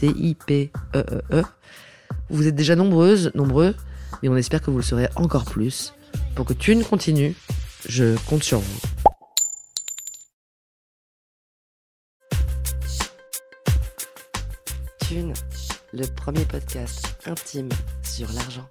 T-I-P-E-E-E. 0.00 1.42
Vous 2.30 2.46
êtes 2.46 2.54
déjà 2.54 2.74
nombreuses, 2.74 3.30
nombreux, 3.34 3.74
mais 4.22 4.30
on 4.30 4.36
espère 4.36 4.62
que 4.62 4.70
vous 4.70 4.78
le 4.78 4.82
serez 4.82 5.08
encore 5.14 5.44
plus. 5.44 5.92
Pour 6.34 6.46
que 6.46 6.54
Thune 6.54 6.82
continue, 6.82 7.36
je 7.86 8.16
compte 8.26 8.42
sur 8.42 8.60
vous. 8.60 8.80
Thune, 15.06 15.34
le 15.92 16.06
premier 16.06 16.46
podcast 16.46 17.18
intime 17.26 17.68
sur 18.02 18.32
l'argent. 18.32 18.68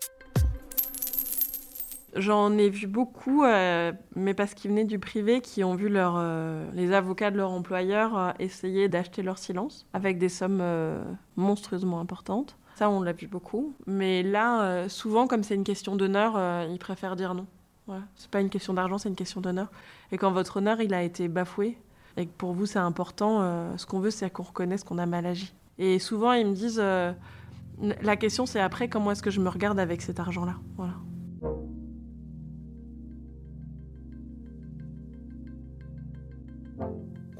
J'en 2.15 2.57
ai 2.57 2.69
vu 2.69 2.87
beaucoup, 2.87 3.43
euh, 3.43 3.91
mais 4.15 4.33
parce 4.33 4.53
qu'ils 4.53 4.71
venaient 4.71 4.85
du 4.85 4.99
privé, 4.99 5.41
qui 5.41 5.63
ont 5.63 5.75
vu 5.75 5.89
euh, 5.91 6.69
les 6.73 6.91
avocats 6.91 7.31
de 7.31 7.37
leur 7.37 7.51
employeur 7.51 8.17
euh, 8.17 8.31
essayer 8.39 8.89
d'acheter 8.89 9.21
leur 9.21 9.37
silence 9.37 9.85
avec 9.93 10.17
des 10.17 10.29
sommes 10.29 10.63
monstrueusement 11.35 11.99
importantes. 11.99 12.57
Ça, 12.75 12.89
on 12.89 13.01
l'a 13.01 13.11
vu 13.11 13.27
beaucoup. 13.27 13.73
Mais 13.85 14.23
là, 14.23 14.87
souvent, 14.87 15.27
comme 15.27 15.43
c'est 15.43 15.55
une 15.55 15.63
question 15.63 15.95
d'honneur, 15.95 16.39
ils 16.69 16.79
préfèrent 16.79 17.15
dire 17.15 17.33
non. 17.33 17.45
Voilà. 17.87 18.03
C'est 18.15 18.29
pas 18.29 18.39
une 18.39 18.49
question 18.49 18.73
d'argent, 18.73 18.97
c'est 18.97 19.09
une 19.09 19.15
question 19.15 19.41
d'honneur. 19.41 19.67
Et 20.11 20.17
quand 20.17 20.31
votre 20.31 20.57
honneur, 20.57 20.79
il 20.79 20.93
a 20.93 21.03
été 21.03 21.27
bafoué, 21.27 21.77
et 22.15 22.25
que 22.25 22.31
pour 22.37 22.53
vous, 22.53 22.65
c'est 22.65 22.79
important, 22.79 23.75
ce 23.75 23.85
qu'on 23.85 23.99
veut, 23.99 24.11
c'est 24.11 24.29
qu'on 24.29 24.43
reconnaisse 24.43 24.83
qu'on 24.85 24.97
a 24.97 25.05
mal 25.05 25.25
agi. 25.25 25.53
Et 25.77 25.99
souvent, 25.99 26.31
ils 26.31 26.47
me 26.47 26.53
disent, 26.53 26.81
la 27.81 28.15
question, 28.15 28.45
c'est 28.45 28.61
après, 28.61 28.87
comment 28.87 29.11
est-ce 29.11 29.23
que 29.23 29.31
je 29.31 29.41
me 29.41 29.49
regarde 29.49 29.79
avec 29.79 30.01
cet 30.01 30.19
argent-là? 30.19 30.55
Voilà. 30.77 30.93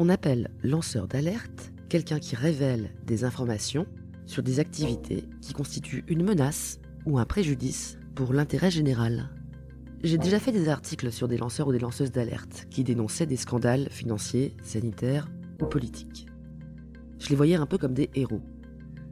On 0.02 0.08
appelle 0.08 0.50
lanceur 0.64 1.09
d'alerte 1.09 1.73
quelqu'un 1.89 2.19
qui 2.19 2.38
révèle 2.38 2.92
des 3.05 3.25
informations 3.25 3.86
sur 4.27 4.42
des 4.42 4.61
activités 4.61 5.26
qui 5.42 5.52
constituent 5.52 6.05
une 6.08 6.23
menace 6.23 6.80
ou 7.05 7.20
un 7.20 7.26
préjudice 7.26 7.98
pour 8.15 8.32
l'intérêt 8.32 8.71
général. 8.71 9.30
J'ai 10.02 10.17
déjà 10.17 10.39
fait 10.39 10.54
des 10.54 10.70
articles 10.70 11.11
sur 11.11 11.27
des 11.27 11.36
lanceurs 11.36 11.67
ou 11.67 11.73
des 11.73 11.80
lanceuses 11.80 12.14
d'alerte 12.14 12.65
qui 12.70 12.86
dénonçaient 12.86 13.26
des 13.26 13.36
scandales 13.36 13.89
financiers, 13.89 14.55
sanitaires 14.64 15.27
ou 15.61 15.65
politiques. 15.65 16.27
Je 17.20 17.27
les 17.27 17.36
voyais 17.36 17.55
un 17.55 17.65
peu 17.65 17.77
comme 17.77 17.93
des 17.93 18.09
héros. 18.15 18.42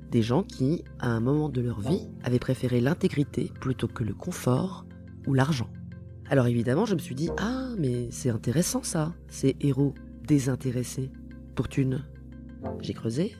Des 0.10 0.22
gens 0.22 0.44
qui, 0.44 0.86
à 1.00 1.10
un 1.10 1.20
moment 1.20 1.50
de 1.50 1.60
leur 1.60 1.82
vie, 1.82 2.08
avaient 2.24 2.40
préféré 2.40 2.80
l'intégrité 2.80 3.52
plutôt 3.60 3.90
que 3.90 4.06
le 4.06 4.14
confort 4.14 4.86
ou 5.26 5.34
l'argent. 5.34 5.70
Alors 6.30 6.48
évidemment, 6.48 6.86
je 6.86 6.94
me 6.94 7.00
suis 7.00 7.16
dit, 7.16 7.30
ah, 7.38 7.72
mais 7.78 8.08
c'est 8.10 8.30
intéressant 8.30 8.84
ça, 8.84 9.14
ces 9.28 9.58
héros 9.60 9.94
désintéressé 10.28 11.10
pour 11.56 11.68
thune. 11.70 12.04
J'ai 12.82 12.94
creusé, 12.94 13.36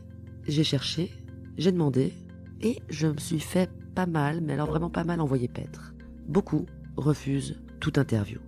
j'ai 0.48 0.64
cherché, 0.64 1.12
j'ai 1.58 1.72
demandé, 1.72 2.14
et 2.62 2.78
je 2.90 3.08
me 3.08 3.18
suis 3.18 3.40
fait 3.40 3.70
pas 3.94 4.06
mal, 4.06 4.42
mais 4.42 4.54
alors 4.54 4.68
vraiment 4.68 4.90
pas 4.90 5.04
mal 5.04 5.22
envoyer 5.22 5.48
paître. 5.48 5.94
Beaucoup 6.28 6.66
refusent 6.96 7.60
toute 7.80 7.98
interview. 7.98 8.40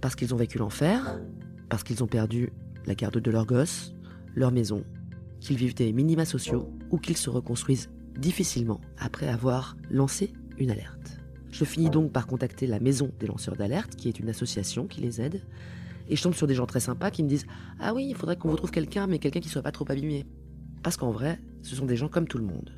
Parce 0.00 0.14
qu'ils 0.14 0.32
ont 0.32 0.38
vécu 0.38 0.58
l'enfer, 0.58 1.20
parce 1.68 1.82
qu'ils 1.82 2.02
ont 2.02 2.06
perdu 2.06 2.52
la 2.86 2.94
garde 2.94 3.18
de 3.18 3.30
leur 3.30 3.44
gosse, 3.44 3.92
leur 4.34 4.52
maison, 4.52 4.84
qu'ils 5.40 5.56
vivent 5.56 5.74
des 5.74 5.92
minima 5.92 6.24
sociaux 6.24 6.72
ou 6.90 6.98
qu'ils 6.98 7.16
se 7.16 7.28
reconstruisent 7.28 7.90
difficilement 8.16 8.80
après 8.98 9.28
avoir 9.28 9.76
lancé 9.90 10.32
une 10.58 10.70
alerte. 10.70 11.18
Je 11.50 11.64
finis 11.64 11.90
donc 11.90 12.12
par 12.12 12.26
contacter 12.26 12.66
la 12.66 12.78
Maison 12.78 13.10
des 13.18 13.26
lanceurs 13.26 13.56
d'alerte, 13.56 13.96
qui 13.96 14.08
est 14.08 14.20
une 14.20 14.28
association 14.28 14.86
qui 14.86 15.00
les 15.00 15.20
aide, 15.20 15.42
et 16.10 16.16
je 16.16 16.22
tombe 16.22 16.34
sur 16.34 16.46
des 16.46 16.54
gens 16.54 16.66
très 16.66 16.80
sympas 16.80 17.10
qui 17.10 17.22
me 17.22 17.28
disent 17.28 17.46
Ah 17.78 17.94
oui, 17.94 18.06
il 18.10 18.16
faudrait 18.16 18.36
qu'on 18.36 18.48
vous 18.48 18.56
trouve 18.56 18.72
quelqu'un, 18.72 19.06
mais 19.06 19.18
quelqu'un 19.18 19.40
qui 19.40 19.48
soit 19.48 19.62
pas 19.62 19.72
trop 19.72 19.86
abîmé. 19.88 20.26
Parce 20.82 20.96
qu'en 20.96 21.12
vrai, 21.12 21.40
ce 21.62 21.76
sont 21.76 21.86
des 21.86 21.96
gens 21.96 22.08
comme 22.08 22.26
tout 22.26 22.38
le 22.38 22.44
monde, 22.44 22.72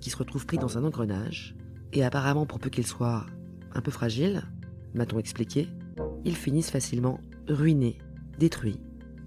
qui 0.00 0.10
se 0.10 0.16
retrouvent 0.16 0.46
pris 0.46 0.58
dans 0.58 0.76
un 0.78 0.84
engrenage, 0.84 1.56
et 1.92 2.04
apparemment, 2.04 2.46
pour 2.46 2.58
peu 2.58 2.70
qu'ils 2.70 2.86
soient 2.86 3.26
un 3.74 3.80
peu 3.80 3.90
fragiles, 3.90 4.42
m'a-t-on 4.94 5.18
expliqué, 5.18 5.68
ils 6.24 6.36
finissent 6.36 6.70
facilement 6.70 7.20
ruinés, 7.48 7.98
détruits, 8.38 8.80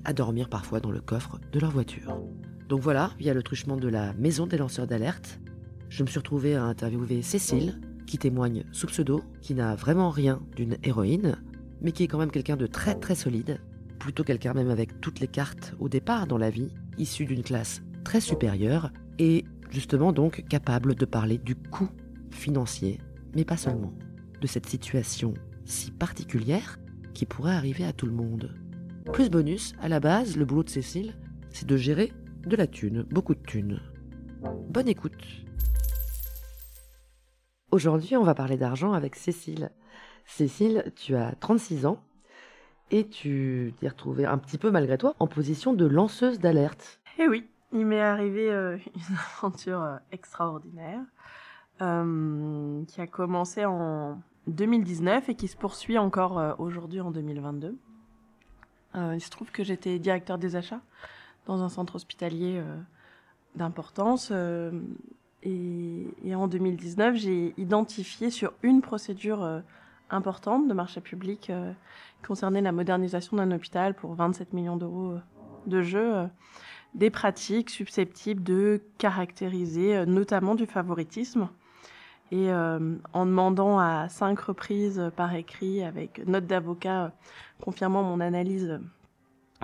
à 0.03 0.13
dormir 0.13 0.49
parfois 0.49 0.79
dans 0.79 0.91
le 0.91 1.01
coffre 1.01 1.39
de 1.51 1.59
leur 1.59 1.71
voiture. 1.71 2.21
Donc 2.69 2.81
voilà, 2.81 3.11
via 3.17 3.33
le 3.33 3.43
truchement 3.43 3.77
de 3.77 3.87
la 3.87 4.13
maison 4.13 4.45
des 4.45 4.57
lanceurs 4.57 4.87
d'alerte, 4.87 5.39
je 5.89 6.03
me 6.03 6.07
suis 6.07 6.19
retrouvé 6.19 6.55
à 6.55 6.63
interviewer 6.63 7.21
Cécile, 7.21 7.79
qui 8.05 8.17
témoigne 8.17 8.65
sous 8.71 8.87
pseudo, 8.87 9.21
qui 9.41 9.53
n'a 9.55 9.75
vraiment 9.75 10.09
rien 10.09 10.41
d'une 10.55 10.77
héroïne, 10.83 11.37
mais 11.81 11.91
qui 11.91 12.03
est 12.03 12.07
quand 12.07 12.19
même 12.19 12.31
quelqu'un 12.31 12.57
de 12.57 12.67
très 12.67 12.95
très 12.95 13.15
solide, 13.15 13.59
plutôt 13.99 14.23
quelqu'un 14.23 14.53
même 14.53 14.69
avec 14.69 15.01
toutes 15.01 15.19
les 15.19 15.27
cartes 15.27 15.75
au 15.79 15.89
départ 15.89 16.27
dans 16.27 16.37
la 16.37 16.49
vie, 16.49 16.73
issu 16.97 17.25
d'une 17.25 17.43
classe 17.43 17.81
très 18.03 18.21
supérieure, 18.21 18.91
et 19.19 19.45
justement 19.69 20.13
donc 20.13 20.45
capable 20.49 20.95
de 20.95 21.05
parler 21.05 21.37
du 21.37 21.55
coût 21.55 21.89
financier, 22.31 22.99
mais 23.35 23.45
pas 23.45 23.57
seulement, 23.57 23.93
de 24.41 24.47
cette 24.47 24.67
situation 24.67 25.33
si 25.65 25.91
particulière 25.91 26.79
qui 27.13 27.25
pourrait 27.25 27.55
arriver 27.55 27.83
à 27.83 27.93
tout 27.93 28.05
le 28.05 28.13
monde. 28.13 28.55
Plus 29.11 29.29
bonus, 29.29 29.73
à 29.81 29.89
la 29.89 29.99
base, 29.99 30.37
le 30.37 30.45
boulot 30.45 30.63
de 30.63 30.69
Cécile, 30.69 31.15
c'est 31.49 31.67
de 31.67 31.77
gérer 31.77 32.13
de 32.45 32.55
la 32.55 32.67
thune, 32.67 33.03
beaucoup 33.09 33.35
de 33.35 33.41
thunes. 33.41 33.81
Bonne 34.69 34.87
écoute. 34.87 35.23
Aujourd'hui, 37.71 38.15
on 38.15 38.23
va 38.23 38.35
parler 38.35 38.57
d'argent 38.57 38.93
avec 38.93 39.15
Cécile. 39.15 39.71
Cécile, 40.27 40.91
tu 40.95 41.15
as 41.15 41.33
36 41.39 41.85
ans 41.85 41.99
et 42.91 43.07
tu 43.07 43.73
t'es 43.79 43.87
retrouvée 43.87 44.25
un 44.25 44.37
petit 44.37 44.57
peu 44.57 44.69
malgré 44.69 44.97
toi 44.97 45.15
en 45.19 45.25
position 45.25 45.73
de 45.73 45.85
lanceuse 45.85 46.39
d'alerte. 46.39 46.99
Eh 47.17 47.27
oui, 47.27 47.47
il 47.71 47.85
m'est 47.85 48.01
arrivé 48.01 48.51
euh, 48.51 48.77
une 48.95 49.17
aventure 49.39 49.81
euh, 49.81 49.97
extraordinaire 50.11 51.01
euh, 51.81 52.83
qui 52.85 53.01
a 53.01 53.07
commencé 53.07 53.65
en 53.65 54.21
2019 54.47 55.29
et 55.29 55.35
qui 55.35 55.47
se 55.47 55.57
poursuit 55.57 55.97
encore 55.97 56.55
aujourd'hui 56.59 57.01
en 57.01 57.11
2022. 57.11 57.77
il 58.95 59.21
se 59.21 59.29
trouve 59.29 59.51
que 59.51 59.63
j'étais 59.63 59.97
directeur 59.97 60.37
des 60.37 60.55
achats 60.55 60.81
dans 61.45 61.63
un 61.63 61.69
centre 61.69 61.95
hospitalier 61.95 62.63
d'importance. 63.55 64.31
Et, 65.43 66.07
et, 66.23 66.33
en 66.33 66.47
2019, 66.47 67.15
j'ai 67.15 67.53
identifié 67.57 68.29
sur 68.29 68.53
une 68.63 68.81
procédure 68.81 69.61
importante 70.09 70.67
de 70.67 70.73
marché 70.73 71.01
public 71.01 71.49
euh, 71.49 71.71
concernait 72.25 72.61
la 72.61 72.71
modernisation 72.71 73.37
d'un 73.37 73.51
hôpital 73.51 73.93
pour 73.93 74.13
27 74.13 74.53
millions 74.53 74.77
d'euros 74.77 75.11
euh, 75.11 75.19
de 75.65 75.81
jeux, 75.81 76.15
euh, 76.15 76.27
des 76.93 77.09
pratiques 77.09 77.69
susceptibles 77.69 78.43
de 78.43 78.81
caractériser 78.97 80.05
notamment 80.05 80.55
du 80.55 80.65
favoritisme. 80.65 81.49
Et 82.31 82.51
en 82.51 83.25
demandant 83.25 83.79
à 83.79 84.09
cinq 84.09 84.39
reprises 84.39 85.11
par 85.15 85.33
écrit, 85.33 85.81
avec 85.81 86.25
note 86.27 86.45
d'avocat 86.45 87.13
confirmant 87.61 88.03
mon 88.03 88.19
analyse, 88.19 88.81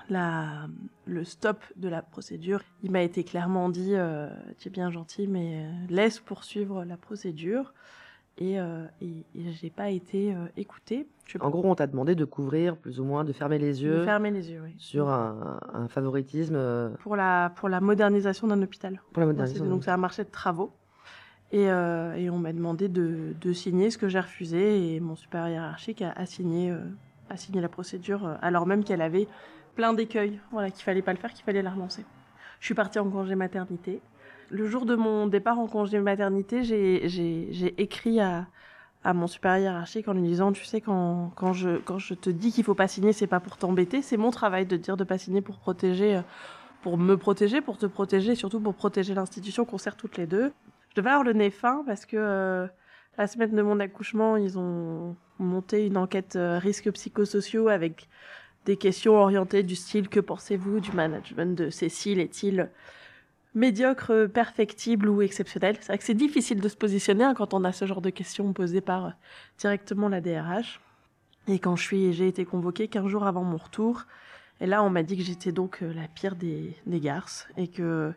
la, 0.09 0.67
le 1.05 1.25
stop 1.25 1.57
de 1.75 1.89
la 1.89 2.01
procédure, 2.01 2.61
il 2.81 2.91
m'a 2.91 3.01
été 3.01 3.25
clairement 3.25 3.67
dit 3.67 3.95
Tu 4.59 4.67
es 4.67 4.71
bien 4.71 4.91
gentil, 4.91 5.27
mais 5.27 5.65
laisse 5.89 6.19
poursuivre 6.19 6.85
la 6.85 6.95
procédure. 6.95 7.73
Et, 8.37 8.59
euh, 8.59 8.85
et, 9.01 9.25
et 9.35 9.51
j'ai 9.51 9.69
pas 9.69 9.89
été 9.89 10.33
euh, 10.33 10.45
écoutée. 10.57 11.07
Je 11.27 11.37
En 11.39 11.49
gros, 11.49 11.63
on 11.65 11.75
t'a 11.75 11.87
demandé 11.87 12.15
de 12.15 12.25
couvrir 12.25 12.75
plus 12.77 12.99
ou 12.99 13.03
moins, 13.03 13.23
de 13.23 13.31
fermer 13.33 13.57
les 13.59 13.73
de 13.75 13.83
yeux 13.85 14.03
fermer 14.03 14.31
les 14.31 14.51
yeux, 14.51 14.61
oui. 14.63 14.73
sur 14.77 15.07
un, 15.09 15.59
un 15.73 15.87
favoritisme 15.87 16.55
euh, 16.55 16.89
Pour 16.99 17.15
la, 17.15 17.51
pour 17.55 17.69
la 17.69 17.79
modernisation 17.79 18.47
d'un 18.47 18.61
hôpital. 18.61 19.01
pour 19.13 19.21
la 19.21 19.27
modernisation. 19.27 19.65
c'est- 19.65 19.69
donc 19.69 19.83
c'est 19.83 19.91
un 19.91 19.97
marché 19.97 20.23
de 20.23 20.29
travaux. 20.29 20.71
Et, 21.51 21.69
euh, 21.69 22.15
et 22.15 22.31
on 22.31 22.39
m'a 22.39 22.51
demandé 22.51 22.89
de, 22.89 23.35
de 23.39 23.53
signer 23.53 23.91
ce 23.91 23.99
que 23.99 24.09
j'ai 24.09 24.19
refusé 24.19 24.95
et 24.95 24.99
mon 24.99 25.15
supérieur 25.15 25.49
hiérarchique 25.49 26.01
a, 26.01 26.11
a 26.13 26.25
signé, 26.25 26.71
euh, 26.71 26.79
a 27.29 27.37
signé 27.37 27.61
la 27.61 27.69
procédure 27.69 28.25
euh, 28.25 28.35
alors 28.41 28.65
même 28.65 28.83
qu'elle 28.83 29.03
avait 29.03 29.27
plein 29.75 29.93
d'écueils, 29.93 30.39
voilà, 30.51 30.71
qu'il 30.71 30.83
fallait 30.83 31.03
pas 31.03 31.13
le 31.13 31.19
faire, 31.19 31.31
qu'il 31.31 31.43
fallait 31.45 31.61
la 31.61 31.69
relancer. 31.69 32.03
Je 32.63 32.67
suis 32.67 32.75
partie 32.75 32.97
en 32.97 33.09
congé 33.09 33.35
maternité. 33.35 33.99
Le 34.49 34.67
jour 34.67 34.85
de 34.85 34.95
mon 34.95 35.27
départ 35.27 35.59
en 35.59 35.67
congé 35.67 35.99
maternité, 35.99 36.63
j'ai- 36.63 37.81
écrit 37.81 38.21
à, 38.21 38.47
mon 39.03 39.27
supérieur 39.27 39.73
hiérarchique 39.73 40.07
en 40.07 40.13
lui 40.13 40.21
disant, 40.21 40.53
tu 40.53 40.63
sais, 40.63 40.79
quand, 40.79 41.33
je, 41.51 42.13
te 42.13 42.29
dis 42.29 42.53
qu'il 42.53 42.63
faut 42.63 42.73
pas 42.73 42.87
signer, 42.87 43.11
c'est 43.11 43.27
pas 43.27 43.41
pour 43.41 43.57
t'embêter, 43.57 44.01
c'est 44.01 44.15
mon 44.15 44.31
travail 44.31 44.65
de 44.65 44.77
dire 44.77 44.95
de 44.95 45.03
pas 45.03 45.17
signer 45.17 45.41
pour 45.41 45.59
protéger, 45.59 46.21
pour 46.81 46.97
me 46.97 47.17
protéger, 47.17 47.59
pour 47.59 47.77
te 47.77 47.85
protéger, 47.85 48.31
et 48.31 48.35
surtout 48.35 48.61
pour 48.61 48.75
protéger 48.75 49.13
l'institution 49.13 49.65
qu'on 49.65 49.77
sert 49.77 49.97
toutes 49.97 50.15
les 50.15 50.25
deux. 50.25 50.53
Je 50.91 50.95
devais 50.95 51.09
avoir 51.09 51.25
le 51.25 51.33
nez 51.33 51.49
fin 51.49 51.83
parce 51.85 52.05
que 52.05 52.15
euh, 52.15 52.65
la 53.17 53.27
semaine 53.27 53.53
de 53.53 53.61
mon 53.61 53.81
accouchement, 53.81 54.37
ils 54.37 54.57
ont 54.57 55.17
monté 55.37 55.85
une 55.85 55.97
enquête 55.97 56.37
euh, 56.37 56.59
risques 56.59 56.89
psychosociaux 56.93 57.67
avec 57.67 58.07
des 58.65 58.77
questions 58.77 59.15
orientées 59.15 59.63
du 59.63 59.75
style 59.75 60.09
que 60.09 60.19
pensez-vous 60.19 60.79
du 60.79 60.91
management 60.91 61.57
de 61.57 61.69
Cécile? 61.69 62.19
Est-il 62.19 62.69
médiocre, 63.55 64.27
perfectible 64.27 65.09
ou 65.09 65.21
exceptionnel? 65.21 65.77
C'est 65.79 65.87
vrai 65.87 65.97
que 65.97 66.03
c'est 66.03 66.13
difficile 66.13 66.61
de 66.61 66.67
se 66.69 66.77
positionner 66.77 67.23
hein, 67.23 67.33
quand 67.33 67.53
on 67.53 67.63
a 67.63 67.71
ce 67.71 67.85
genre 67.85 68.01
de 68.01 68.09
questions 68.09 68.53
posées 68.53 68.81
par 68.81 69.05
euh, 69.05 69.09
directement 69.57 70.09
la 70.09 70.21
DRH. 70.21 70.79
Et 71.47 71.59
quand 71.59 71.75
je 71.75 71.83
suis, 71.83 72.13
j'ai 72.13 72.27
été 72.27 72.45
convoquée 72.45 72.87
15 72.87 73.07
jours 73.07 73.25
avant 73.25 73.43
mon 73.43 73.57
retour, 73.57 74.05
et 74.61 74.65
là 74.65 74.81
on 74.81 74.89
m'a 74.89 75.03
dit 75.03 75.17
que 75.17 75.23
j'étais 75.23 75.51
donc 75.51 75.83
euh, 75.83 75.93
la 75.93 76.07
pire 76.07 76.35
des, 76.35 76.75
des 76.85 76.99
garces 77.01 77.47
et 77.57 77.67
que 77.67 78.13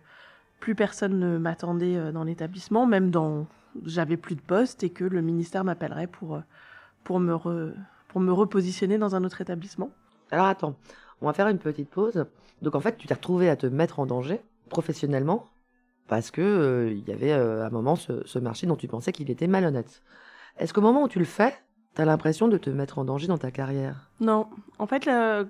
plus 0.60 0.76
personne 0.76 1.18
ne 1.18 1.38
m'attendait 1.38 1.96
euh, 1.96 2.12
dans 2.12 2.22
l'établissement, 2.22 2.86
même 2.86 3.10
dans 3.10 3.46
j'avais 3.84 4.16
plus 4.16 4.36
de 4.36 4.40
poste 4.40 4.84
et 4.84 4.90
que 4.90 5.04
le 5.04 5.20
ministère 5.20 5.64
m'appellerait 5.64 6.06
pour 6.06 6.40
pour 7.04 7.20
me 7.20 7.74
pour 8.08 8.20
me 8.22 8.32
repositionner 8.32 8.96
dans 8.96 9.14
un 9.14 9.22
autre 9.22 9.42
établissement. 9.42 9.90
Alors 10.30 10.46
attends, 10.46 10.76
on 11.20 11.26
va 11.26 11.32
faire 11.32 11.48
une 11.48 11.58
petite 11.58 11.90
pause. 11.90 12.26
Donc 12.62 12.74
en 12.74 12.80
fait, 12.80 12.96
tu 12.96 13.06
t'es 13.06 13.14
retrouvé 13.14 13.48
à 13.48 13.56
te 13.56 13.66
mettre 13.66 14.00
en 14.00 14.06
danger 14.06 14.40
professionnellement 14.68 15.44
parce 16.08 16.30
que 16.30 16.40
euh, 16.40 16.90
il 16.92 17.06
y 17.08 17.12
avait 17.12 17.32
euh, 17.32 17.62
à 17.62 17.66
un 17.66 17.70
moment 17.70 17.96
ce, 17.96 18.26
ce 18.26 18.38
marché 18.38 18.66
dont 18.66 18.76
tu 18.76 18.88
pensais 18.88 19.12
qu'il 19.12 19.30
était 19.30 19.46
malhonnête. 19.46 20.02
Est-ce 20.58 20.72
qu'au 20.72 20.80
moment 20.80 21.02
où 21.04 21.08
tu 21.08 21.18
le 21.18 21.24
fais, 21.24 21.54
tu 21.94 22.02
as 22.02 22.04
l'impression 22.04 22.48
de 22.48 22.56
te 22.58 22.70
mettre 22.70 22.98
en 22.98 23.04
danger 23.04 23.26
dans 23.26 23.38
ta 23.38 23.50
carrière? 23.50 24.10
Non, 24.20 24.48
en 24.78 24.86
fait, 24.86 25.06
le- 25.06 25.48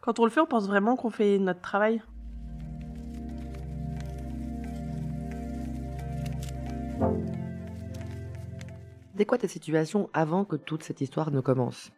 quand 0.00 0.18
on 0.20 0.24
le 0.24 0.30
fait, 0.30 0.40
on 0.40 0.46
pense 0.46 0.66
vraiment 0.66 0.96
qu'on 0.96 1.10
fait 1.10 1.38
notre 1.38 1.60
travail. 1.60 2.02
C'était 9.12 9.26
quoi 9.26 9.38
ta 9.38 9.48
situation 9.48 10.08
avant 10.12 10.44
que 10.44 10.56
toute 10.56 10.84
cette 10.84 11.00
histoire 11.00 11.30
ne 11.32 11.40
commence? 11.40 11.90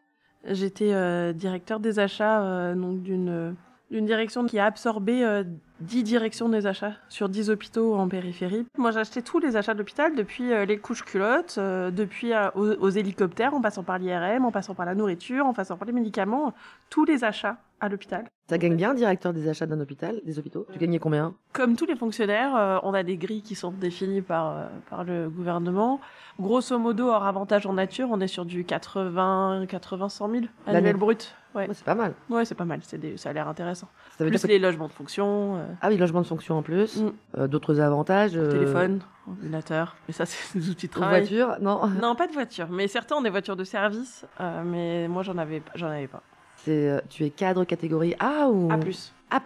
J'étais 0.45 0.93
euh, 0.93 1.33
directeur 1.33 1.81
des 1.81 1.99
achats 1.99 2.43
euh, 2.43 2.75
donc 2.75 3.03
d'une 3.03 3.57
direction 3.91 4.47
qui 4.47 4.59
a 4.59 4.65
absorbé 4.65 5.25
euh, 5.25 5.45
10 5.81 6.03
directions 6.03 6.49
des 6.49 6.67
achats 6.67 6.93
sur 7.09 7.29
10 7.29 7.51
hôpitaux 7.51 7.95
en 7.95 8.09
périphérie. 8.09 8.67
Moi, 8.77 8.91
j'achetais 8.91 9.23
tous 9.23 9.39
les 9.39 9.57
achats 9.57 9.73
de 9.73 9.79
l'hôpital, 9.79 10.15
depuis 10.15 10.53
euh, 10.53 10.65
les 10.65 10.79
couches 10.79 11.05
culottes, 11.05 11.57
euh, 11.59 11.91
depuis 11.91 12.33
euh, 12.33 12.51
aux 12.55 12.91
hélicoptères, 12.91 13.55
en 13.55 13.61
passant 13.61 13.83
par 13.83 13.99
l'IRM, 13.99 14.45
en 14.45 14.51
passant 14.51 14.75
par 14.75 14.87
la 14.87 14.95
nourriture, 14.95 15.47
en 15.47 15.55
passant 15.55 15.77
par 15.77 15.87
les 15.87 15.93
médicaments, 15.93 16.53
tous 16.91 17.05
les 17.05 17.25
achats 17.25 17.57
à 17.81 17.89
l'hôpital. 17.89 18.25
Ça 18.49 18.59
gagne 18.59 18.77
bien, 18.77 18.95
directeur 18.95 19.33
des 19.33 19.49
achats 19.49 19.67
d'un 19.67 19.81
hôpital, 19.81 20.21
des 20.25 20.39
hôpitaux 20.39 20.67
Tu 20.73 20.79
gagnais 20.79 20.99
combien? 20.99 21.35
Comme 21.53 21.77
tous 21.77 21.87
les 21.87 21.95
fonctionnaires, 21.97 22.55
euh, 22.57 22.79
on 22.83 22.93
a 22.95 23.03
des 23.03 23.17
grilles 23.17 23.43
qui 23.43 23.55
sont 23.55 23.71
définies 23.71 24.23
par, 24.23 24.57
euh, 24.57 24.67
par 24.91 25.05
le 25.05 25.29
gouvernement. 25.31 26.01
Grosso 26.41 26.79
modo, 26.79 27.09
hors 27.09 27.25
avantage 27.25 27.67
en 27.67 27.73
nature, 27.75 28.09
on 28.11 28.21
est 28.21 28.27
sur 28.27 28.45
du 28.45 28.65
80, 28.65 29.67
80, 29.69 30.09
100 30.09 30.29
000 30.31 30.45
L'année. 30.67 30.79
annuel 30.79 30.97
brut. 30.97 31.35
Ouais, 31.55 31.67
Ouais, 31.69 31.75
C'est 31.75 31.85
pas 31.85 31.95
mal. 31.97 32.15
ouais 32.29 32.45
c'est 32.45 32.55
pas 32.55 32.65
mal, 32.65 32.79
c'est 32.85 32.99
des- 32.99 33.17
ça 33.17 33.31
a 33.31 33.33
l'air 33.33 33.49
intéressant. 33.49 33.89
Ça 34.17 34.23
veut 34.25 34.31
Plus 34.31 34.39
dire 34.39 34.47
que- 34.47 34.53
les 34.53 34.59
logements 34.61 34.87
de 34.87 34.93
fonction, 34.93 35.57
euh, 35.57 35.65
Ah 35.81 35.89
oui, 35.89 35.97
logement 35.97 36.21
de 36.21 36.27
fonction 36.27 36.57
en 36.59 36.63
plus, 36.63 37.03
Mm. 37.37 37.47
d'autres 37.49 37.81
avantages. 37.81 38.33
téléphone, 38.33 39.01
ordinateur. 39.29 39.97
Mais 40.07 40.15
ça, 40.15 40.27
c'est 40.27 40.57
des 40.59 40.71
outils 40.71 40.87
de 40.87 40.93
Une 40.93 41.01
travail. 41.01 41.21
voiture 41.23 41.57
Non. 41.61 41.87
Non, 42.01 42.15
pas 42.15 42.27
de 42.29 42.33
voiture. 42.33 42.69
Mais 42.71 42.87
certains 42.89 43.17
ont 43.17 43.23
des 43.23 43.31
voitures 43.31 43.57
de 43.57 43.65
service, 43.65 44.25
mais 44.65 45.09
moi, 45.09 45.23
j'en 45.25 45.39
avais, 45.39 45.63
j'en 45.75 45.89
avais 45.89 46.07
pas. 46.09 46.23
C'est, 46.65 46.89
euh, 46.91 47.01
tu 47.09 47.25
es 47.25 47.31
cadre 47.31 47.65
catégorie 47.65 48.15
A 48.19 48.49
ou 48.51 48.71
A 48.71 48.77
plus. 48.79 49.13
A. 49.31 49.41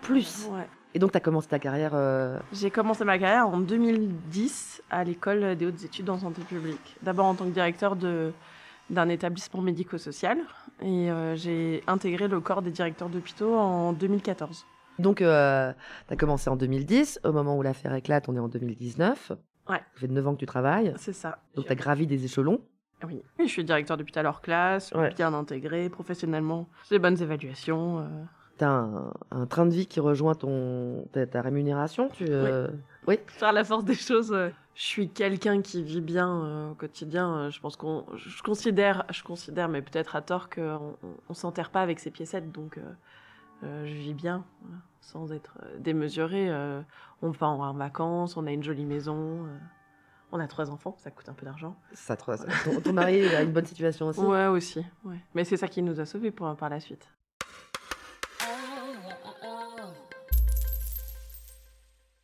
Ouais. 0.50 0.66
Et 0.94 0.99
donc, 0.99 1.12
tu 1.12 1.16
as 1.16 1.20
commencé 1.20 1.49
ta 1.49 1.58
carrière. 1.58 1.93
euh, 1.94 2.38
J'ai 2.52 2.70
commencé 2.70 3.05
ma 3.05 3.19
carrière 3.19 3.49
en 3.49 3.58
2010 3.58 4.82
à 4.90 5.05
l'école 5.05 5.56
des 5.56 5.66
hautes 5.66 5.82
études 5.84 6.08
en 6.11 6.19
santé 6.19 6.43
publique. 6.43 6.96
D'abord 7.02 7.26
en 7.26 7.34
tant 7.34 7.44
que 7.44 7.50
directeur 7.50 7.96
de, 7.96 8.32
d'un 8.90 9.08
établissement 9.08 9.61
médico-social 9.62 10.38
et 10.82 11.11
euh, 11.11 11.34
j'ai 11.37 11.82
intégré 11.87 12.28
le 12.28 12.40
corps 12.40 12.62
des 12.62 12.70
directeurs 12.70 13.08
d'hôpitaux 13.08 13.55
en 13.55 13.93
2014. 13.93 14.64
Donc, 15.00 15.17
tu 15.19 15.25
as 15.25 15.75
commencé 16.19 16.49
en 16.49 16.56
2010. 16.56 17.20
Au 17.25 17.32
moment 17.32 17.56
où 17.58 17.62
l'affaire 17.62 17.94
éclate, 17.94 18.28
on 18.28 18.37
est 18.37 18.40
en 18.40 18.49
2019. 18.49 19.32
Ouais. 19.69 19.78
Ça 19.78 20.00
fait 20.00 20.06
9 20.08 20.28
ans 20.28 20.34
que 20.34 20.40
tu 20.40 20.46
travailles. 20.46 20.94
C'est 20.96 21.12
ça. 21.12 21.38
Donc, 21.56 21.67
tu 21.67 21.72
as 21.72 21.75
gravi 21.75 22.06
des 22.06 22.25
échelons. 22.25 22.60
Oui. 23.06 23.23
oui, 23.39 23.47
je 23.47 23.53
suis 23.53 23.65
directeur 23.65 23.97
d'hôpital 23.97 24.27
hors 24.27 24.41
classe, 24.41 24.93
Ouais. 24.93 25.12
bien 25.15 25.33
intégré 25.35 25.89
professionnellement. 25.89 26.69
J'ai 26.89 26.97
des 26.97 26.99
bonnes 26.99 27.21
évaluations. 27.21 28.01
euh. 28.01 28.05
Tu 28.59 28.65
as 28.65 28.71
un, 28.71 29.12
un 29.33 29.47
train 29.47 29.67
de 29.67 29.73
vie 29.73 29.87
qui 29.87 29.99
rejoint 29.99 30.35
ton, 30.37 31.06
ta, 31.12 31.27
ta 31.27 31.43
rémunération. 31.43 32.09
Tu, 32.12 32.27
euh, 32.29 32.69
oui. 33.09 33.19
Par 33.41 33.53
la 33.53 33.65
force 33.65 33.85
des 33.85 33.95
choses, 33.95 34.33
euh, 34.33 34.51
je 34.77 34.83
suis 34.85 35.09
quelqu'un 35.09 35.61
qui 35.61 35.83
vit 35.83 36.01
bien 36.01 36.31
euh, 36.45 36.71
au 36.71 36.75
quotidien. 36.75 37.35
Euh, 37.37 37.51
Je 37.51 37.59
pense 37.61 37.75
qu'on, 37.77 38.05
je 38.15 38.43
considère, 38.45 39.05
je 39.11 39.25
considère, 39.25 39.69
mais 39.69 39.83
peut-être 39.83 40.15
à 40.15 40.23
tort, 40.23 40.49
qu'on 40.51 40.95
on, 41.03 41.09
on 41.29 41.35
s'enterre 41.35 41.71
pas 41.71 41.83
avec 41.83 41.99
ses 41.99 42.12
piécettes. 42.12 42.53
Donc, 42.53 42.79
je 43.62 43.93
vis 43.93 44.15
bien, 44.15 44.45
voilà, 44.62 44.77
sans 45.01 45.33
être 45.33 45.56
démesuré. 45.79 46.49
On 47.23 47.31
va 47.31 47.47
en 47.49 47.73
vacances, 47.73 48.37
on 48.37 48.47
a 48.47 48.53
une 48.53 48.62
jolie 48.62 48.85
maison, 48.85 49.47
on 50.34 50.40
a 50.40 50.48
trois 50.48 50.69
enfants, 50.70 50.96
ça 50.98 51.10
coûte 51.10 51.28
un 51.28 51.32
peu 51.32 51.46
d'argent. 51.46 51.76
Ça, 51.92 52.16
te- 52.16 52.25
ça- 52.36 52.44
ton, 52.64 52.81
ton 52.81 52.92
mari 52.92 53.25
a 53.28 53.42
une 53.42 53.52
bonne 53.52 53.64
situation 53.66 54.08
aussi. 54.08 54.20
Ouais, 54.20 54.46
aussi. 54.46 54.84
Ouais. 55.04 55.16
Mais 55.34 55.44
c'est 55.44 55.56
ça 55.56 55.69
qui 55.69 55.81
nous 55.81 56.00
a 56.00 56.06
sauvés 56.06 56.31
pour, 56.32 56.54
par 56.56 56.69
la 56.69 56.81
suite. 56.81 57.08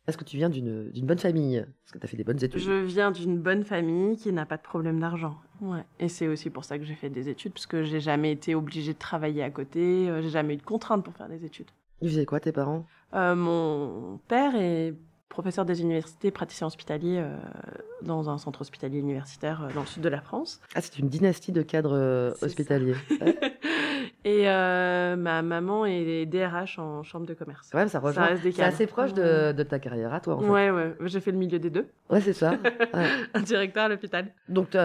Est-ce 0.07 0.17
que 0.17 0.23
tu 0.25 0.35
viens 0.35 0.49
d'une 0.49 0.89
d'une 0.91 1.05
bonne 1.05 1.19
famille? 1.19 1.57
Est-ce 1.57 1.93
que 1.93 1.99
tu 1.99 2.05
as 2.05 2.07
fait 2.07 2.17
des 2.17 2.23
bonnes 2.23 2.43
études 2.43 2.59
Je 2.59 2.71
viens 2.83 3.11
d'une 3.11 3.37
bonne 3.39 3.63
famille 3.63 4.17
qui 4.17 4.33
n'a 4.33 4.45
pas 4.45 4.57
de 4.57 4.61
problème 4.61 4.99
d'argent. 4.99 5.37
Ouais. 5.61 5.85
Et 5.99 6.09
c'est 6.09 6.27
aussi 6.27 6.49
pour 6.49 6.65
ça 6.65 6.77
que 6.79 6.83
j'ai 6.83 6.95
fait 6.95 7.09
des 7.09 7.29
études, 7.29 7.53
parce 7.53 7.67
que 7.67 7.83
j'ai 7.83 7.99
jamais 8.01 8.31
été 8.31 8.55
obligée 8.55 8.93
de 8.93 8.99
travailler 8.99 9.43
à 9.43 9.51
côté, 9.51 10.09
euh, 10.09 10.21
j'ai 10.21 10.29
jamais 10.29 10.55
eu 10.55 10.57
de 10.57 10.63
contraintes 10.63 11.03
pour 11.05 11.13
faire 11.15 11.29
des 11.29 11.45
études. 11.45 11.69
Ils 12.01 12.09
faisaient 12.09 12.25
quoi, 12.25 12.39
tes 12.39 12.51
parents? 12.51 12.85
Euh, 13.13 13.35
mon 13.35 14.17
père 14.27 14.55
est 14.55 14.95
professeur 15.31 15.65
des 15.65 15.81
universités, 15.81 16.29
praticien 16.29 16.67
hospitalier 16.67 17.17
euh, 17.19 17.35
dans 18.03 18.29
un 18.29 18.37
centre 18.37 18.61
hospitalier 18.61 18.99
universitaire 18.99 19.63
euh, 19.63 19.73
dans 19.73 19.81
le 19.81 19.87
sud 19.87 20.03
de 20.03 20.09
la 20.09 20.21
France. 20.21 20.59
Ah, 20.75 20.81
c'est 20.81 20.99
une 20.99 21.09
dynastie 21.09 21.51
de 21.51 21.63
cadres 21.63 21.95
euh, 21.97 22.31
hospitaliers. 22.43 22.95
Ouais. 23.19 23.39
Et 24.23 24.43
ma 24.45 25.41
maman 25.41 25.83
est 25.87 26.27
DRH 26.27 26.77
en 26.77 27.01
chambre 27.01 27.25
de 27.25 27.33
commerce. 27.33 27.71
Ouais, 27.73 27.87
ça 27.87 27.99
rejoint. 27.99 28.25
reste 28.25 28.43
des 28.43 28.51
C'est 28.51 28.61
assez 28.61 28.85
proche 28.85 29.13
de, 29.13 29.51
de 29.51 29.63
ta 29.63 29.79
carrière 29.79 30.13
à 30.13 30.19
toi, 30.19 30.35
en 30.35 30.41
fait. 30.41 30.47
Ouais, 30.47 30.69
ouais, 30.69 30.95
j'ai 31.05 31.19
fait 31.21 31.31
le 31.31 31.39
milieu 31.39 31.57
des 31.57 31.71
deux. 31.71 31.87
Ouais, 32.11 32.21
c'est 32.21 32.33
ça. 32.33 32.51
Ouais. 32.93 33.07
Un 33.33 33.41
directeur 33.41 33.85
à 33.85 33.89
l'hôpital. 33.89 34.27
Donc, 34.47 34.77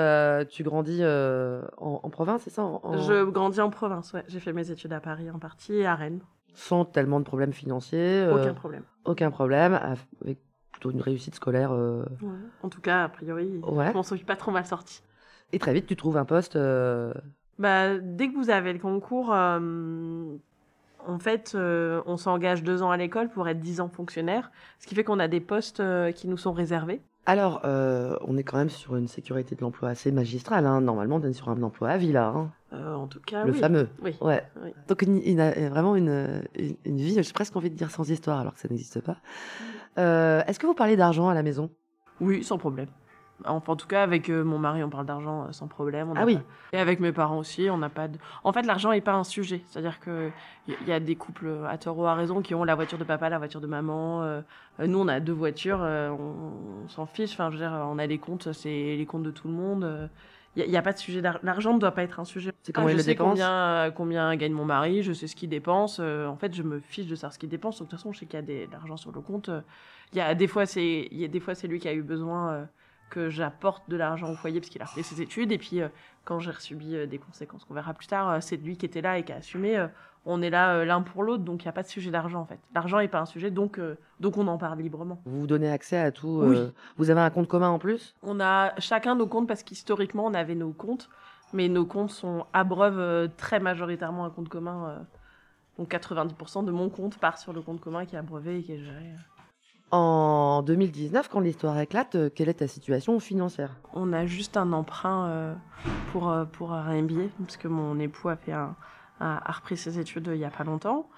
tu 0.48 0.62
grandis 0.62 1.02
en, 1.04 1.60
en 2.02 2.08
province, 2.10 2.42
c'est 2.44 2.50
ça 2.50 2.62
en- 2.62 2.80
en- 2.82 2.98
Je 2.98 3.24
grandis 3.24 3.60
en 3.60 3.68
province, 3.68 4.14
ouais. 4.14 4.24
J'ai 4.28 4.40
fait 4.40 4.54
mes 4.54 4.70
études 4.70 4.94
à 4.94 5.00
Paris 5.00 5.30
en 5.30 5.38
partie 5.38 5.74
et 5.74 5.86
à 5.86 5.94
Rennes. 5.96 6.20
Sans 6.56 6.84
tellement 6.84 7.20
de 7.20 7.24
problèmes 7.24 7.52
financiers. 7.52 8.22
euh, 8.24 8.34
Aucun 8.34 8.54
problème. 8.54 8.82
aucun 9.04 9.30
problème. 9.30 9.74
Avec 9.74 10.38
plutôt 10.72 10.90
une 10.90 11.00
réussite 11.02 11.34
scolaire. 11.34 11.70
euh, 11.72 12.04
Ouais. 12.22 12.28
En 12.62 12.68
tout 12.70 12.80
cas, 12.80 13.04
a 13.04 13.08
priori, 13.08 13.60
Ouais. 13.62 13.92
m'en 13.92 14.02
suis 14.02 14.18
pas 14.24 14.36
trop 14.36 14.50
mal 14.50 14.64
sortie. 14.66 15.02
Et 15.52 15.58
très 15.58 15.72
vite, 15.74 15.86
tu 15.86 15.96
trouves 15.96 16.16
un 16.16 16.24
poste. 16.24 16.56
euh, 16.56 17.12
Bah, 17.58 17.98
dès 17.98 18.28
que 18.28 18.34
vous 18.34 18.50
avez 18.50 18.72
le 18.72 18.78
concours, 18.78 19.30
en 21.06 21.18
fait, 21.18 21.52
euh, 21.54 22.02
on 22.06 22.16
s'engage 22.16 22.62
deux 22.64 22.82
ans 22.82 22.90
à 22.90 22.96
l'école 22.96 23.28
pour 23.28 23.46
être 23.48 23.60
dix 23.60 23.80
ans 23.80 23.88
fonctionnaire, 23.88 24.50
ce 24.80 24.86
qui 24.86 24.94
fait 24.94 25.04
qu'on 25.04 25.20
a 25.20 25.28
des 25.28 25.40
postes 25.40 25.80
euh, 25.80 26.10
qui 26.10 26.26
nous 26.26 26.36
sont 26.36 26.52
réservés. 26.52 27.00
Alors, 27.26 27.62
euh, 27.64 28.16
on 28.26 28.36
est 28.36 28.44
quand 28.44 28.56
même 28.56 28.70
sur 28.70 28.94
une 28.96 29.08
sécurité 29.08 29.56
de 29.56 29.60
l'emploi 29.60 29.88
assez 29.88 30.12
magistrale. 30.12 30.64
hein. 30.66 30.80
Normalement, 30.80 31.16
on 31.16 31.22
est 31.22 31.32
sur 31.32 31.48
un 31.48 31.60
emploi 31.62 31.88
à 31.90 31.96
vie, 31.96 32.12
là. 32.12 32.28
hein. 32.28 32.52
Euh, 32.72 32.94
en 32.94 33.08
tout 33.08 33.20
cas, 33.20 33.44
le 33.44 33.52
oui. 33.52 33.58
fameux. 33.58 33.88
Oui. 34.02 34.14
Ouais. 34.20 34.42
Oui. 34.62 34.70
Donc, 34.88 35.02
une, 35.02 35.20
une- 35.24 35.40
euh, 35.40 35.68
vraiment 35.68 35.96
une, 35.96 36.42
une, 36.56 36.76
une 36.84 36.96
vie, 36.98 37.20
j'ai 37.20 37.32
presque 37.32 37.56
envie 37.56 37.70
de 37.70 37.74
dire 37.76 37.90
sans 37.90 38.08
histoire, 38.08 38.38
alors 38.40 38.54
que 38.54 38.60
ça 38.60 38.68
n'existe 38.68 39.00
pas. 39.00 39.16
Euh, 39.98 40.42
Est-ce 40.46 40.58
que 40.60 40.66
vous 40.66 40.74
parlez 40.74 40.96
d'argent 40.96 41.28
à 41.28 41.34
la 41.34 41.42
maison? 41.42 41.70
Oui, 42.20 42.44
sans 42.44 42.58
problème. 42.58 42.88
Enfin, 43.44 43.72
en 43.72 43.76
tout 43.76 43.86
cas, 43.86 44.02
avec 44.02 44.30
euh, 44.30 44.42
mon 44.44 44.58
mari, 44.58 44.82
on 44.82 44.88
parle 44.88 45.06
d'argent 45.06 45.44
euh, 45.44 45.52
sans 45.52 45.66
problème. 45.68 46.10
on 46.10 46.14
Ah 46.16 46.24
oui. 46.24 46.36
pas- 46.36 46.42
Et 46.72 46.78
avec 46.80 47.00
mes 47.00 47.12
parents 47.12 47.38
aussi, 47.38 47.68
on 47.70 47.76
n'a 47.78 47.88
pas 47.90 48.08
de. 48.08 48.18
En 48.44 48.52
fait, 48.52 48.62
l'argent 48.62 48.90
n'est 48.92 49.00
pas 49.00 49.14
un 49.14 49.24
sujet. 49.24 49.62
C'est-à-dire 49.66 50.00
que 50.00 50.30
il 50.66 50.74
y, 50.88 50.92
a 50.92 51.00
des 51.00 51.16
couples 51.16 51.48
à 51.68 51.76
tort 51.78 51.98
ou 51.98 52.06
à 52.06 52.14
raison 52.14 52.40
qui 52.40 52.54
ont 52.54 52.64
la 52.64 52.74
voiture 52.74 52.98
de 52.98 53.04
papa, 53.04 53.28
la 53.28 53.38
voiture 53.38 53.60
de 53.60 53.66
maman. 53.66 54.22
euh, 54.22 54.40
euh, 54.80 54.86
nous, 54.86 54.98
on 54.98 55.08
a 55.08 55.20
deux 55.20 55.32
voitures, 55.32 55.80
euh, 55.82 56.10
on, 56.10 56.88
s'en 56.88 57.06
fiche. 57.06 57.32
Enfin, 57.32 57.50
je 57.50 57.56
veux 57.56 57.62
dire, 57.62 57.72
on 57.72 57.98
a 57.98 58.06
les 58.06 58.18
comptes, 58.18 58.52
c'est 58.52 58.96
les 58.96 59.06
comptes 59.06 59.22
de 59.22 59.30
tout 59.30 59.48
le 59.48 59.54
monde. 59.54 59.84
euh, 59.84 60.06
Il 60.56 60.68
n'y 60.70 60.76
a, 60.76 60.82
pas 60.82 60.92
de 60.94 60.98
sujet. 60.98 61.20
L'argent 61.42 61.74
ne 61.74 61.78
doit 61.78 61.92
pas 61.92 62.02
être 62.02 62.18
un 62.18 62.24
sujet. 62.24 62.52
C'est 62.62 62.72
comment 62.72 62.86
Ah, 62.86 62.90
il 62.90 62.92
je 62.94 62.96
le 62.96 63.02
sais 63.02 63.10
dépense 63.10 63.28
combien, 63.30 63.52
euh, 63.52 63.90
combien 63.90 64.34
gagne 64.36 64.52
mon 64.52 64.64
mari, 64.64 65.02
je 65.02 65.12
sais 65.12 65.26
ce 65.26 65.36
qu'il 65.36 65.50
dépense. 65.50 65.98
euh, 66.00 66.26
en 66.26 66.36
fait, 66.36 66.54
je 66.54 66.62
me 66.62 66.80
fiche 66.80 67.06
de 67.06 67.14
savoir 67.14 67.34
ce 67.34 67.38
qu'il 67.38 67.50
dépense. 67.50 67.78
Donc, 67.78 67.88
de 67.88 67.90
toute 67.90 67.98
façon, 68.00 68.12
je 68.12 68.20
sais 68.20 68.26
qu'il 68.26 68.36
y 68.36 68.42
a 68.42 68.42
des- 68.42 68.66
de 68.66 68.72
l'argent 68.72 68.96
sur 68.96 69.12
le 69.12 69.20
compte. 69.20 69.50
euh, 69.50 69.60
Il 70.12 70.18
y 70.18 70.20
a 70.22 70.34
des 70.34 70.46
fois, 70.46 70.64
c'est 70.66 71.08
il 71.10 71.18
y 71.18 71.24
a 71.24 71.28
des 71.28 71.40
fois 71.40 71.54
c'est 71.54 71.66
lui 71.68 71.78
qui 71.78 71.88
a 71.88 71.92
eu 71.92 72.02
besoin 72.02 72.52
euh, 72.52 72.64
que 73.10 73.30
j'apporte 73.30 73.88
de 73.88 73.96
l'argent 73.96 74.30
au 74.30 74.34
foyer 74.34 74.60
parce 74.60 74.70
qu'il 74.70 74.82
a 74.82 74.86
fait 74.86 75.02
ses 75.02 75.22
études. 75.22 75.52
Et 75.52 75.58
puis, 75.58 75.80
euh, 75.80 75.88
quand 76.24 76.40
j'ai 76.40 76.52
subi 76.58 76.96
euh, 76.96 77.06
des 77.06 77.18
conséquences 77.18 77.64
qu'on 77.64 77.74
verra 77.74 77.94
plus 77.94 78.06
tard, 78.06 78.30
euh, 78.30 78.38
c'est 78.40 78.56
lui 78.56 78.76
qui 78.76 78.86
était 78.86 79.00
là 79.00 79.18
et 79.18 79.24
qui 79.24 79.32
a 79.32 79.36
assumé. 79.36 79.86
on 80.24 80.42
est 80.42 80.50
là 80.50 80.84
l'un 80.84 81.02
pour 81.02 81.22
l'autre, 81.22 81.44
donc 81.44 81.62
il 81.62 81.66
n'y 81.66 81.68
a 81.68 81.72
pas 81.72 81.82
de 81.82 81.88
sujet 81.88 82.10
d'argent 82.10 82.40
en 82.40 82.46
fait. 82.46 82.58
L'argent 82.74 82.98
n'est 82.98 83.08
pas 83.08 83.20
un 83.20 83.26
sujet, 83.26 83.50
donc, 83.50 83.80
donc 84.18 84.36
on 84.36 84.46
en 84.48 84.58
parle 84.58 84.80
librement. 84.80 85.20
Vous 85.24 85.40
vous 85.40 85.46
donnez 85.46 85.70
accès 85.70 85.98
à 85.98 86.10
tout. 86.10 86.42
Oui. 86.44 86.58
Vous 86.96 87.10
avez 87.10 87.20
un 87.20 87.30
compte 87.30 87.46
commun 87.46 87.68
en 87.68 87.78
plus? 87.78 88.14
On 88.22 88.40
a 88.40 88.78
chacun 88.80 89.14
nos 89.14 89.28
comptes 89.28 89.46
parce 89.46 89.62
qu'historiquement 89.62 90.26
on 90.26 90.34
avait 90.34 90.56
nos 90.56 90.72
comptes, 90.72 91.08
mais 91.52 91.68
nos 91.68 91.86
comptes 91.86 92.10
sont 92.10 92.44
abreuvent 92.52 93.30
très 93.36 93.60
majoritairement 93.60 94.24
un 94.24 94.30
compte 94.30 94.48
commun. 94.48 95.06
donc 95.78 95.92
90% 95.92 96.64
de 96.64 96.72
mon 96.72 96.88
compte 96.88 97.18
part 97.18 97.38
sur 97.38 97.52
le 97.52 97.62
compte 97.62 97.80
commun 97.80 98.04
qui 98.04 98.16
est 98.16 98.18
abreuvé 98.18 98.58
et 98.58 98.62
qui 98.64 98.72
est 98.72 98.78
géré. 98.84 99.12
En 99.92 100.62
2019, 100.62 101.28
quand 101.28 101.38
l'histoire 101.38 101.78
éclate, 101.78 102.16
euh, 102.16 102.28
quelle 102.34 102.48
est 102.48 102.54
ta 102.54 102.66
situation 102.66 103.20
financière? 103.20 103.76
On 103.94 104.12
a 104.12 104.26
juste 104.26 104.56
un 104.56 104.72
emprunt 104.72 105.28
euh, 105.28 105.54
pour, 106.10 106.28
euh, 106.28 106.44
pour 106.44 106.72
un 106.72 107.02
MBA, 107.02 107.28
parce 107.38 107.56
que 107.56 107.68
mon 107.68 107.98
époux 108.00 108.28
a, 108.28 108.36
fait 108.36 108.52
un, 108.52 108.74
a, 109.20 109.52
repris 109.52 109.76
ses 109.76 110.00
études 110.00 110.28
il 110.32 110.38
n'y 110.38 110.44
a 110.44 110.50
pas 110.50 110.64
longtemps. 110.64 111.08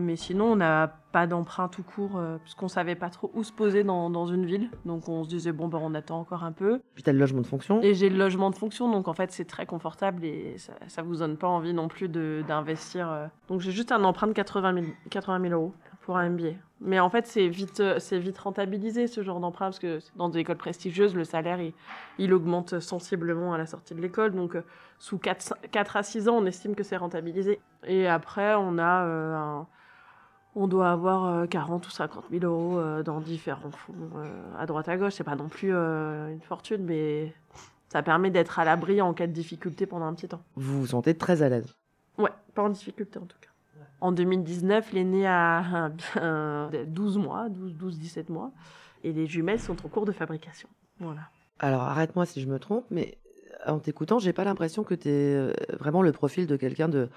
Mais 0.00 0.16
sinon, 0.16 0.46
on 0.46 0.56
n'a 0.56 0.88
pas 1.12 1.28
d'emprunt 1.28 1.68
tout 1.68 1.84
court, 1.84 2.20
parce 2.40 2.56
qu'on 2.56 2.66
savait 2.66 2.96
pas 2.96 3.08
trop 3.08 3.30
où 3.34 3.44
se 3.44 3.52
poser 3.52 3.84
dans, 3.84 4.10
dans 4.10 4.26
une 4.26 4.44
ville. 4.44 4.68
Donc 4.84 5.08
on 5.08 5.22
se 5.22 5.28
disait, 5.28 5.52
bon, 5.52 5.68
ben, 5.68 5.78
on 5.80 5.94
attend 5.94 6.18
encore 6.18 6.42
un 6.42 6.50
peu. 6.50 6.80
Puis 6.94 7.04
t'as 7.04 7.12
le 7.12 7.20
logement 7.20 7.40
de 7.40 7.46
fonction. 7.46 7.80
Et 7.82 7.94
j'ai 7.94 8.08
le 8.08 8.18
logement 8.18 8.50
de 8.50 8.56
fonction, 8.56 8.90
donc 8.90 9.06
en 9.06 9.12
fait 9.12 9.30
c'est 9.30 9.44
très 9.44 9.64
confortable 9.64 10.24
et 10.24 10.58
ça, 10.58 10.72
ça 10.88 11.02
vous 11.02 11.18
donne 11.18 11.36
pas 11.36 11.46
envie 11.46 11.72
non 11.72 11.86
plus 11.86 12.08
d'investir. 12.08 13.30
Donc 13.46 13.60
j'ai 13.60 13.70
juste 13.70 13.92
un 13.92 14.02
emprunt 14.02 14.26
de 14.26 14.32
80 14.32 14.74
000, 14.74 14.86
80 15.08 15.40
000 15.50 15.54
euros 15.54 15.72
pour 16.06 16.16
un 16.16 16.30
MBA. 16.30 16.50
Mais 16.80 17.00
en 17.00 17.10
fait 17.10 17.26
c'est 17.26 17.48
vite, 17.48 17.80
euh, 17.80 17.98
c'est 17.98 18.18
vite 18.18 18.38
rentabilisé 18.38 19.08
ce 19.08 19.22
genre 19.22 19.40
d'emprunt 19.40 19.66
parce 19.66 19.80
que 19.80 19.98
dans 20.14 20.28
des 20.28 20.38
écoles 20.38 20.56
prestigieuses 20.56 21.14
le 21.16 21.24
salaire 21.24 21.60
il, 21.60 21.72
il 22.18 22.32
augmente 22.32 22.78
sensiblement 22.80 23.52
à 23.52 23.58
la 23.58 23.66
sortie 23.66 23.94
de 23.94 24.00
l'école. 24.00 24.32
Donc 24.32 24.54
euh, 24.54 24.62
sous 25.00 25.18
4, 25.18 25.54
4 25.72 25.96
à 25.96 26.02
6 26.04 26.28
ans 26.28 26.36
on 26.36 26.46
estime 26.46 26.74
que 26.76 26.84
c'est 26.84 26.96
rentabilisé. 26.96 27.60
Et 27.86 28.06
après 28.06 28.54
on 28.54 28.78
a 28.78 29.04
euh, 29.04 29.34
un- 29.34 29.66
on 30.54 30.68
doit 30.68 30.90
avoir 30.90 31.26
euh, 31.26 31.46
40 31.46 31.86
ou 31.86 31.90
50 31.90 32.24
000 32.30 32.44
euros 32.44 33.02
dans 33.02 33.20
différents 33.20 33.70
fonds 33.72 33.94
à 34.58 34.64
droite 34.64 34.88
à 34.88 34.96
gauche. 34.96 35.14
C'est 35.14 35.24
pas 35.24 35.36
non 35.36 35.48
plus 35.48 35.72
une 35.72 36.40
fortune, 36.42 36.84
mais 36.84 37.34
ça 37.88 38.02
permet 38.02 38.30
d'être 38.30 38.58
à 38.58 38.64
l'abri 38.64 39.02
en 39.02 39.12
cas 39.12 39.26
de 39.26 39.32
difficulté 39.32 39.86
pendant 39.86 40.06
un 40.06 40.14
petit 40.14 40.28
temps. 40.28 40.42
Vous 40.54 40.80
vous 40.80 40.86
sentez 40.86 41.14
très 41.14 41.42
à 41.42 41.48
l'aise? 41.48 41.74
Ouais, 42.16 42.30
pas 42.54 42.62
en 42.62 42.68
difficulté 42.70 43.18
en 43.18 43.26
tout 43.26 43.36
cas. 43.40 43.48
En 44.06 44.12
2019, 44.12 44.92
l'aîné 44.92 45.26
a 45.26 45.58
un- 45.58 45.92
un- 46.22 46.70
12 46.86 47.18
mois, 47.18 47.48
12-17 47.48 48.28
mois, 48.28 48.52
et 49.02 49.12
les 49.12 49.26
jumelles 49.26 49.58
sont 49.58 49.74
en 49.84 49.88
cours 49.88 50.04
de 50.04 50.12
fabrication. 50.12 50.68
Voilà. 51.00 51.22
Alors 51.58 51.82
arrête-moi 51.82 52.24
si 52.24 52.40
je 52.40 52.46
me 52.46 52.60
trompe, 52.60 52.84
mais 52.90 53.18
euh, 53.66 53.72
en 53.72 53.80
t'écoutant, 53.80 54.20
j'ai 54.20 54.32
pas 54.32 54.44
l'impression 54.44 54.84
que 54.84 54.94
tu 54.94 55.08
es 55.08 55.52
vraiment 55.80 56.02
le 56.02 56.12
profil 56.12 56.46
de 56.46 56.54
quelqu'un 56.54 56.88
de, 56.88 57.08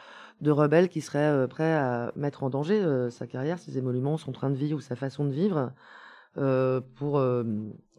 de 0.41 0.49
rebelle 0.51 0.89
qui 0.89 1.01
serait 1.01 1.19
euh, 1.19 1.45
prêt 1.45 1.73
à 1.73 2.11
mettre 2.15 2.41
en 2.41 2.49
danger 2.49 2.81
euh, 2.81 3.11
sa 3.11 3.27
carrière, 3.27 3.59
ses 3.59 3.77
émoluments, 3.77 4.17
son 4.17 4.31
train 4.31 4.49
de 4.49 4.55
vie 4.55 4.73
ou 4.73 4.79
sa 4.79 4.95
façon 4.95 5.25
de 5.25 5.31
vivre 5.31 5.71
euh, 6.37 6.81
pour, 6.95 7.17
euh, 7.17 7.43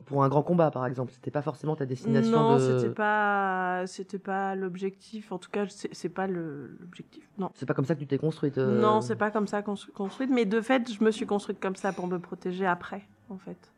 pour 0.07 0.25
un 0.25 0.29
grand 0.29 0.43
combat, 0.43 0.71
par 0.71 0.87
exemple. 0.87 1.13
C'était 1.13 1.31
pas 1.31 1.43
forcément 1.43 1.77
ta 1.77 1.87
destination 1.87 2.31
Non, 2.33 2.55
de. 2.57 2.61
c'était 2.79 2.95
pas, 2.95 3.85
c'était 3.87 4.19
pas 4.19 4.55
l'objectif. 4.55 5.31
En 5.33 5.39
tout 5.39 5.51
cas, 5.51 5.67
c'est 5.69 5.93
c'est 5.95 6.09
pas 6.09 6.27
le- 6.27 6.77
l'objectif. 6.81 7.29
Non. 7.39 7.51
C'est 7.55 7.67
pas 7.67 7.75
comme 7.75 7.85
ça 7.85 7.95
que 7.95 8.01
tu 8.01 8.07
t'es 8.07 8.19
construite. 8.19 8.59
euh, 8.59 8.81
Non, 8.81 9.01
c'est 9.01 9.17
pas 9.17 9.31
comme 9.31 9.47
ça 9.47 9.61
constru- 9.63 9.91
construite, 9.93 10.31
mais 10.33 10.45
de 10.47 10.61
fait, 10.61 10.93
je 10.93 11.03
me 11.05 11.11
suis 11.11 11.27
construite 11.27 11.61
comme 11.61 11.77
ça 11.77 11.93
pour 11.93 12.07
me 12.07 12.19
protéger 12.19 12.67
après, 12.67 13.07
en 13.29 13.39
fait. 13.39 13.73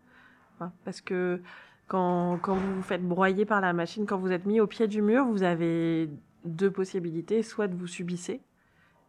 Parce 0.85 1.01
que 1.01 1.41
quand, 1.89 2.39
quand 2.41 2.55
vous 2.55 2.77
vous 2.77 2.83
faites 2.83 3.03
broyer 3.03 3.45
par 3.45 3.61
la 3.61 3.73
machine, 3.73 4.07
quand 4.07 4.17
vous 4.19 4.31
êtes 4.31 4.47
mis 4.47 4.61
au 4.61 4.69
pied 4.69 4.87
du 4.87 5.03
mur, 5.03 5.25
vous 5.27 5.43
avez 5.43 6.09
deux 6.45 6.71
possibilités. 6.71 7.43
Soit 7.43 7.67
de 7.67 7.75
vous 7.75 7.89
subissez 7.89 8.41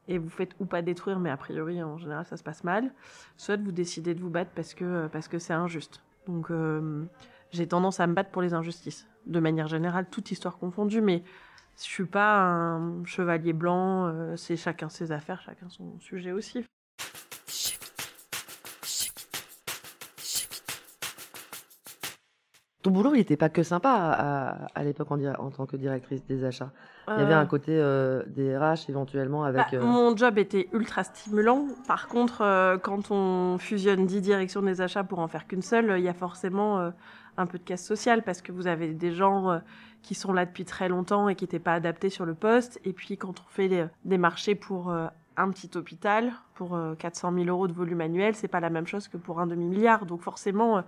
et 0.07 0.17
vous 0.17 0.29
faites 0.29 0.51
ou 0.59 0.65
pas 0.65 0.81
détruire, 0.81 1.19
mais 1.19 1.29
a 1.29 1.37
priori, 1.37 1.81
en 1.81 1.97
général, 1.97 2.25
ça 2.25 2.37
se 2.37 2.43
passe 2.43 2.63
mal. 2.63 2.91
Soit 3.37 3.57
vous 3.57 3.71
décidez 3.71 4.13
de 4.13 4.19
vous 4.19 4.29
battre 4.29 4.51
parce 4.55 4.73
que 4.73 5.07
parce 5.07 5.27
que 5.27 5.39
c'est 5.39 5.53
injuste. 5.53 6.01
Donc, 6.27 6.51
euh, 6.51 7.05
j'ai 7.51 7.67
tendance 7.67 7.99
à 7.99 8.07
me 8.07 8.13
battre 8.13 8.31
pour 8.31 8.41
les 8.41 8.53
injustices, 8.53 9.07
de 9.25 9.39
manière 9.39 9.67
générale, 9.67 10.07
toute 10.09 10.31
histoire 10.31 10.57
confondue, 10.57 11.01
mais 11.01 11.23
je 11.77 11.83
suis 11.83 12.05
pas 12.05 12.41
un 12.41 13.05
chevalier 13.05 13.53
blanc, 13.53 14.07
euh, 14.07 14.35
c'est 14.35 14.55
chacun 14.55 14.89
ses 14.89 15.11
affaires, 15.11 15.41
chacun 15.41 15.69
son 15.69 15.99
sujet 15.99 16.31
aussi. 16.31 16.65
Ton 22.83 22.91
boulot, 22.91 23.15
il 23.15 23.21
était 23.21 23.37
pas 23.37 23.49
que 23.49 23.63
sympa 23.63 23.89
à, 24.75 24.83
l'époque 24.83 25.09
en, 25.11 25.19
en 25.23 25.49
tant 25.51 25.65
que 25.65 25.77
directrice 25.77 26.23
des 26.25 26.43
achats. 26.43 26.69
Il 27.07 27.17
y 27.17 27.21
avait 27.23 27.33
Euh, 27.33 27.39
un 27.39 27.45
côté 27.45 27.71
euh, 27.73 28.23
des 28.27 28.57
RH 28.57 28.89
éventuellement 28.89 29.43
avec. 29.45 29.71
bah, 29.71 29.77
euh, 29.77 29.81
Mon 29.85 30.15
job 30.15 30.37
était 30.37 30.67
ultra 30.73 31.03
stimulant. 31.05 31.65
Par 31.87 32.07
contre, 32.09 32.41
euh, 32.41 32.77
quand 32.77 33.09
on 33.09 33.57
fusionne 33.57 34.05
10 34.05 34.21
directions 34.21 34.61
des 34.61 34.81
achats 34.81 35.03
pour 35.05 35.19
en 35.19 35.27
faire 35.29 35.47
qu'une 35.47 35.61
seule, 35.61 35.89
euh, 35.91 35.97
il 35.97 36.03
y 36.03 36.09
a 36.09 36.13
forcément 36.13 36.79
euh, 36.79 36.91
un 37.37 37.45
peu 37.45 37.57
de 37.57 37.63
casse 37.63 37.85
sociale 37.85 38.21
parce 38.21 38.41
que 38.41 38.51
vous 38.51 38.67
avez 38.67 38.89
des 38.93 39.13
gens 39.13 39.49
euh, 39.51 39.59
qui 40.01 40.13
sont 40.13 40.33
là 40.33 40.45
depuis 40.45 40.65
très 40.65 40.89
longtemps 40.89 41.29
et 41.29 41.35
qui 41.35 41.45
n'étaient 41.45 41.59
pas 41.59 41.73
adaptés 41.75 42.09
sur 42.09 42.25
le 42.25 42.33
poste. 42.35 42.79
Et 42.83 42.91
puis 42.91 43.15
quand 43.17 43.39
on 43.39 43.47
fait 43.49 43.69
les- 43.69 43.85
des 44.03 44.17
marchés 44.17 44.55
pour 44.55 44.91
euh, 44.91 45.07
un 45.37 45.49
petit 45.49 45.69
hôpital, 45.75 46.31
pour 46.55 46.75
euh, 46.75 46.95
400 46.95 47.33
000 47.33 47.45
euros 47.47 47.67
de 47.67 47.73
volume 47.73 48.01
annuel, 48.01 48.35
c'est 48.35 48.47
pas 48.47 48.59
la 48.59 48.69
même 48.69 48.87
chose 48.87 49.07
que 49.07 49.17
pour 49.17 49.39
un 49.39 49.47
demi-milliard. 49.47 50.05
Donc 50.05 50.21
forcément, 50.21 50.77
euh, 50.77 50.81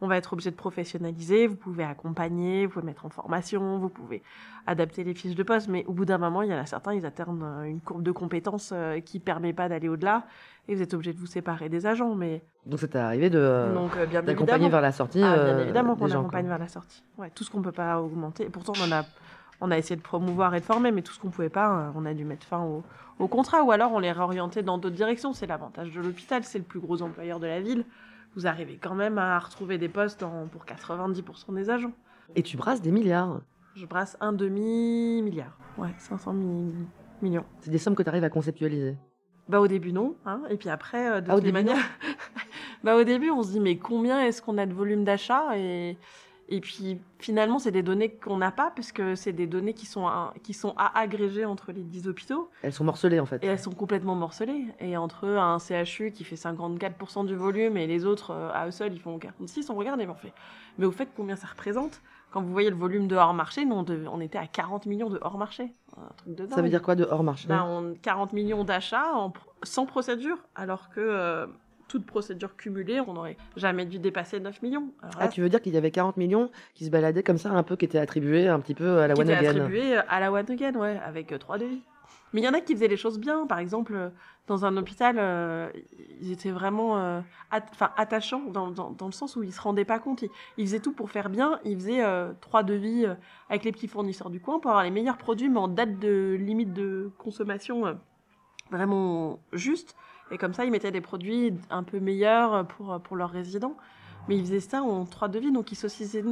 on 0.00 0.08
va 0.08 0.16
être 0.16 0.32
obligé 0.32 0.50
de 0.50 0.56
professionnaliser. 0.56 1.46
Vous 1.46 1.56
pouvez 1.56 1.84
accompagner, 1.84 2.66
vous 2.66 2.72
pouvez 2.72 2.86
mettre 2.86 3.06
en 3.06 3.08
formation, 3.08 3.78
vous 3.78 3.88
pouvez 3.88 4.22
adapter 4.66 5.04
les 5.04 5.14
fiches 5.14 5.34
de 5.34 5.42
poste, 5.42 5.68
mais 5.68 5.84
au 5.86 5.92
bout 5.92 6.04
d'un 6.04 6.18
moment, 6.18 6.42
il 6.42 6.50
y 6.50 6.54
en 6.54 6.58
a 6.58 6.66
certains, 6.66 6.94
ils 6.94 7.06
atteignent 7.06 7.42
euh, 7.42 7.62
une 7.64 7.80
courbe 7.80 8.02
de 8.02 8.12
compétences 8.12 8.70
euh, 8.72 9.00
qui 9.00 9.20
permet 9.20 9.52
pas 9.52 9.68
d'aller 9.68 9.88
au-delà, 9.88 10.24
et 10.68 10.74
vous 10.74 10.82
êtes 10.82 10.94
obligé 10.94 11.12
de 11.12 11.18
vous 11.18 11.26
séparer 11.26 11.68
des 11.68 11.86
agents. 11.86 12.14
Mais 12.14 12.42
Donc 12.66 12.80
ça 12.80 12.88
t'est 12.88 12.98
arrivé 12.98 13.30
de 13.30 13.38
euh, 13.38 13.74
donc 13.74 13.96
euh, 13.96 14.06
bien 14.06 14.22
d'accompagner 14.22 14.68
vers 14.68 14.80
la 14.80 14.92
sortie. 14.92 15.22
Ah, 15.22 15.34
bien 15.34 15.42
euh, 15.44 15.62
évidemment 15.64 15.96
qu'on 15.96 16.10
accompagne 16.10 16.46
vers 16.46 16.58
la 16.58 16.68
sortie. 16.68 17.02
Ouais, 17.18 17.30
tout 17.30 17.44
ce 17.44 17.50
qu'on 17.50 17.62
peut 17.62 17.72
pas 17.72 18.00
augmenter. 18.00 18.44
Et 18.44 18.50
pourtant, 18.50 18.72
on 18.80 18.88
en 18.88 18.92
a, 18.92 19.04
on 19.62 19.70
a 19.70 19.78
essayé 19.78 19.96
de 19.96 20.02
promouvoir 20.02 20.54
et 20.54 20.60
de 20.60 20.64
former, 20.64 20.90
mais 20.90 21.02
tout 21.02 21.12
ce 21.12 21.20
qu'on 21.20 21.30
pouvait 21.30 21.48
pas, 21.48 21.70
euh, 21.78 21.90
on 21.94 22.04
a 22.04 22.12
dû 22.14 22.24
mettre 22.24 22.44
fin 22.46 22.62
au, 22.62 22.82
au 23.18 23.28
contrat, 23.28 23.62
ou 23.62 23.70
alors 23.70 23.92
on 23.92 24.00
les 24.00 24.12
réorientait 24.12 24.62
dans 24.62 24.76
d'autres 24.76 24.96
directions. 24.96 25.32
C'est 25.32 25.46
l'avantage 25.46 25.92
de 25.92 26.00
l'hôpital, 26.00 26.42
c'est 26.44 26.58
le 26.58 26.64
plus 26.64 26.80
gros 26.80 27.00
employeur 27.02 27.38
de 27.40 27.46
la 27.46 27.60
ville. 27.60 27.84
Vous 28.34 28.46
arrivez 28.46 28.78
quand 28.82 28.94
même 28.94 29.18
à 29.18 29.38
retrouver 29.38 29.78
des 29.78 29.88
postes 29.88 30.22
en- 30.22 30.46
pour 30.48 30.64
90% 30.64 31.52
des 31.52 31.70
agents. 31.70 31.92
Et 32.34 32.42
tu 32.42 32.56
brasses 32.56 32.82
des 32.82 32.90
milliards. 32.90 33.40
Je 33.76 33.86
brasse 33.86 34.16
un 34.20 34.32
demi-milliard. 34.32 35.56
Ouais, 35.78 35.88
500 35.98 36.32
mi- 36.32 36.72
millions. 37.22 37.44
C'est 37.60 37.70
des 37.70 37.78
sommes 37.78 37.94
que 37.94 38.02
tu 38.02 38.08
arrives 38.08 38.24
à 38.24 38.30
conceptualiser. 38.30 38.96
Bah 39.48 39.60
au 39.60 39.66
début 39.68 39.92
non, 39.92 40.14
hein, 40.24 40.40
et 40.50 40.56
puis 40.56 40.68
après 40.70 41.10
euh, 41.10 41.20
de 41.20 41.30
Ah, 41.30 41.34
toutes 41.34 41.44
les 41.44 41.52
manières. 41.52 41.76
bah 42.84 42.96
au 42.96 43.02
début 43.04 43.30
on 43.30 43.42
se 43.42 43.50
dit 43.52 43.60
mais 43.60 43.76
combien 43.76 44.20
est-ce 44.22 44.40
qu'on 44.40 44.56
a 44.56 44.66
de 44.66 44.72
volume 44.72 45.04
d'achat 45.04 45.56
et 45.58 45.98
et 46.48 46.60
puis 46.60 47.00
finalement 47.18 47.58
c'est 47.58 47.70
des 47.70 47.82
données 47.82 48.10
qu'on 48.14 48.36
n'a 48.36 48.50
pas 48.50 48.70
parce 48.74 48.92
que 48.92 49.14
c'est 49.14 49.32
des 49.32 49.46
données 49.46 49.74
qui 49.74 49.86
sont 49.86 50.06
à, 50.06 50.34
qui 50.42 50.52
sont 50.54 50.74
à 50.76 50.98
agréger 50.98 51.44
entre 51.44 51.72
les 51.72 51.82
10 51.82 52.08
hôpitaux. 52.08 52.50
Elles 52.62 52.72
sont 52.72 52.84
morcelées 52.84 53.20
en 53.20 53.26
fait. 53.26 53.42
et 53.42 53.46
elles 53.46 53.58
sont 53.58 53.70
complètement 53.72 54.14
morcelées. 54.14 54.66
Et 54.80 54.96
entre 54.96 55.26
eux 55.26 55.36
un 55.38 55.58
CHU 55.58 56.10
qui 56.12 56.24
fait 56.24 56.36
54% 56.36 57.26
du 57.26 57.34
volume 57.34 57.76
et 57.76 57.86
les 57.86 58.04
autres 58.04 58.32
euh, 58.32 58.50
à 58.52 58.66
eux 58.66 58.70
seuls 58.70 58.92
ils 58.92 59.00
font 59.00 59.18
46 59.18 59.70
on 59.70 59.74
regarde 59.76 60.00
et 60.00 60.06
on 60.08 60.14
fait. 60.14 60.32
Mais 60.78 60.86
au 60.86 60.92
fait 60.92 61.08
combien 61.16 61.36
ça 61.36 61.46
représente? 61.46 62.00
Quand 62.32 62.40
vous 62.42 62.50
voyez 62.52 62.70
le 62.70 62.76
volume 62.76 63.08
de 63.08 63.14
hors 63.16 63.34
marché 63.34 63.64
nous 63.64 63.76
on, 63.76 64.20
était 64.20 64.38
à 64.38 64.46
40 64.46 64.86
millions 64.86 65.10
de 65.10 65.18
hors 65.22 65.36
marché 65.38 65.70
un 65.98 66.12
truc 66.16 66.34
de 66.34 66.46
Ça 66.46 66.56
veut 66.56 66.62
dingue. 66.62 66.70
dire 66.70 66.82
quoi 66.82 66.94
de 66.94 67.04
hors 67.04 67.22
marché 67.22 67.46
Ben, 67.46 67.62
on- 67.68 67.94
40 68.00 68.32
millions 68.32 68.64
d'achats 68.64 69.12
sans 69.62 69.84
procédure, 69.86 70.38
alors 70.54 70.88
que 70.88 71.00
euh, 71.00 71.46
toute 71.88 72.06
procédure 72.06 72.56
cumulée, 72.56 73.00
on 73.00 73.12
n'aurait 73.14 73.36
jamais 73.56 73.84
dû 73.86 73.98
dépasser 73.98 74.40
9 74.40 74.62
millions. 74.62 74.92
Alors 75.02 75.14
là, 75.18 75.20
Ah, 75.26 75.28
tu 75.28 75.40
veux 75.42 75.48
dire 75.48 75.60
qu'il 75.60 75.74
y 75.74 75.76
avait 75.76 75.90
40 75.90 76.16
millions 76.16 76.50
qui 76.74 76.84
se 76.84 76.90
baladaient 76.90 77.22
comme 77.22 77.38
ça, 77.38 77.50
un 77.50 77.62
peu, 77.62 77.76
qui 77.76 77.84
étaient 77.84 77.98
attribués 77.98 78.48
un 78.48 78.60
petit 78.60 78.74
peu 78.74 78.98
à 79.00 79.08
la 79.08 79.14
qui 79.14 79.20
One 79.20 79.30
Again 79.30 79.48
attribué 79.50 79.96
à 79.96 80.20
la 80.20 80.32
One 80.32 80.50
Again, 80.50 80.74
ouais, 80.74 80.98
avec 81.04 81.32
euh, 81.32 81.38
trois 81.38 81.58
devis. 81.58 81.80
Mais 82.32 82.40
il 82.40 82.44
y 82.44 82.48
en 82.48 82.54
a 82.54 82.60
qui 82.62 82.72
faisaient 82.74 82.88
les 82.88 82.96
choses 82.96 83.18
bien. 83.18 83.46
Par 83.46 83.58
exemple, 83.58 83.94
euh, 83.94 84.08
dans 84.46 84.64
un 84.64 84.74
hôpital, 84.78 85.16
euh, 85.18 85.68
ils 86.22 86.32
étaient 86.32 86.50
vraiment 86.50 86.96
euh, 86.98 87.20
at- 87.50 87.92
attachants 87.98 88.44
dans, 88.50 88.70
dans, 88.70 88.90
dans 88.90 89.04
le 89.04 89.12
sens 89.12 89.36
où 89.36 89.42
ils 89.42 89.52
se 89.52 89.60
rendaient 89.60 89.84
pas 89.84 89.98
compte. 89.98 90.22
Ils, 90.22 90.30
ils 90.56 90.66
faisaient 90.66 90.80
tout 90.80 90.92
pour 90.92 91.10
faire 91.10 91.28
bien. 91.28 91.60
Ils 91.66 91.76
faisaient 91.76 92.02
euh, 92.02 92.32
trois 92.40 92.62
devis 92.62 93.04
euh, 93.04 93.14
avec 93.50 93.64
les 93.64 93.72
petits 93.72 93.86
fournisseurs 93.86 94.30
du 94.30 94.40
coin 94.40 94.60
pour 94.60 94.70
avoir 94.70 94.82
les 94.82 94.90
meilleurs 94.90 95.18
produits, 95.18 95.50
mais 95.50 95.58
en 95.58 95.68
date 95.68 95.98
de 95.98 96.34
limite 96.40 96.72
de 96.72 97.10
consommation 97.18 97.86
euh, 97.86 97.92
vraiment 98.70 99.38
juste. 99.52 99.94
Et 100.32 100.38
comme 100.38 100.54
ça, 100.54 100.64
ils 100.64 100.70
mettaient 100.70 100.90
des 100.90 101.00
produits 101.00 101.54
un 101.70 101.82
peu 101.82 102.00
meilleurs 102.00 102.66
pour, 102.66 103.00
pour 103.02 103.16
leurs 103.16 103.30
résidents. 103.30 103.76
Mais 104.28 104.36
ils 104.36 104.44
faisaient 104.44 104.60
ça 104.60 104.82
en 104.82 105.04
trois 105.04 105.28
devis, 105.28 105.52
donc 105.52 105.72
ils 105.72 105.76
saucissaient, 105.76 106.24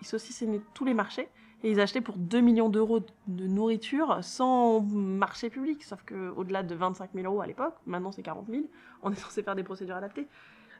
ils 0.00 0.60
tous 0.72 0.84
les 0.84 0.94
marchés. 0.94 1.28
Et 1.62 1.70
ils 1.70 1.80
achetaient 1.80 2.02
pour 2.02 2.18
2 2.18 2.40
millions 2.40 2.68
d'euros 2.68 3.00
de 3.26 3.46
nourriture 3.46 4.18
sans 4.22 4.80
marché 4.82 5.48
public. 5.48 5.82
Sauf 5.82 6.02
qu'au-delà 6.04 6.62
de 6.62 6.74
25 6.74 7.10
000 7.14 7.26
euros 7.26 7.40
à 7.40 7.46
l'époque, 7.46 7.74
maintenant 7.86 8.12
c'est 8.12 8.22
40 8.22 8.48
000, 8.50 8.64
on 9.02 9.10
est 9.10 9.14
censé 9.14 9.42
faire 9.42 9.54
des 9.54 9.62
procédures 9.62 9.96
adaptées. 9.96 10.28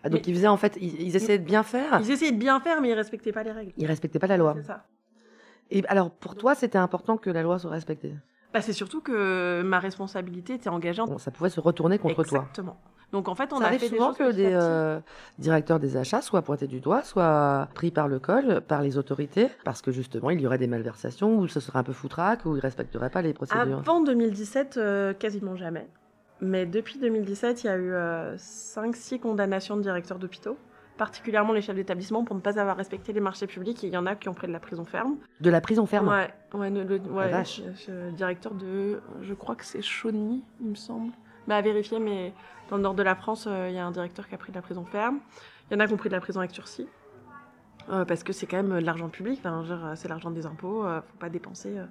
Ah, 0.02 0.10
donc 0.10 0.20
Mais- 0.26 0.32
ils 0.32 0.34
faisaient 0.34 0.46
en 0.46 0.58
fait, 0.58 0.76
ils, 0.78 1.00
ils 1.00 1.16
essayaient 1.16 1.38
de 1.38 1.44
bien 1.44 1.62
faire. 1.62 2.00
Ils 2.02 2.10
essayaient 2.10 2.32
de 2.32 2.38
bien 2.38 2.60
faire, 2.60 2.82
mais 2.82 2.90
ils 2.90 2.94
respectaient 2.94 3.32
pas 3.32 3.42
les 3.42 3.52
règles. 3.52 3.72
Ils 3.78 3.86
respectaient 3.86 4.18
pas 4.18 4.26
la 4.26 4.36
loi. 4.36 4.54
C'est 4.58 4.66
ça. 4.66 4.84
Et 5.70 5.82
alors 5.86 6.10
pour 6.10 6.34
toi, 6.34 6.54
c'était 6.54 6.76
important 6.76 7.16
que 7.16 7.30
la 7.30 7.42
loi 7.42 7.58
soit 7.58 7.70
respectée? 7.70 8.14
Bah, 8.54 8.62
c'est 8.62 8.72
surtout 8.72 9.00
que 9.00 9.62
ma 9.62 9.80
responsabilité 9.80 10.54
était 10.54 10.70
engagée 10.70 11.02
en 11.02 11.06
Bon, 11.06 11.18
ça 11.18 11.32
pouvait 11.32 11.50
se 11.50 11.58
retourner 11.58 11.98
contre 11.98 12.22
toi. 12.22 12.38
Exactement. 12.38 12.76
Donc 13.10 13.28
en 13.28 13.34
fait, 13.34 13.52
on 13.52 13.58
ça 13.58 13.64
a 13.64 13.66
arrive 13.66 13.80
fait 13.80 13.88
souvent 13.88 14.12
que 14.12 14.30
des 14.32 14.50
euh, 14.52 15.00
directeurs 15.38 15.80
des 15.80 15.96
achats 15.96 16.22
soient 16.22 16.42
pointés 16.42 16.68
du 16.68 16.80
doigt, 16.80 17.02
soient 17.02 17.68
pris 17.74 17.90
par 17.90 18.06
le 18.06 18.20
col, 18.20 18.60
par 18.60 18.80
les 18.80 18.96
autorités, 18.96 19.48
parce 19.64 19.82
que 19.82 19.90
justement 19.90 20.30
il 20.30 20.40
y 20.40 20.46
aurait 20.46 20.58
des 20.58 20.68
malversations, 20.68 21.36
ou 21.36 21.48
ce 21.48 21.58
serait 21.58 21.80
un 21.80 21.82
peu 21.82 21.92
foutraque, 21.92 22.44
ou 22.44 22.56
ils 22.56 22.60
respecteraient 22.60 23.10
pas 23.10 23.22
les 23.22 23.32
procédures. 23.32 23.78
Avant 23.78 24.00
2017, 24.00 24.76
euh, 24.76 25.14
quasiment 25.14 25.56
jamais. 25.56 25.88
Mais 26.40 26.64
depuis 26.64 26.98
2017, 26.98 27.64
il 27.64 27.66
y 27.66 27.70
a 27.70 27.76
eu 27.76 27.92
5-6 28.36 29.18
condamnations 29.18 29.76
de 29.76 29.82
directeurs 29.82 30.18
d'hôpitaux, 30.18 30.56
particulièrement 30.96 31.52
les 31.52 31.60
chefs 31.62 31.74
d'établissement, 31.76 32.24
pour 32.24 32.36
ne 32.36 32.40
pas 32.40 32.58
avoir 32.60 32.76
respecté 32.76 33.12
les 33.12 33.20
marchés 33.20 33.46
publics. 33.46 33.82
Et 33.84 33.88
il 33.88 33.92
y 33.92 33.96
en 33.96 34.06
a 34.06 34.14
qui 34.14 34.28
ont 34.28 34.34
pris 34.34 34.46
de 34.46 34.52
la 34.52 34.60
prison 34.60 34.84
ferme. 34.84 35.16
De 35.40 35.50
la 35.50 35.60
prison 35.60 35.86
ferme. 35.86 36.08
Ouais, 36.08 36.32
ouais, 36.54 36.70
le, 36.70 36.84
le- 36.84 36.98
ouais, 37.10 37.28
vache. 37.30 37.60
je- 37.64 37.84
je- 37.92 38.10
directeur 38.10 38.54
de, 38.54 39.00
je 39.22 39.34
crois 39.34 39.54
que 39.56 39.64
c'est 39.64 39.82
Chauny, 39.82 40.42
il 40.60 40.66
me 40.70 40.74
semble. 40.74 41.12
Mais 41.46 41.54
à 41.54 41.60
vérifier, 41.60 41.98
mais 41.98 42.32
dans 42.70 42.76
le 42.76 42.82
nord 42.82 42.94
de 42.94 43.02
la 43.02 43.14
France, 43.14 43.46
euh, 43.46 43.68
il 43.68 43.74
y 43.74 43.78
a 43.78 43.84
un 43.84 43.90
directeur 43.90 44.28
qui 44.28 44.34
a 44.34 44.38
pris 44.38 44.50
de 44.52 44.56
la 44.56 44.62
prison 44.62 44.84
ferme. 44.84 45.18
Il 45.70 45.74
y 45.74 45.76
en 45.76 45.80
a 45.80 45.86
qui 45.86 45.92
ont 45.92 45.96
pris 45.98 46.08
de 46.08 46.14
la 46.14 46.20
prison 46.20 46.40
avec 46.40 46.52
sursis. 46.52 46.86
Euh, 47.90 48.04
parce 48.06 48.22
que 48.24 48.32
c'est 48.32 48.46
quand 48.46 48.56
même 48.56 48.72
euh, 48.72 48.80
de 48.80 48.86
l'argent 48.86 49.08
public, 49.10 49.40
enfin, 49.44 49.62
c'est 49.94 50.08
l'argent 50.08 50.30
des 50.30 50.46
impôts, 50.46 50.86
euh, 50.86 51.02
faut 51.02 51.18
pas 51.18 51.28
dépenser. 51.28 51.76
euh. 51.76 51.84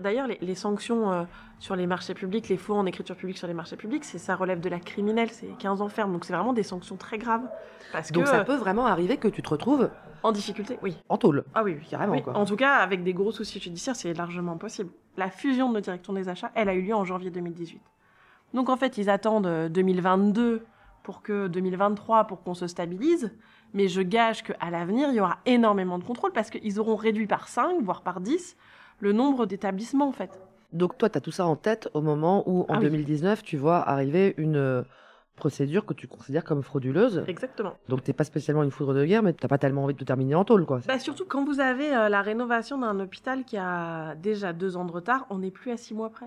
D'ailleurs, 0.00 0.26
les, 0.26 0.38
les 0.40 0.54
sanctions 0.54 1.12
euh, 1.12 1.24
sur 1.58 1.76
les 1.76 1.86
marchés 1.86 2.14
publics, 2.14 2.48
les 2.48 2.56
faux 2.56 2.74
en 2.74 2.86
écriture 2.86 3.16
publique 3.16 3.38
sur 3.38 3.46
les 3.46 3.54
marchés 3.54 3.76
publics, 3.76 4.04
c'est 4.04 4.18
ça 4.18 4.34
relève 4.34 4.60
de 4.60 4.68
la 4.68 4.80
criminelle, 4.80 5.30
c'est 5.30 5.48
15 5.58 5.80
ans 5.82 5.88
ferme, 5.88 6.12
donc 6.12 6.24
c'est 6.24 6.32
vraiment 6.32 6.52
des 6.52 6.62
sanctions 6.62 6.96
très 6.96 7.18
graves. 7.18 7.48
Parce 7.92 8.12
Donc 8.12 8.24
que, 8.24 8.30
ça 8.30 8.40
euh, 8.40 8.44
peut 8.44 8.56
vraiment 8.56 8.86
arriver 8.86 9.16
que 9.16 9.28
tu 9.28 9.42
te 9.42 9.48
retrouves 9.48 9.90
en 10.22 10.32
difficulté, 10.32 10.78
oui. 10.82 10.96
en 11.08 11.16
tôle. 11.16 11.44
Ah 11.54 11.62
oui, 11.62 11.76
oui. 11.78 11.86
Carrément, 11.88 12.12
Oui, 12.14 12.22
quoi. 12.22 12.36
En 12.36 12.44
tout 12.44 12.56
cas, 12.56 12.76
avec 12.76 13.04
des 13.04 13.14
gros 13.14 13.30
soucis 13.30 13.60
judiciaires, 13.60 13.94
c'est 13.94 14.12
largement 14.14 14.56
possible. 14.56 14.90
La 15.16 15.30
fusion 15.30 15.68
de 15.68 15.74
nos 15.74 15.80
directions 15.80 16.12
des 16.12 16.28
achats, 16.28 16.50
elle 16.54 16.68
a 16.68 16.74
eu 16.74 16.82
lieu 16.82 16.94
en 16.94 17.04
janvier 17.04 17.30
2018. 17.30 17.80
Donc 18.54 18.68
en 18.68 18.76
fait, 18.76 18.98
ils 18.98 19.10
attendent 19.10 19.46
euh, 19.46 19.68
2022 19.68 20.64
pour 21.02 21.22
que 21.22 21.46
2023 21.46 22.24
pour 22.24 22.42
qu'on 22.42 22.54
se 22.54 22.66
stabilise. 22.66 23.32
Mais 23.74 23.88
je 23.88 24.00
gage 24.00 24.42
qu'à 24.42 24.70
l'avenir, 24.70 25.10
il 25.10 25.16
y 25.16 25.20
aura 25.20 25.38
énormément 25.46 25.98
de 25.98 26.04
contrôle 26.04 26.32
parce 26.32 26.50
qu'ils 26.50 26.80
auront 26.80 26.96
réduit 26.96 27.26
par 27.26 27.48
5, 27.48 27.82
voire 27.82 28.02
par 28.02 28.20
10, 28.20 28.56
le 29.00 29.12
nombre 29.12 29.46
d'établissements 29.46 30.08
en 30.08 30.12
fait. 30.12 30.40
Donc 30.72 30.98
toi, 30.98 31.08
tu 31.08 31.16
as 31.16 31.20
tout 31.20 31.30
ça 31.30 31.46
en 31.46 31.56
tête 31.56 31.88
au 31.94 32.02
moment 32.02 32.42
où, 32.46 32.62
en 32.62 32.74
Ah 32.74 32.78
oui. 32.78 32.84
2019, 32.84 33.42
tu 33.42 33.56
vois 33.56 33.78
arriver 33.78 34.34
une 34.36 34.56
euh, 34.56 34.82
procédure 35.36 35.86
que 35.86 35.94
tu 35.94 36.06
considères 36.08 36.44
comme 36.44 36.62
frauduleuse. 36.62 37.24
Exactement. 37.26 37.72
Donc 37.88 38.02
t'es 38.02 38.12
pas 38.12 38.24
spécialement 38.24 38.62
une 38.62 38.70
foudre 38.70 38.92
de 38.92 39.04
guerre, 39.04 39.22
mais 39.22 39.32
t'as 39.32 39.48
pas 39.48 39.56
tellement 39.58 39.84
envie 39.84 39.94
de 39.94 39.98
te 39.98 40.04
terminer 40.04 40.34
en 40.34 40.44
tôle, 40.44 40.66
quoi. 40.66 40.80
Bah, 40.86 40.98
surtout 40.98 41.24
quand 41.24 41.44
vous 41.44 41.60
avez 41.60 41.94
euh, 41.94 42.08
la 42.10 42.20
rénovation 42.20 42.76
d'un 42.78 43.00
hôpital 43.00 43.44
qui 43.44 43.56
a 43.56 44.14
déjà 44.16 44.52
deux 44.52 44.76
ans 44.76 44.84
de 44.84 44.92
retard, 44.92 45.26
on 45.30 45.38
n'est 45.38 45.50
plus 45.50 45.70
à 45.70 45.76
six 45.78 45.94
mois 45.94 46.10
près. 46.10 46.26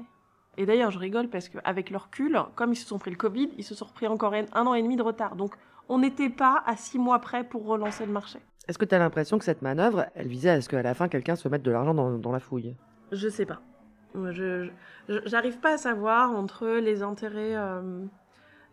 Et 0.57 0.65
d'ailleurs, 0.65 0.91
je 0.91 0.99
rigole 0.99 1.27
parce 1.29 1.47
qu'avec 1.47 1.89
leur 1.91 2.05
recul, 2.05 2.37
comme 2.55 2.73
ils 2.73 2.75
se 2.77 2.85
sont 2.87 2.97
pris 2.99 3.11
le 3.11 3.17
Covid, 3.17 3.49
ils 3.57 3.63
se 3.63 3.73
sont 3.75 3.85
repris 3.85 4.07
encore 4.07 4.33
un 4.33 4.65
an 4.65 4.73
et 4.73 4.81
demi 4.81 4.95
de 4.97 5.01
retard. 5.03 5.35
Donc, 5.35 5.53
on 5.87 5.99
n'était 5.99 6.29
pas 6.29 6.61
à 6.65 6.75
six 6.75 6.99
mois 6.99 7.19
près 7.19 7.43
pour 7.43 7.65
relancer 7.65 8.05
le 8.05 8.11
marché. 8.11 8.39
Est-ce 8.71 8.77
que 8.77 8.85
tu 8.85 8.95
as 8.95 8.99
l'impression 8.99 9.37
que 9.37 9.43
cette 9.43 9.61
manœuvre, 9.61 10.05
elle 10.15 10.29
visait 10.29 10.49
à 10.49 10.61
ce 10.61 10.69
qu'à 10.69 10.81
la 10.81 10.93
fin, 10.93 11.09
quelqu'un 11.09 11.35
se 11.35 11.49
mette 11.49 11.61
de 11.61 11.71
l'argent 11.71 11.93
dans, 11.93 12.11
dans 12.11 12.31
la 12.31 12.39
fouille? 12.39 12.73
Je 13.11 13.27
sais 13.27 13.45
pas. 13.45 13.59
Je, 14.15 14.69
j'arrive 15.25 15.59
pas 15.59 15.73
à 15.73 15.77
savoir 15.77 16.31
entre 16.31 16.79
les 16.79 17.03
intérêts, 17.03 17.57
euh, 17.57 18.05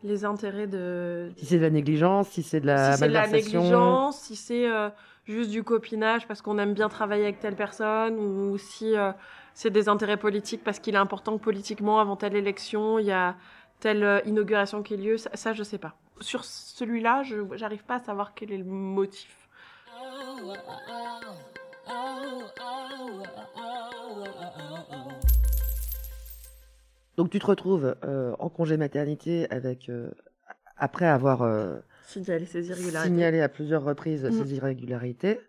les 0.04 0.24
intérêts 0.24 0.68
de, 0.68 1.32
Si 1.36 1.46
c'est 1.46 1.56
de 1.56 1.62
la 1.62 1.70
négligence, 1.70 2.28
si 2.28 2.44
c'est 2.44 2.60
de 2.60 2.66
la 2.66 2.92
si 2.92 2.98
c'est 3.00 3.08
de 3.08 3.12
la 3.12 3.22
malversation 3.22 3.58
négligence, 3.58 4.20
si 4.20 4.36
c'est 4.36 4.70
euh, 4.70 4.88
juste 5.24 5.50
du 5.50 5.64
copinage 5.64 6.28
parce 6.28 6.42
qu'on 6.42 6.58
aime 6.60 6.74
bien 6.74 6.88
travailler 6.88 7.24
avec 7.24 7.40
telle 7.40 7.56
personne, 7.56 8.20
ou 8.20 8.56
si 8.56 8.96
euh, 8.96 9.10
c'est 9.52 9.70
des 9.70 9.88
intérêts 9.88 10.16
politiques 10.16 10.62
parce 10.62 10.78
qu'il 10.78 10.94
est 10.94 10.98
important 10.98 11.38
que 11.38 11.42
politiquement, 11.42 11.98
avant 11.98 12.14
telle 12.14 12.36
élection, 12.36 13.00
il 13.00 13.06
y 13.06 13.10
a 13.10 13.34
telle 13.80 14.22
inauguration 14.26 14.84
qui 14.84 14.94
a 14.94 14.96
lieu, 14.96 15.16
ça, 15.16 15.30
ça, 15.34 15.54
je 15.54 15.64
sais 15.64 15.78
pas. 15.78 15.96
Sur 16.20 16.44
celui-là, 16.44 17.24
je 17.24 17.38
j'arrive 17.56 17.82
pas 17.82 17.96
à 17.96 18.00
savoir 18.00 18.34
quel 18.34 18.52
est 18.52 18.58
le 18.58 18.64
motif. 18.64 19.47
Donc 27.18 27.30
tu 27.30 27.40
te 27.40 27.46
retrouves 27.46 27.96
euh, 28.04 28.36
en 28.38 28.48
congé 28.48 28.76
maternité 28.76 29.50
avec, 29.50 29.88
euh, 29.88 30.10
après 30.76 31.06
avoir 31.06 31.42
euh, 31.42 31.78
ces 32.06 32.20
irrégularités. 32.22 33.10
signalé 33.10 33.40
à 33.40 33.48
plusieurs 33.48 33.82
reprises 33.82 34.30
ces 34.30 34.54
irrégularités, 34.54 35.40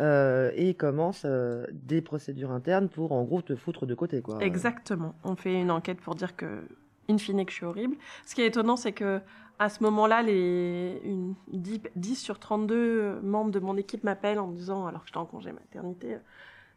euh, 0.00 0.52
et 0.54 0.68
il 0.68 0.76
commence 0.76 1.26
des 1.72 2.00
procédures 2.00 2.52
internes 2.52 2.88
pour 2.88 3.10
en 3.10 3.24
gros 3.24 3.42
te 3.42 3.56
foutre 3.56 3.86
de 3.86 3.94
côté, 3.94 4.22
quoi. 4.22 4.38
Exactement. 4.40 5.16
On 5.24 5.34
fait 5.34 5.60
une 5.60 5.72
enquête 5.72 6.00
pour 6.00 6.14
dire 6.14 6.36
que, 6.36 6.62
in 7.10 7.18
fine, 7.18 7.44
que 7.44 7.50
je 7.50 7.56
suis 7.56 7.66
horrible. 7.66 7.96
Ce 8.26 8.34
qui 8.34 8.42
est 8.42 8.46
étonnant, 8.46 8.76
c'est 8.76 8.92
que 8.92 9.20
à 9.58 9.68
ce 9.68 9.82
moment-là, 9.82 10.22
les 10.22 11.00
une, 11.04 11.34
10, 11.48 11.80
10 11.94 12.16
sur 12.16 12.38
32 12.38 13.20
membres 13.22 13.50
de 13.50 13.60
mon 13.60 13.76
équipe 13.76 14.04
m'appellent 14.04 14.38
en 14.38 14.46
me 14.46 14.56
disant, 14.56 14.86
alors 14.86 15.02
que 15.02 15.08
j'étais 15.08 15.18
en 15.18 15.26
congé 15.26 15.52
maternité, 15.52 16.16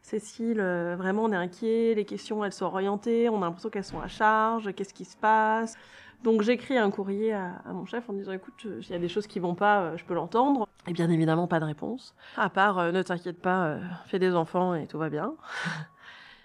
Cécile, 0.02 0.60
euh, 0.60 0.96
vraiment, 0.98 1.24
on 1.24 1.32
est 1.32 1.36
inquiet, 1.36 1.94
les 1.94 2.04
questions, 2.04 2.44
elles 2.44 2.52
sont 2.52 2.66
orientées, 2.66 3.30
on 3.30 3.38
a 3.40 3.46
l'impression 3.46 3.70
qu'elles 3.70 3.84
sont 3.84 4.02
à 4.02 4.08
charge, 4.08 4.74
qu'est-ce 4.74 4.92
qui 4.92 5.06
se 5.06 5.16
passe? 5.16 5.78
Donc 6.24 6.40
j'écris 6.40 6.78
un 6.78 6.90
courrier 6.90 7.34
à, 7.34 7.62
à 7.66 7.72
mon 7.72 7.84
chef 7.84 8.08
en 8.08 8.14
disant 8.14 8.32
écoute, 8.32 8.54
euh, 8.64 8.80
s'il 8.80 8.92
y 8.92 8.96
a 8.96 8.98
des 8.98 9.08
choses 9.08 9.26
qui 9.26 9.38
vont 9.38 9.54
pas, 9.54 9.80
euh, 9.80 9.96
je 9.98 10.04
peux 10.04 10.14
l'entendre. 10.14 10.66
Et 10.86 10.92
bien 10.92 11.10
évidemment 11.10 11.46
pas 11.46 11.60
de 11.60 11.66
réponse. 11.66 12.14
À 12.36 12.48
part 12.48 12.78
euh, 12.78 12.92
ne 12.92 13.02
t'inquiète 13.02 13.40
pas, 13.40 13.66
euh, 13.66 13.80
fais 14.06 14.18
des 14.18 14.34
enfants 14.34 14.74
et 14.74 14.86
tout 14.86 14.98
va 14.98 15.10
bien. 15.10 15.34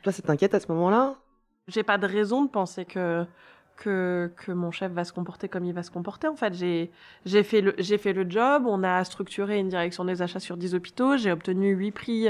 Toi, 0.03 0.11
ça 0.11 0.21
t'inquiète 0.21 0.53
à 0.53 0.59
ce 0.59 0.67
moment-là? 0.71 1.15
J'ai 1.67 1.83
pas 1.83 1.97
de 1.97 2.07
raison 2.07 2.43
de 2.43 2.49
penser 2.49 2.85
que 2.85 3.25
que, 3.83 4.31
que 4.45 4.51
mon 4.51 4.71
chef 4.71 4.91
va 4.91 5.03
se 5.05 5.13
comporter 5.13 5.47
comme 5.49 5.63
il 5.65 5.73
va 5.73 5.83
se 5.83 5.91
comporter. 5.91 6.27
En 6.27 6.35
fait, 6.35 6.53
j'ai 6.53 6.91
j'ai 7.25 7.43
fait 7.43 7.61
le 7.61 7.73
j'ai 7.77 7.97
fait 7.97 8.13
le 8.13 8.29
job. 8.29 8.63
On 8.67 8.83
a 8.83 9.03
structuré 9.03 9.57
une 9.59 9.69
direction 9.69 10.03
des 10.05 10.21
achats 10.21 10.39
sur 10.41 10.57
10 10.57 10.75
hôpitaux. 10.75 11.15
J'ai 11.17 11.31
obtenu 11.31 11.71
8 11.73 11.91
prix 11.91 12.27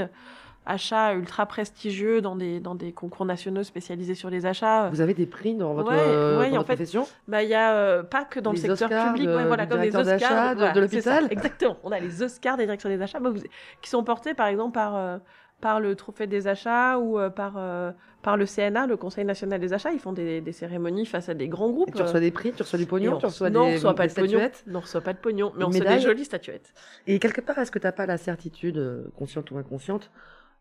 achats 0.66 1.14
ultra 1.14 1.46
prestigieux 1.46 2.20
dans 2.20 2.36
des 2.36 2.60
dans 2.60 2.74
des 2.74 2.92
concours 2.92 3.24
nationaux 3.24 3.62
spécialisés 3.62 4.14
sur 4.14 4.30
les 4.30 4.46
achats. 4.46 4.88
Vous 4.90 5.00
avez 5.00 5.14
des 5.14 5.26
prix 5.26 5.54
dans 5.54 5.72
votre, 5.74 5.90
Ouais, 5.90 5.96
euh, 5.98 6.38
ouais, 6.38 6.50
dans 6.50 6.56
en 6.56 6.58
votre 6.58 6.66
fait, 6.68 6.74
profession? 6.74 7.06
Bah, 7.26 7.42
il 7.42 7.48
y 7.48 7.54
a 7.54 7.72
euh, 7.74 8.02
pas 8.02 8.24
que 8.24 8.38
dans 8.38 8.52
Les 8.52 8.60
le 8.60 8.68
secteur 8.76 8.88
Oscars 8.90 9.12
public, 9.12 9.28
de- 9.28 9.36
ouais, 9.36 9.46
voilà, 9.46 9.66
comme 9.66 9.80
les 9.80 9.96
Oscars 9.96 10.54
de- 10.54 10.58
voilà, 10.60 10.80
l'hôpital? 10.80 11.26
Exactement. 11.30 11.76
On 11.82 11.90
a 11.90 11.98
les 11.98 12.22
Oscars 12.22 12.56
des 12.58 12.64
directions 12.66 12.88
des 12.90 13.00
achats, 13.02 13.18
bah, 13.20 13.30
vous- 13.30 13.40
qui 13.80 13.90
sont 13.90 14.04
portés 14.04 14.34
par 14.34 14.46
exemple 14.48 14.72
par 14.74 14.94
euh, 14.96 15.16
par 15.60 15.80
le 15.80 15.94
trophée 15.94 16.26
des 16.26 16.46
achats 16.48 16.98
ou 16.98 17.18
euh, 17.18 17.30
par 17.30 17.54
euh, 17.56 17.92
par 18.22 18.36
le 18.36 18.44
CNA, 18.46 18.86
le 18.86 18.96
Conseil 18.96 19.24
national 19.24 19.60
des 19.60 19.72
achats. 19.72 19.92
Ils 19.92 19.98
font 19.98 20.12
des, 20.12 20.40
des 20.40 20.52
cérémonies 20.52 21.06
face 21.06 21.28
à 21.28 21.34
des 21.34 21.48
grands 21.48 21.70
groupes. 21.70 21.88
Et 21.88 21.92
tu 21.92 22.02
reçois 22.02 22.20
des 22.20 22.30
prix, 22.30 22.52
tu 22.52 22.62
reçois 22.62 22.78
du 22.78 22.84
Et 22.84 22.86
pognon, 22.86 23.14
on- 23.14 23.18
tu 23.18 23.26
reçois 23.26 23.50
non, 23.50 23.64
des, 23.64 23.70
on 23.70 23.74
reçoit 23.74 23.94
pas 23.94 24.06
des 24.06 24.14
de 24.14 24.20
pognon. 24.20 24.38
Non, 24.66 24.78
on 24.78 24.80
reçoit 24.80 25.00
pas 25.00 25.12
de 25.12 25.18
pognon, 25.18 25.52
mais 25.56 25.64
on 25.64 25.68
reçoit 25.68 25.86
des 25.86 26.00
jolies 26.00 26.24
statuettes. 26.24 26.72
Et 27.06 27.18
quelque 27.18 27.40
part, 27.40 27.58
est-ce 27.58 27.70
que 27.70 27.78
t'as 27.78 27.92
pas 27.92 28.06
la 28.06 28.18
certitude, 28.18 28.76
euh, 28.78 29.04
consciente 29.16 29.50
ou 29.50 29.58
inconsciente, 29.58 30.10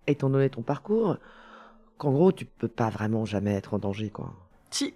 étant 0.08 0.30
donné 0.30 0.50
ton 0.50 0.62
parcours, 0.62 1.18
qu'en 1.98 2.12
gros, 2.12 2.32
tu 2.32 2.46
peux 2.46 2.68
pas 2.70 2.90
vraiment 2.90 3.26
jamais 3.26 3.54
être 3.56 3.74
en 3.74 3.80
danger, 3.80 4.10
quoi? 4.10 4.34
Si, 4.72 4.94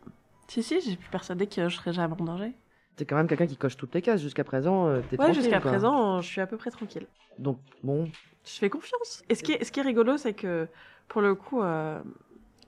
si, 0.47 0.63
si, 0.63 0.79
j'ai 0.81 0.95
pu 0.95 1.09
persuader 1.09 1.47
que 1.47 1.67
je 1.67 1.75
serais 1.75 1.93
jamais 1.93 2.15
en 2.19 2.23
danger. 2.23 2.53
T'es 2.95 3.05
quand 3.05 3.15
même 3.15 3.27
quelqu'un 3.27 3.47
qui 3.47 3.57
coche 3.57 3.75
toutes 3.77 3.93
les 3.95 4.01
cases. 4.01 4.21
Jusqu'à 4.21 4.43
présent, 4.43 4.87
euh, 4.87 5.01
t'es 5.09 5.19
Ouais, 5.19 5.33
jusqu'à 5.33 5.59
présent, 5.59 6.21
je 6.21 6.27
suis 6.27 6.41
à 6.41 6.47
peu 6.47 6.57
près 6.57 6.69
tranquille. 6.69 7.07
Donc, 7.39 7.57
bon, 7.83 8.05
Je 8.45 8.51
fais 8.59 8.69
confiance. 8.69 9.23
Et 9.29 9.35
ce 9.35 9.43
qui 9.43 9.53
est, 9.53 9.63
ce 9.63 9.71
qui 9.71 9.79
est 9.79 9.83
rigolo, 9.83 10.17
c'est 10.17 10.33
que 10.33 10.67
pour 11.07 11.21
le 11.21 11.33
coup, 11.33 11.61
euh, 11.61 11.99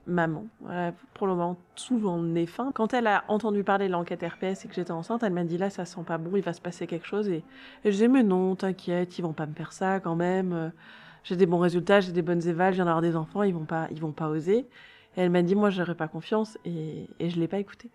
maman, 0.07 0.45
voilà, 0.61 0.93
pour 1.13 1.27
le 1.27 1.33
moment, 1.33 1.57
souvent 1.75 2.17
nez 2.19 2.45
fin, 2.45 2.71
quand 2.71 2.93
elle 2.93 3.07
a 3.07 3.23
entendu 3.27 3.63
parler 3.63 3.87
de 3.87 3.91
l'enquête 3.91 4.23
RPS 4.23 4.65
et 4.65 4.67
que 4.67 4.73
j'étais 4.75 4.91
enceinte, 4.91 5.23
elle 5.23 5.33
m'a 5.33 5.43
dit 5.43 5.57
là, 5.57 5.69
ça 5.69 5.85
sent 5.85 6.01
pas 6.05 6.17
bon, 6.17 6.35
il 6.35 6.43
va 6.43 6.53
se 6.53 6.61
passer 6.61 6.87
quelque 6.87 7.05
chose. 7.07 7.27
Et, 7.29 7.37
et 7.37 7.43
je 7.85 7.89
disais, 7.91 8.07
mais 8.07 8.23
non, 8.23 8.55
t'inquiète, 8.55 9.17
ils 9.19 9.21
vont 9.21 9.33
pas 9.33 9.45
me 9.45 9.53
faire 9.53 9.73
ça 9.73 9.99
quand 9.99 10.15
même. 10.15 10.53
Euh, 10.53 10.69
J'ai 11.23 11.35
des 11.35 11.45
bons 11.47 11.59
résultats, 11.59 12.01
j'ai 12.01 12.11
des 12.11 12.21
bonnes 12.21 12.47
évals, 12.47 12.73
je 12.73 12.77
viens 12.77 12.85
d'avoir 12.85 13.01
des 13.01 13.15
enfants, 13.15 13.43
ils 13.43 13.53
vont 13.53 13.65
pas, 13.65 13.87
ils 13.91 13.99
vont 14.01 14.11
pas 14.11 14.27
oser. 14.29 14.67
Et 15.17 15.21
elle 15.21 15.29
m'a 15.31 15.41
dit, 15.43 15.55
moi, 15.55 15.69
j'aurais 15.69 15.95
pas 15.95 16.07
confiance, 16.07 16.57
et, 16.65 17.07
et 17.19 17.29
je 17.29 17.39
l'ai 17.39 17.47
pas 17.47 17.57
écouté. 17.59 17.89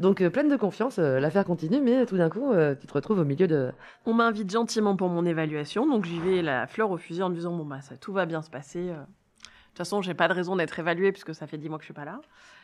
Donc, 0.00 0.22
euh, 0.22 0.30
pleine 0.30 0.48
de 0.48 0.56
confiance, 0.56 0.98
euh, 0.98 1.20
l'affaire 1.20 1.44
continue, 1.44 1.80
mais 1.80 2.06
tout 2.06 2.16
d'un 2.16 2.30
coup, 2.30 2.50
euh, 2.52 2.74
tu 2.74 2.86
te 2.86 2.92
retrouves 2.92 3.18
au 3.18 3.24
milieu 3.24 3.46
de. 3.46 3.70
On 4.06 4.14
m'invite 4.14 4.50
gentiment 4.50 4.96
pour 4.96 5.08
mon 5.08 5.26
évaluation, 5.26 5.86
donc 5.86 6.06
j'y 6.06 6.18
vais 6.18 6.40
la 6.42 6.66
fleur 6.66 6.90
au 6.90 6.96
fusil 6.96 7.22
en 7.22 7.28
me 7.28 7.34
disant, 7.34 7.54
bon, 7.54 7.64
bah, 7.66 7.82
ça, 7.82 7.96
tout 7.96 8.12
va 8.12 8.24
bien 8.26 8.40
se 8.42 8.50
passer. 8.50 8.88
euh. 8.88 8.94
De 8.94 9.74
toute 9.74 9.78
façon, 9.78 10.02
j'ai 10.02 10.14
pas 10.14 10.26
de 10.26 10.32
raison 10.32 10.56
d'être 10.56 10.78
évaluée 10.78 11.12
puisque 11.12 11.34
ça 11.34 11.46
fait 11.46 11.58
dix 11.58 11.68
mois 11.68 11.78
que 11.78 11.82
je 11.84 11.86
suis 11.86 11.94
pas 11.94 12.04
là. 12.04 12.20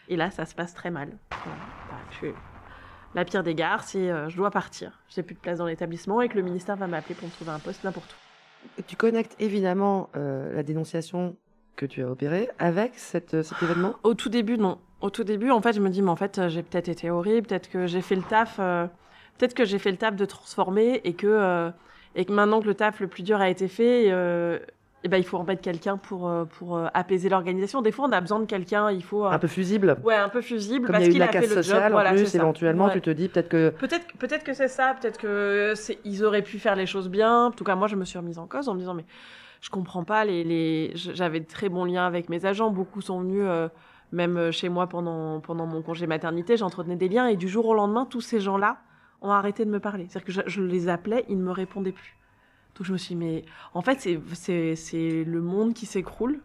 Et 0.08 0.16
là, 0.16 0.30
ça 0.30 0.44
se 0.44 0.54
passe 0.54 0.74
très 0.74 0.90
mal. 0.90 1.10
Voilà. 1.30 2.02
Je 2.10 2.16
suis- 2.16 2.34
La 3.14 3.24
pire 3.24 3.42
des 3.42 3.54
gares, 3.54 3.84
c'est 3.84 4.10
euh, 4.10 4.28
je 4.28 4.36
dois 4.36 4.50
partir. 4.50 5.00
J'ai 5.08 5.22
plus 5.22 5.34
de 5.34 5.40
place 5.40 5.58
dans 5.58 5.66
l'établissement 5.66 6.20
et 6.20 6.28
que 6.28 6.34
le 6.36 6.42
ministère 6.42 6.76
va 6.76 6.86
m'appeler 6.86 7.14
pour 7.14 7.28
me 7.28 7.32
trouver 7.32 7.50
un 7.52 7.58
poste 7.60 7.84
n'importe 7.84 8.12
où. 8.78 8.82
Tu 8.82 8.96
connectes 8.96 9.36
évidemment 9.38 10.10
euh, 10.16 10.54
la 10.54 10.62
dénonciation 10.62 11.36
que 11.76 11.86
tu 11.86 12.02
as 12.02 12.10
opérée 12.10 12.48
avec 12.58 12.94
cette, 12.96 13.42
cet 13.42 13.62
événement? 13.62 13.94
Au 14.02 14.14
tout 14.14 14.28
début, 14.28 14.58
non. 14.58 14.78
Au 15.00 15.10
tout 15.10 15.24
début, 15.24 15.50
en 15.50 15.60
fait, 15.60 15.74
je 15.74 15.80
me 15.80 15.90
dis, 15.90 16.02
mais 16.02 16.10
en 16.10 16.16
fait, 16.16 16.38
euh, 16.38 16.48
j'ai 16.48 16.62
peut-être 16.62 16.88
été 16.88 17.10
horrible, 17.10 17.46
peut-être 17.46 17.68
que 17.70 17.86
j'ai 17.86 18.00
fait 18.00 18.14
le 18.16 18.22
taf, 18.22 18.56
euh, 18.58 18.86
peut-être 19.38 19.54
que 19.54 19.64
j'ai 19.64 19.78
fait 19.78 19.90
le 19.90 19.98
taf 19.98 20.16
de 20.16 20.24
transformer 20.24 21.00
et 21.04 21.12
que, 21.12 21.26
euh, 21.26 21.70
et 22.14 22.24
que 22.24 22.32
maintenant 22.32 22.60
que 22.60 22.66
le 22.66 22.74
taf 22.74 23.00
le 23.00 23.06
plus 23.06 23.22
dur 23.22 23.38
a 23.40 23.50
été 23.50 23.68
fait, 23.68 24.06
euh, 24.10 24.58
eh 25.04 25.08
ben, 25.08 25.18
il 25.18 25.24
faut 25.24 25.36
en 25.36 25.44
mettre 25.44 25.60
quelqu'un 25.60 25.98
pour, 25.98 26.26
euh, 26.28 26.44
pour 26.46 26.76
euh, 26.78 26.86
apaiser 26.94 27.28
l'organisation. 27.28 27.82
Des 27.82 27.92
fois, 27.92 28.06
on 28.08 28.12
a 28.12 28.20
besoin 28.22 28.40
de 28.40 28.46
quelqu'un, 28.46 28.90
il 28.90 29.02
faut. 29.04 29.26
Un 29.26 29.38
peu 29.38 29.46
fusible 29.48 29.98
Ouais, 30.02 30.14
un 30.16 30.30
peu 30.30 30.40
fusible, 30.40 30.86
Comme 30.86 30.94
parce 30.94 31.04
il 31.06 31.08
y 31.08 31.10
a 31.10 31.12
qu'il 31.12 31.18
la 31.20 31.26
a 31.26 31.32
fait 31.32 31.40
casse 31.40 31.56
le 31.56 31.62
sociale 31.62 31.82
job. 31.82 31.86
en 31.92 31.94
Voilà, 31.94 32.10
plus, 32.12 32.34
éventuellement, 32.34 32.86
Ouais. 32.86 32.92
tu 32.92 33.02
te 33.02 33.10
dis 33.10 33.28
peut-être 33.28 33.50
que. 33.50 33.68
Peut-être 33.68 34.06
peut-être 34.18 34.44
que 34.44 34.54
c'est 34.54 34.66
ça, 34.68 34.96
peut-être 34.98 35.18
que 35.18 35.74
c'est 35.76 35.98
ils 36.04 36.24
auraient 36.24 36.42
pu 36.42 36.58
faire 36.58 36.74
les 36.74 36.86
choses 36.86 37.10
bien. 37.10 37.46
En 37.46 37.50
tout 37.50 37.64
cas, 37.64 37.74
moi, 37.76 37.86
je 37.86 37.96
me 37.96 38.06
suis 38.06 38.18
remise 38.18 38.38
en 38.38 38.46
cause 38.46 38.68
en 38.68 38.74
me 38.74 38.78
disant 38.80 38.94
mais 38.94 39.04
je 39.60 39.68
comprends 39.70 40.04
pas 40.04 40.24
les 40.24 40.42
les 40.42 40.92
j'avais 40.94 41.40
de 41.40 41.46
très 41.46 41.68
bons 41.68 41.84
liens 41.84 42.06
avec 42.06 42.28
mes 42.30 42.44
agents, 42.46 42.70
beaucoup 42.70 43.00
sont 43.02 43.20
venus 43.20 43.42
euh, 43.44 43.68
même 44.16 44.36
euh, 44.36 44.50
chez 44.50 44.68
moi 44.68 44.88
pendant 44.88 45.40
pendant 45.40 45.66
mon 45.66 45.82
congé 45.82 46.06
maternité, 46.06 46.56
j'entretenais 46.56 46.96
des 46.96 47.08
liens 47.08 47.26
et 47.28 47.36
du 47.36 47.48
jour 47.48 47.66
au 47.66 47.74
lendemain, 47.74 48.06
tous 48.06 48.22
ces 48.22 48.40
gens-là 48.40 48.78
ont 49.22 49.30
arrêté 49.30 49.64
de 49.64 49.70
me 49.70 49.78
parler. 49.78 50.06
C'est-à-dire 50.08 50.24
que 50.26 50.32
je, 50.32 50.40
je 50.46 50.62
les 50.62 50.88
appelais, 50.88 51.24
ils 51.28 51.38
ne 51.38 51.44
me 51.44 51.52
répondaient 51.52 51.92
plus. 51.92 52.16
Donc 52.74 52.86
je 52.86 52.92
me 52.92 52.98
suis 52.98 53.14
dit, 53.14 53.16
mais 53.16 53.44
en 53.72 53.82
fait, 53.82 54.00
c'est 54.00 55.24
le 55.24 55.40
monde 55.40 55.72
qui 55.72 55.86
s'écroule. 55.86 56.40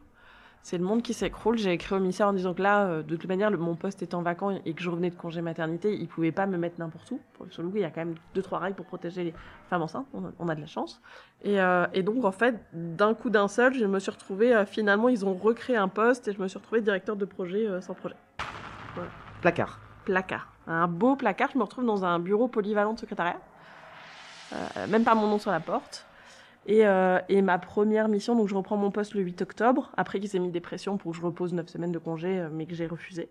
C'est 0.64 0.78
le 0.78 0.84
monde 0.84 1.02
qui 1.02 1.14
s'écroule. 1.16 1.58
J'ai 1.58 1.72
écrit 1.74 1.96
au 1.96 2.00
ministère 2.00 2.28
en 2.28 2.34
disant 2.34 2.54
que 2.54 2.62
là, 2.62 2.84
euh, 2.86 3.02
de 3.04 3.16
toute 3.16 3.28
manière, 3.28 3.50
le- 3.50 3.58
mon 3.58 3.76
poste 3.76 4.04
étant 4.04 4.22
vacant 4.22 4.52
et 4.64 4.74
que 4.74 4.82
je 4.84 4.90
revenais 4.92 5.10
de 5.10 5.16
congé 5.16 5.42
maternité, 5.42 5.94
ils 5.96 6.08
pouvaient 6.08 6.32
pas 6.32 6.46
me 6.46 6.56
mettre 6.58 6.76
n'importe 6.80 7.10
où. 7.12 7.20
Sur 7.50 7.64
le 7.64 7.70
coup, 7.70 7.78
il 7.78 7.82
y 7.82 7.86
a 7.86 7.90
quand 7.90 8.02
même 8.06 8.14
deux, 8.36 8.44
trois 8.44 8.60
règles 8.60 8.76
pour 8.76 8.86
protéger 8.86 9.24
les 9.24 9.34
femmes 9.70 9.82
enceintes. 9.82 10.06
On 10.14 10.24
a, 10.26 10.32
on 10.40 10.48
a 10.50 10.56
de 10.56 10.62
la 10.62 10.68
chance. 10.68 11.02
Et, 11.44 11.60
euh, 11.60 11.88
et 11.94 12.04
donc, 12.04 12.24
en 12.26 12.32
fait, 12.32 12.56
d'un 12.74 13.16
coup 13.16 13.32
d'un 13.32 13.48
seul, 13.48 13.74
je 13.74 13.86
me 13.86 13.98
suis 14.00 14.12
retrouvée, 14.12 14.56
euh, 14.56 14.66
finalement, 14.66 15.10
ils 15.10 15.26
ont 15.26 15.34
recréé 15.34 15.78
un 15.78 15.88
poste 15.88 16.28
et 16.28 16.34
je 16.34 16.40
me 16.40 16.48
suis 16.48 16.60
retrouvée 16.60 16.82
directeur 16.82 17.16
de 17.16 17.26
projet 17.26 17.66
euh, 17.68 17.82
sans 17.82 17.96
projet. 17.96 18.16
Placard. 19.42 19.80
Placard. 20.06 20.48
Un 20.68 20.88
beau 20.88 21.16
placard. 21.16 21.50
Je 21.54 21.58
me 21.58 21.64
retrouve 21.64 21.86
dans 21.86 22.06
un 22.06 22.20
bureau 22.20 22.48
polyvalent 22.48 22.94
de 22.94 23.00
secrétariat. 23.00 23.40
Même 24.90 25.04
pas 25.06 25.16
mon 25.16 25.28
nom 25.28 25.40
sur 25.40 25.50
la 25.50 25.60
porte. 25.62 26.06
Et, 26.68 26.86
euh, 26.86 27.20
et 27.28 27.42
ma 27.42 27.58
première 27.58 28.08
mission, 28.08 28.36
donc 28.36 28.48
je 28.48 28.56
reprends 28.56 28.78
mon 28.78 28.92
poste 28.92 29.16
le 29.16 29.22
8 29.22 29.42
octobre, 29.42 29.92
après 29.98 30.20
qu'ils 30.20 30.36
aient 30.36 30.40
mis 30.40 30.52
des 30.52 30.62
pressions 30.62 30.98
pour 30.98 31.12
que 31.12 31.18
je 31.18 31.24
repose 31.24 31.54
9 31.54 31.68
semaines 31.68 31.92
de 31.92 31.98
congé, 31.98 32.40
euh, 32.40 32.50
mais 32.52 32.66
que 32.66 32.76
j'ai 32.76 32.86
refusé. 32.86 33.30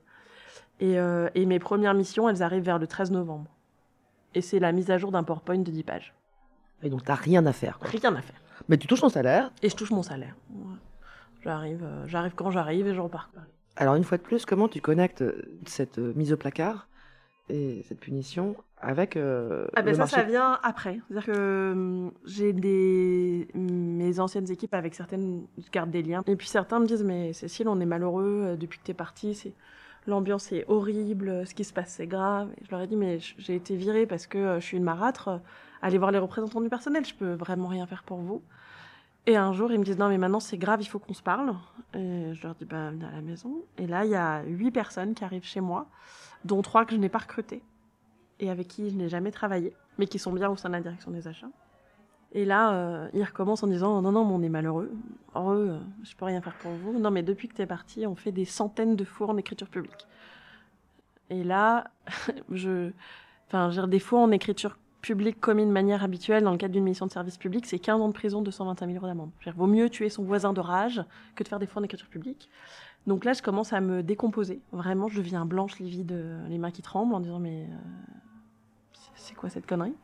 Et, 0.81 0.99
euh, 0.99 1.29
et 1.35 1.47
mes 1.47 1.59
premières 1.59 1.95
missions, 1.95 2.29
elles 2.29 2.43
arrivent 2.43 2.64
vers 2.64 2.79
le 2.79 2.87
13 2.87 3.11
novembre. 3.12 3.51
Et 4.35 4.40
c'est 4.40 4.59
la 4.59 4.73
mise 4.73 4.90
à 4.90 4.99
jour 4.99 5.12
d'un 5.12 5.23
PowerPoint 5.23 5.59
de 5.59 5.71
10 5.71 5.83
pages. 5.85 6.14
Et 6.83 6.90
donc, 6.90 7.05
t'as 7.05 7.14
rien 7.14 7.45
à 7.47 7.53
faire. 7.53 7.79
quoi. 7.79 7.88
Rien 7.90 8.14
à 8.14 8.23
faire. 8.23 8.40
Mais 8.69 8.79
tu 8.79 8.87
touches 8.87 9.01
ton 9.01 9.09
salaire. 9.09 9.53
Et 9.62 9.69
je 9.69 9.77
touche 9.77 9.90
mon 9.90 10.03
salaire. 10.03 10.35
Ouais. 10.53 10.75
J'arrive, 11.43 11.83
euh, 11.85 12.07
j'arrive 12.07 12.33
quand 12.35 12.51
j'arrive 12.51 12.87
et 12.87 12.95
je 12.95 13.01
repars. 13.01 13.31
Alors, 13.77 13.95
une 13.95 14.05
fois 14.05 14.19
de 14.19 14.23
plus, 14.23 14.45
comment 14.45 14.69
tu 14.69 14.81
connectes 14.81 15.25
cette 15.66 15.99
mise 15.99 16.33
au 16.33 16.37
placard 16.37 16.88
et 17.49 17.85
cette 17.88 18.01
punition 18.01 18.57
avec 18.83 19.16
euh, 19.16 19.66
Ah 19.77 19.83
ben 19.83 19.90
le 19.90 19.95
ça, 19.95 19.99
marché 20.01 20.16
ça 20.16 20.23
vient 20.23 20.59
après. 20.62 21.01
C'est-à-dire 21.09 21.27
que 21.33 21.73
hum, 21.73 22.12
j'ai 22.25 22.53
des 22.53 23.49
mes 23.55 24.21
anciennes 24.21 24.51
équipes 24.51 24.75
avec 24.75 24.95
certaines 24.95 25.47
je 25.59 25.71
garde 25.71 25.90
des 25.90 26.03
liens. 26.03 26.23
Et 26.27 26.37
puis 26.37 26.49
certains 26.49 26.81
me 26.81 26.87
disent 26.87 27.05
mais 27.05 27.33
Cécile, 27.33 27.69
on 27.69 27.81
est 27.81 27.87
malheureux 27.87 28.43
euh, 28.45 28.57
depuis 28.57 28.79
que 28.79 28.85
t'es 28.85 28.95
partie. 28.95 29.35
C'est 29.35 29.53
l'ambiance 30.07 30.51
est 30.53 30.64
horrible, 30.69 31.47
ce 31.47 31.55
qui 31.55 31.64
se 31.64 31.73
passe 31.73 31.90
c'est 31.90 32.07
grave. 32.07 32.49
Et 32.61 32.64
je 32.64 32.71
leur 32.71 32.81
ai 32.81 32.87
dit 32.87 32.97
mais 32.97 33.19
j'ai 33.38 33.55
été 33.55 33.77
virée 33.77 34.07
parce 34.07 34.27
que 34.27 34.38
euh, 34.38 34.61
je 34.61 34.64
suis 34.64 34.77
une 34.77 34.85
marâtre. 34.85 35.40
Allez 35.83 35.99
voir 35.99 36.11
les 36.11 36.19
représentants 36.19 36.61
du 36.61 36.69
personnel, 36.69 37.05
je 37.05 37.14
peux 37.14 37.33
vraiment 37.33 37.69
rien 37.69 37.87
faire 37.87 38.03
pour 38.03 38.19
vous. 38.19 38.43
Et 39.27 39.37
un 39.37 39.53
jour, 39.53 39.71
ils 39.71 39.79
me 39.79 39.85
disent 39.85 39.99
non 39.99 40.09
mais 40.09 40.19
maintenant 40.19 40.40
c'est 40.40 40.59
grave, 40.59 40.81
il 40.81 40.87
faut 40.87 40.99
qu'on 40.99 41.14
se 41.14 41.23
parle. 41.23 41.55
Et 41.95 42.33
je 42.33 42.43
leur 42.43 42.55
dis 42.55 42.64
bah 42.64 42.90
venez 42.90 43.05
à 43.05 43.12
la 43.12 43.21
maison. 43.21 43.62
Et 43.77 43.87
là, 43.87 44.07
il 44.07 44.11
y 44.11 44.16
a 44.16 44.43
huit 44.45 44.71
personnes 44.71 45.14
qui 45.14 45.25
arrivent 45.25 45.45
chez 45.45 45.61
moi, 45.61 45.87
dont 46.47 46.62
trois 46.62 46.87
que 46.87 46.95
je 46.95 46.97
n'ai 46.99 47.11
pas 47.11 47.19
recrutées 47.19 47.62
et 48.40 48.50
avec 48.50 48.68
qui 48.68 48.90
je 48.90 48.96
n'ai 48.96 49.09
jamais 49.09 49.31
travaillé, 49.31 49.72
mais 49.98 50.07
qui 50.07 50.18
sont 50.18 50.33
bien 50.33 50.50
au 50.50 50.57
sein 50.57 50.68
de 50.68 50.74
la 50.74 50.81
direction 50.81 51.11
des 51.11 51.29
achats. 51.29 51.50
Et 52.33 52.44
là, 52.44 52.72
euh, 52.72 53.09
ils 53.12 53.24
recommencent 53.24 53.62
en 53.62 53.66
disant 53.66 54.00
non 54.03 54.12
non, 54.12 54.24
mais 54.24 54.35
on 54.35 54.42
est 54.42 54.48
malheureux, 54.48 54.92
heureux, 55.35 55.68
euh, 55.70 55.79
je 56.03 56.14
peux 56.14 56.24
rien 56.24 56.40
faire 56.40 56.57
pour 56.59 56.70
vous. 56.72 56.98
Non 56.98 57.11
mais 57.11 57.22
depuis 57.22 57.48
que 57.48 57.55
tu 57.55 57.62
es 57.62 57.66
parti, 57.66 58.07
on 58.07 58.14
fait 58.14 58.33
des 58.33 58.44
centaines 58.44 58.96
de 58.96 59.05
faux 59.05 59.26
en 59.26 59.37
écriture 59.37 59.68
publique. 59.68 60.07
Et 61.29 61.44
là, 61.44 61.90
je, 62.50 62.90
enfin, 63.46 63.87
des 63.87 63.98
faux 63.98 64.18
en 64.18 64.31
écriture 64.31 64.76
publique 65.00 65.40
commis 65.40 65.64
de 65.64 65.70
manière 65.70 66.05
habituelle 66.05 66.44
dans 66.44 66.53
le 66.53 66.59
cadre 66.59 66.74
d'une 66.74 66.85
mission 66.85 67.07
de 67.07 67.11
service 67.11 67.38
public, 67.38 67.66
c'est 67.66 67.79
15 67.79 68.00
ans 68.00 68.09
de 68.09 68.12
prison, 68.12 68.42
221 68.42 68.87
000 68.87 68.98
euros 68.98 69.07
d'amende. 69.07 69.31
Vaut 69.57 69.66
mieux 69.66 69.88
tuer 69.88 70.11
son 70.11 70.22
voisin 70.22 70.53
de 70.53 70.61
rage 70.61 71.03
que 71.35 71.42
de 71.42 71.48
faire 71.48 71.59
des 71.59 71.66
faux 71.66 71.81
en 71.81 71.83
écriture 71.83 72.09
publique. 72.09 72.50
Donc 73.07 73.24
là, 73.24 73.33
je 73.33 73.42
commence 73.42 73.72
à 73.72 73.81
me 73.81 74.03
décomposer. 74.03 74.61
Vraiment, 74.72 75.09
je 75.09 75.16
deviens 75.16 75.46
blanche, 75.46 75.79
livide, 75.79 76.12
euh, 76.12 76.46
les 76.48 76.59
mains 76.59 76.70
qui 76.70 76.83
tremblent 76.83 77.14
en 77.14 77.20
disant 77.20 77.38
mais 77.38 77.62
euh, 77.62 77.76
c'est- 79.20 79.35
quoi 79.35 79.48
cette 79.50 79.66
connerie? 79.66 79.94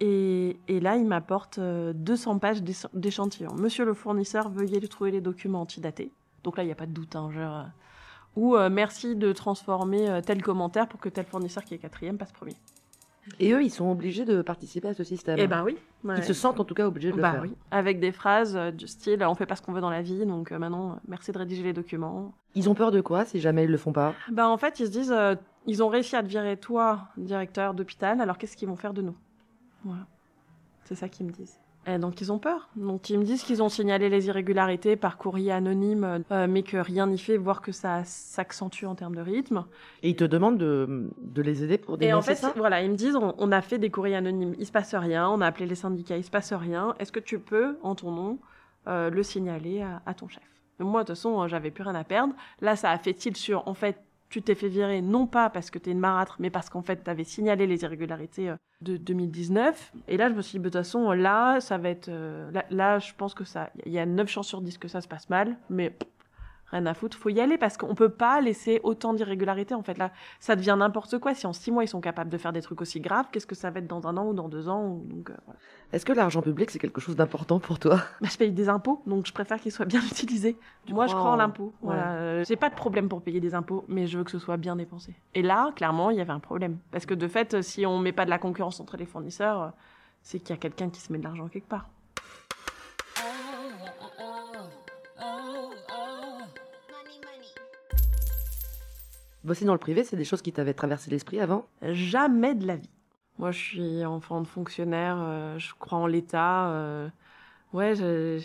Et, 0.00 0.58
là, 0.80 0.96
il 0.96 1.06
m'apporte 1.06 1.58
euh, 1.58 1.92
200 1.94 2.38
pages 2.38 2.62
d'éch- 2.62 2.88
d'échantillons. 2.92 3.54
Monsieur 3.54 3.84
le 3.84 3.94
fournisseur, 3.94 4.48
veuillez 4.48 4.80
trouver 4.88 5.12
les 5.12 5.20
documents 5.20 5.60
antidatés. 5.60 6.12
Donc 6.42 6.56
là, 6.56 6.64
il 6.64 6.66
n'y 6.66 6.72
a 6.72 6.76
pas 6.76 6.86
de 6.86 6.92
doute. 6.92 7.14
Hein, 7.14 7.30
genre, 7.30 7.58
euh, 7.58 7.64
ou 8.34 8.56
euh, 8.56 8.68
merci 8.68 9.14
de 9.14 9.32
transformer 9.32 10.08
euh, 10.08 10.20
tel 10.20 10.42
commentaire 10.42 10.88
pour 10.88 10.98
que 10.98 11.08
tel 11.08 11.24
fournisseur 11.26 11.64
qui 11.64 11.74
est 11.74 11.78
quatrième 11.78 12.18
passe 12.18 12.32
premier. 12.32 12.56
Et 13.38 13.52
eux, 13.52 13.62
ils 13.62 13.70
sont 13.70 13.88
obligés 13.90 14.24
de 14.24 14.42
participer 14.42 14.88
à 14.88 14.94
ce 14.94 15.04
système. 15.04 15.36
Eh 15.38 15.46
ben 15.46 15.62
oui. 15.62 15.76
ouais. 16.02 16.16
Ils 16.18 16.24
se 16.24 16.32
sentent 16.32 16.58
en 16.58 16.64
tout 16.64 16.74
cas 16.74 16.86
obligés 16.88 17.12
de 17.12 17.16
le 17.16 17.22
Bah 17.22 17.32
faire. 17.32 17.42
oui. 17.42 17.54
Avec 17.70 18.00
des 18.00 18.10
phrases 18.10 18.56
euh, 18.56 18.72
du 18.72 18.88
style 18.88 19.22
on 19.24 19.34
fait 19.36 19.46
pas 19.46 19.54
ce 19.54 19.62
qu'on 19.62 19.72
veut 19.72 19.80
dans 19.80 19.90
la 19.90 20.02
vie, 20.02 20.26
donc 20.26 20.50
euh, 20.50 20.58
maintenant, 20.58 20.92
euh, 20.92 20.94
merci 21.06 21.30
de 21.30 21.38
rédiger 21.38 21.62
les 21.62 21.72
documents. 21.72 22.34
Ils 22.56 22.68
ont 22.68 22.74
peur 22.74 22.90
de 22.90 23.00
quoi 23.00 23.24
si 23.24 23.38
jamais 23.40 23.64
ils 23.64 23.70
le 23.70 23.76
font 23.78 23.92
pas? 23.92 24.14
Bah 24.32 24.48
en 24.48 24.56
fait, 24.58 24.80
ils 24.80 24.86
se 24.86 24.90
disent, 24.90 25.12
euh, 25.12 25.36
ils 25.66 25.82
ont 25.84 25.88
réussi 25.88 26.16
à 26.16 26.22
te 26.22 26.28
virer 26.28 26.56
toi, 26.56 27.08
directeur 27.16 27.74
d'hôpital, 27.74 28.20
alors 28.20 28.38
qu'est-ce 28.38 28.56
qu'ils 28.56 28.68
vont 28.68 28.76
faire 28.76 28.92
de 28.92 29.02
nous? 29.02 29.16
Voilà. 29.84 30.06
C'est 30.84 30.96
ça 30.96 31.08
qu'ils 31.08 31.26
me 31.26 31.30
disent. 31.32 31.58
Et 31.86 31.98
donc 31.98 32.20
ils 32.20 32.30
ont 32.30 32.38
peur. 32.38 32.68
Donc 32.76 33.10
ils 33.10 33.18
me 33.18 33.24
disent 33.24 33.42
qu'ils 33.42 33.60
ont 33.60 33.68
signalé 33.68 34.08
les 34.08 34.28
irrégularités 34.28 34.94
par 34.94 35.18
courrier 35.18 35.50
anonyme, 35.50 36.22
euh, 36.30 36.46
mais 36.48 36.62
que 36.62 36.76
rien 36.76 37.08
n'y 37.08 37.18
fait, 37.18 37.36
voire 37.36 37.60
que 37.60 37.72
ça 37.72 38.04
s'accentue 38.04 38.84
en 38.84 38.94
termes 38.94 39.16
de 39.16 39.20
rythme. 39.20 39.64
Et 40.04 40.10
ils 40.10 40.16
te 40.16 40.22
demandent 40.22 40.58
de, 40.58 41.10
de 41.18 41.42
les 41.42 41.64
aider 41.64 41.78
pour 41.78 41.94
Et 41.94 42.12
en 42.12 42.20
dénoncer 42.20 42.34
fait, 42.36 42.40
ça? 42.40 42.52
voilà, 42.56 42.82
ils 42.82 42.90
me 42.90 42.94
disent, 42.96 43.16
on, 43.16 43.34
on 43.36 43.50
a 43.50 43.60
fait 43.62 43.78
des 43.78 43.90
courriers 43.90 44.14
anonymes, 44.14 44.54
il 44.60 44.66
se 44.66 44.70
passe 44.72 44.94
rien, 44.94 45.28
on 45.28 45.40
a 45.40 45.46
appelé 45.48 45.66
les 45.66 45.74
syndicats, 45.74 46.16
il 46.16 46.22
se 46.24 46.30
passe 46.30 46.52
rien. 46.52 46.94
Est-ce 47.00 47.10
que 47.10 47.20
tu 47.20 47.40
peux, 47.40 47.76
en 47.82 47.96
ton 47.96 48.12
nom, 48.12 48.38
euh, 48.86 49.10
le 49.10 49.22
signaler 49.24 49.82
à, 49.82 50.02
à 50.06 50.14
ton 50.14 50.28
chef? 50.28 50.42
Moi, 50.78 51.02
de 51.02 51.06
toute 51.08 51.16
façon, 51.16 51.46
j'avais 51.48 51.70
plus 51.72 51.82
rien 51.82 51.94
à 51.96 52.04
perdre. 52.04 52.34
Là, 52.60 52.76
ça 52.76 52.90
a 52.90 52.98
fait 52.98 53.14
tilt 53.14 53.36
sur, 53.36 53.66
en 53.68 53.74
fait, 53.74 53.98
tu 54.32 54.40
t'es 54.42 54.54
fait 54.54 54.68
virer 54.68 55.02
non 55.02 55.26
pas 55.26 55.50
parce 55.50 55.70
que 55.70 55.78
tu 55.78 55.90
es 55.90 55.92
une 55.92 55.98
marâtre, 55.98 56.36
mais 56.40 56.48
parce 56.50 56.70
qu'en 56.70 56.80
fait, 56.82 57.04
tu 57.04 57.10
avais 57.10 57.24
signalé 57.24 57.66
les 57.66 57.82
irrégularités 57.82 58.48
euh, 58.48 58.56
de 58.80 58.96
2019. 58.96 59.92
Et 60.08 60.16
là, 60.16 60.30
je 60.30 60.34
me 60.34 60.40
suis 60.40 60.52
dit, 60.52 60.58
bah, 60.58 60.70
de 60.70 60.70
toute 60.70 60.80
façon, 60.80 61.12
là, 61.12 61.60
ça 61.60 61.76
va 61.76 61.90
être. 61.90 62.08
euh, 62.08 62.50
là, 62.70 62.98
je 62.98 63.12
pense 63.16 63.34
que 63.34 63.44
ça. 63.44 63.70
Il 63.84 63.92
y 63.92 63.98
a 63.98 64.06
9 64.06 64.28
chances 64.28 64.48
sur 64.48 64.62
10 64.62 64.78
que 64.78 64.88
ça 64.88 65.02
se 65.02 65.08
passe 65.08 65.28
mal, 65.28 65.56
mais 65.68 65.94
rien 66.72 66.84
à 66.86 66.94
foutre. 66.94 67.16
Faut 67.16 67.28
y 67.28 67.40
aller 67.40 67.58
parce 67.58 67.76
qu'on 67.76 67.94
peut 67.94 68.08
pas 68.08 68.40
laisser 68.40 68.80
autant 68.82 69.14
d'irrégularités. 69.14 69.74
En 69.74 69.82
fait, 69.82 69.96
là, 69.98 70.10
ça 70.40 70.56
devient 70.56 70.74
n'importe 70.78 71.18
quoi. 71.18 71.34
Si 71.34 71.46
en 71.46 71.52
6 71.52 71.70
mois, 71.70 71.84
ils 71.84 71.88
sont 71.88 72.00
capables 72.00 72.30
de 72.30 72.38
faire 72.38 72.52
des 72.52 72.62
trucs 72.62 72.80
aussi 72.80 73.00
graves, 73.00 73.26
qu'est-ce 73.30 73.46
que 73.46 73.54
ça 73.54 73.70
va 73.70 73.78
être 73.80 73.86
dans 73.86 74.06
un 74.08 74.16
an 74.16 74.26
ou 74.26 74.34
dans 74.34 74.48
deux 74.48 74.68
ans 74.68 74.84
ou- 74.86 75.04
Donc, 75.06 75.30
euh, 75.30 75.34
voilà. 75.44 75.58
Est-ce 75.92 76.04
que 76.06 76.12
l'argent 76.12 76.40
public, 76.42 76.70
c'est 76.70 76.78
quelque 76.78 77.00
chose 77.00 77.16
d'important 77.16 77.58
pour 77.60 77.78
toi? 77.78 77.96
Bah, 78.20 78.28
je 78.30 78.36
paye 78.38 78.50
des 78.50 78.68
impôts, 78.68 79.02
donc 79.06 79.26
je 79.26 79.32
préfère 79.32 79.60
qu'ils 79.60 79.72
soient 79.72 79.84
bien 79.86 80.00
utilisés. 80.10 80.56
Tu 80.86 80.94
Moi, 80.94 81.06
je 81.06 81.14
crois 81.14 81.30
en 81.30 81.34
en- 81.34 81.36
l'impôt. 81.36 81.72
Voilà. 81.82 82.12
Euh, 82.12 82.44
J'ai 82.48 82.56
pas 82.56 82.70
de 82.70 82.74
problème 82.74 83.08
pour 83.08 83.20
payer 83.22 83.40
des 83.40 83.54
impôts, 83.54 83.84
mais 83.88 84.06
je 84.06 84.16
veux 84.18 84.24
que 84.24 84.30
ce 84.30 84.38
soit 84.38 84.56
bien 84.56 84.76
dépensé. 84.76 85.14
Et 85.34 85.42
là, 85.42 85.70
clairement, 85.76 86.10
il 86.10 86.16
y 86.16 86.20
avait 86.20 86.32
un 86.32 86.40
problème. 86.40 86.78
Parce 86.90 87.04
que 87.06 87.14
de 87.14 87.28
fait, 87.28 87.60
si 87.62 87.84
on 87.84 87.98
met 87.98 88.12
pas 88.12 88.24
de 88.24 88.30
la 88.30 88.38
concurrence 88.38 88.80
entre 88.80 88.96
les 88.96 89.04
fournisseurs, 89.06 89.62
euh, 89.62 89.68
c'est 90.22 90.38
qu'il 90.38 90.50
y 90.50 90.52
a 90.52 90.56
quelqu'un 90.56 90.88
qui 90.88 91.00
se 91.00 91.12
met 91.12 91.18
de 91.18 91.24
l'argent 91.24 91.48
quelque 91.48 91.68
part. 91.68 91.88
Bosser 99.44 99.64
dans 99.64 99.72
le 99.72 99.78
privé, 99.78 100.04
c'est 100.04 100.16
des 100.16 100.24
choses 100.24 100.42
qui 100.42 100.52
t'avaient 100.52 100.74
traversé 100.74 101.10
l'esprit 101.10 101.40
avant 101.40 101.66
Jamais 101.82 102.54
de 102.54 102.66
la 102.66 102.76
vie. 102.76 102.90
Moi, 103.38 103.50
je 103.50 103.58
suis 103.58 104.04
enfant 104.04 104.40
de 104.40 104.46
fonctionnaire, 104.46 105.16
euh, 105.18 105.58
je 105.58 105.72
crois 105.78 105.98
en 105.98 106.06
l'État. 106.06 106.68
euh, 106.70 107.08
ouais, 107.72 107.94
je- 107.96 108.40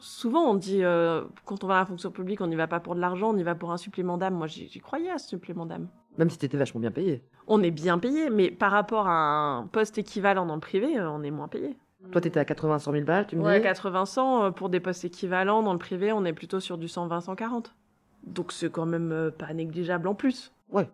souvent, 0.00 0.40
on 0.50 0.54
dit, 0.54 0.82
euh, 0.82 1.22
quand 1.44 1.62
on 1.62 1.66
va 1.66 1.76
à 1.76 1.80
la 1.80 1.86
fonction 1.86 2.10
publique, 2.10 2.40
on 2.40 2.46
n'y 2.46 2.56
va 2.56 2.66
pas 2.66 2.80
pour 2.80 2.94
de 2.94 3.00
l'argent, 3.00 3.30
on 3.32 3.36
y 3.36 3.42
va 3.42 3.54
pour 3.54 3.70
un 3.70 3.76
supplément 3.76 4.16
d'âme. 4.18 4.34
Moi, 4.34 4.46
j'y 4.46 4.80
croyais 4.80 5.10
à 5.10 5.18
ce 5.18 5.28
supplément 5.28 5.66
d'âme. 5.66 5.88
Même 6.18 6.30
si 6.30 6.38
t'étais 6.38 6.56
vachement 6.56 6.80
bien 6.80 6.90
payé. 6.90 7.22
On 7.46 7.62
est 7.62 7.70
bien 7.70 7.98
payé, 7.98 8.30
mais 8.30 8.50
par 8.50 8.72
rapport 8.72 9.06
à 9.06 9.58
un 9.58 9.66
poste 9.66 9.98
équivalent 9.98 10.46
dans 10.46 10.54
le 10.54 10.60
privé, 10.60 10.98
on 11.00 11.22
est 11.22 11.30
moins 11.30 11.48
payé. 11.48 11.76
Toi, 12.10 12.20
t'étais 12.20 12.40
à 12.40 12.44
80 12.44 12.78
100 12.78 12.92
000 12.92 13.04
balles, 13.04 13.26
tu 13.26 13.36
me 13.36 13.42
Ouais, 13.42 13.58
dis 13.60 13.62
80-100, 13.66 14.44
euh, 14.44 14.50
pour 14.50 14.68
des 14.68 14.80
postes 14.80 15.04
équivalents 15.04 15.62
dans 15.62 15.72
le 15.72 15.78
privé, 15.78 16.12
on 16.12 16.24
est 16.24 16.32
plutôt 16.32 16.60
sur 16.60 16.78
du 16.78 16.86
120-140. 16.88 17.74
Donc 18.26 18.52
c'est 18.52 18.70
quand 18.70 18.86
même 18.86 19.12
euh, 19.12 19.30
pas 19.30 19.52
négligeable 19.54 20.08
en 20.08 20.14
plus. 20.14 20.52
Ouais. 20.70 20.88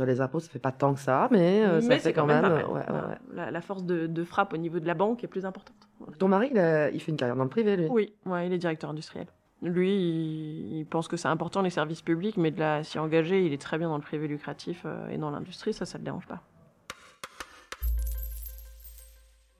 Les 0.00 0.20
impôts, 0.22 0.40
ça 0.40 0.48
fait 0.48 0.58
pas 0.58 0.72
tant 0.72 0.94
que 0.94 1.00
ça, 1.00 1.28
mais, 1.30 1.62
euh, 1.64 1.80
ça 1.82 1.88
Mais 1.88 1.94
fait 1.96 2.00
c'est 2.00 2.12
quand 2.14 2.24
même. 2.26 2.44
ouais, 2.44 2.64
ouais, 2.64 2.80
ouais. 2.80 3.18
La, 3.34 3.50
la 3.50 3.60
force 3.60 3.84
de, 3.84 4.06
de 4.06 4.24
frappe 4.24 4.54
au 4.54 4.56
niveau 4.56 4.80
de 4.80 4.86
la 4.86 4.94
banque 4.94 5.22
est 5.22 5.26
plus 5.28 5.44
importante. 5.44 5.76
Ton 6.18 6.28
mari, 6.28 6.48
il, 6.50 6.58
a- 6.58 6.90
il 6.90 6.98
fait 7.00 7.10
une 7.12 7.16
carrière 7.18 7.36
dans 7.36 7.44
le 7.44 7.50
privé, 7.50 7.76
lui. 7.76 7.86
Oui, 7.90 8.14
ouais, 8.24 8.46
il 8.46 8.52
est 8.54 8.58
directeur 8.58 8.88
industriel. 8.90 9.26
Lui, 9.62 9.90
il, 9.94 10.78
il 10.78 10.86
pense 10.86 11.08
que 11.08 11.16
c'est 11.18 11.28
important 11.28 11.60
les 11.60 11.70
services 11.70 12.00
publics, 12.02 12.36
mais 12.38 12.50
de 12.50 12.62
s'y 12.82 12.98
engager, 12.98 13.44
il 13.44 13.52
est 13.52 13.60
très 13.60 13.76
bien 13.78 13.88
dans 13.88 13.96
le 13.96 14.02
privé 14.02 14.26
lucratif 14.28 14.82
euh, 14.86 15.08
et 15.08 15.18
dans 15.18 15.30
l'industrie, 15.30 15.72
ça, 15.74 15.84
ça 15.84 15.98
le 15.98 16.04
dérange 16.04 16.26
pas. 16.26 16.40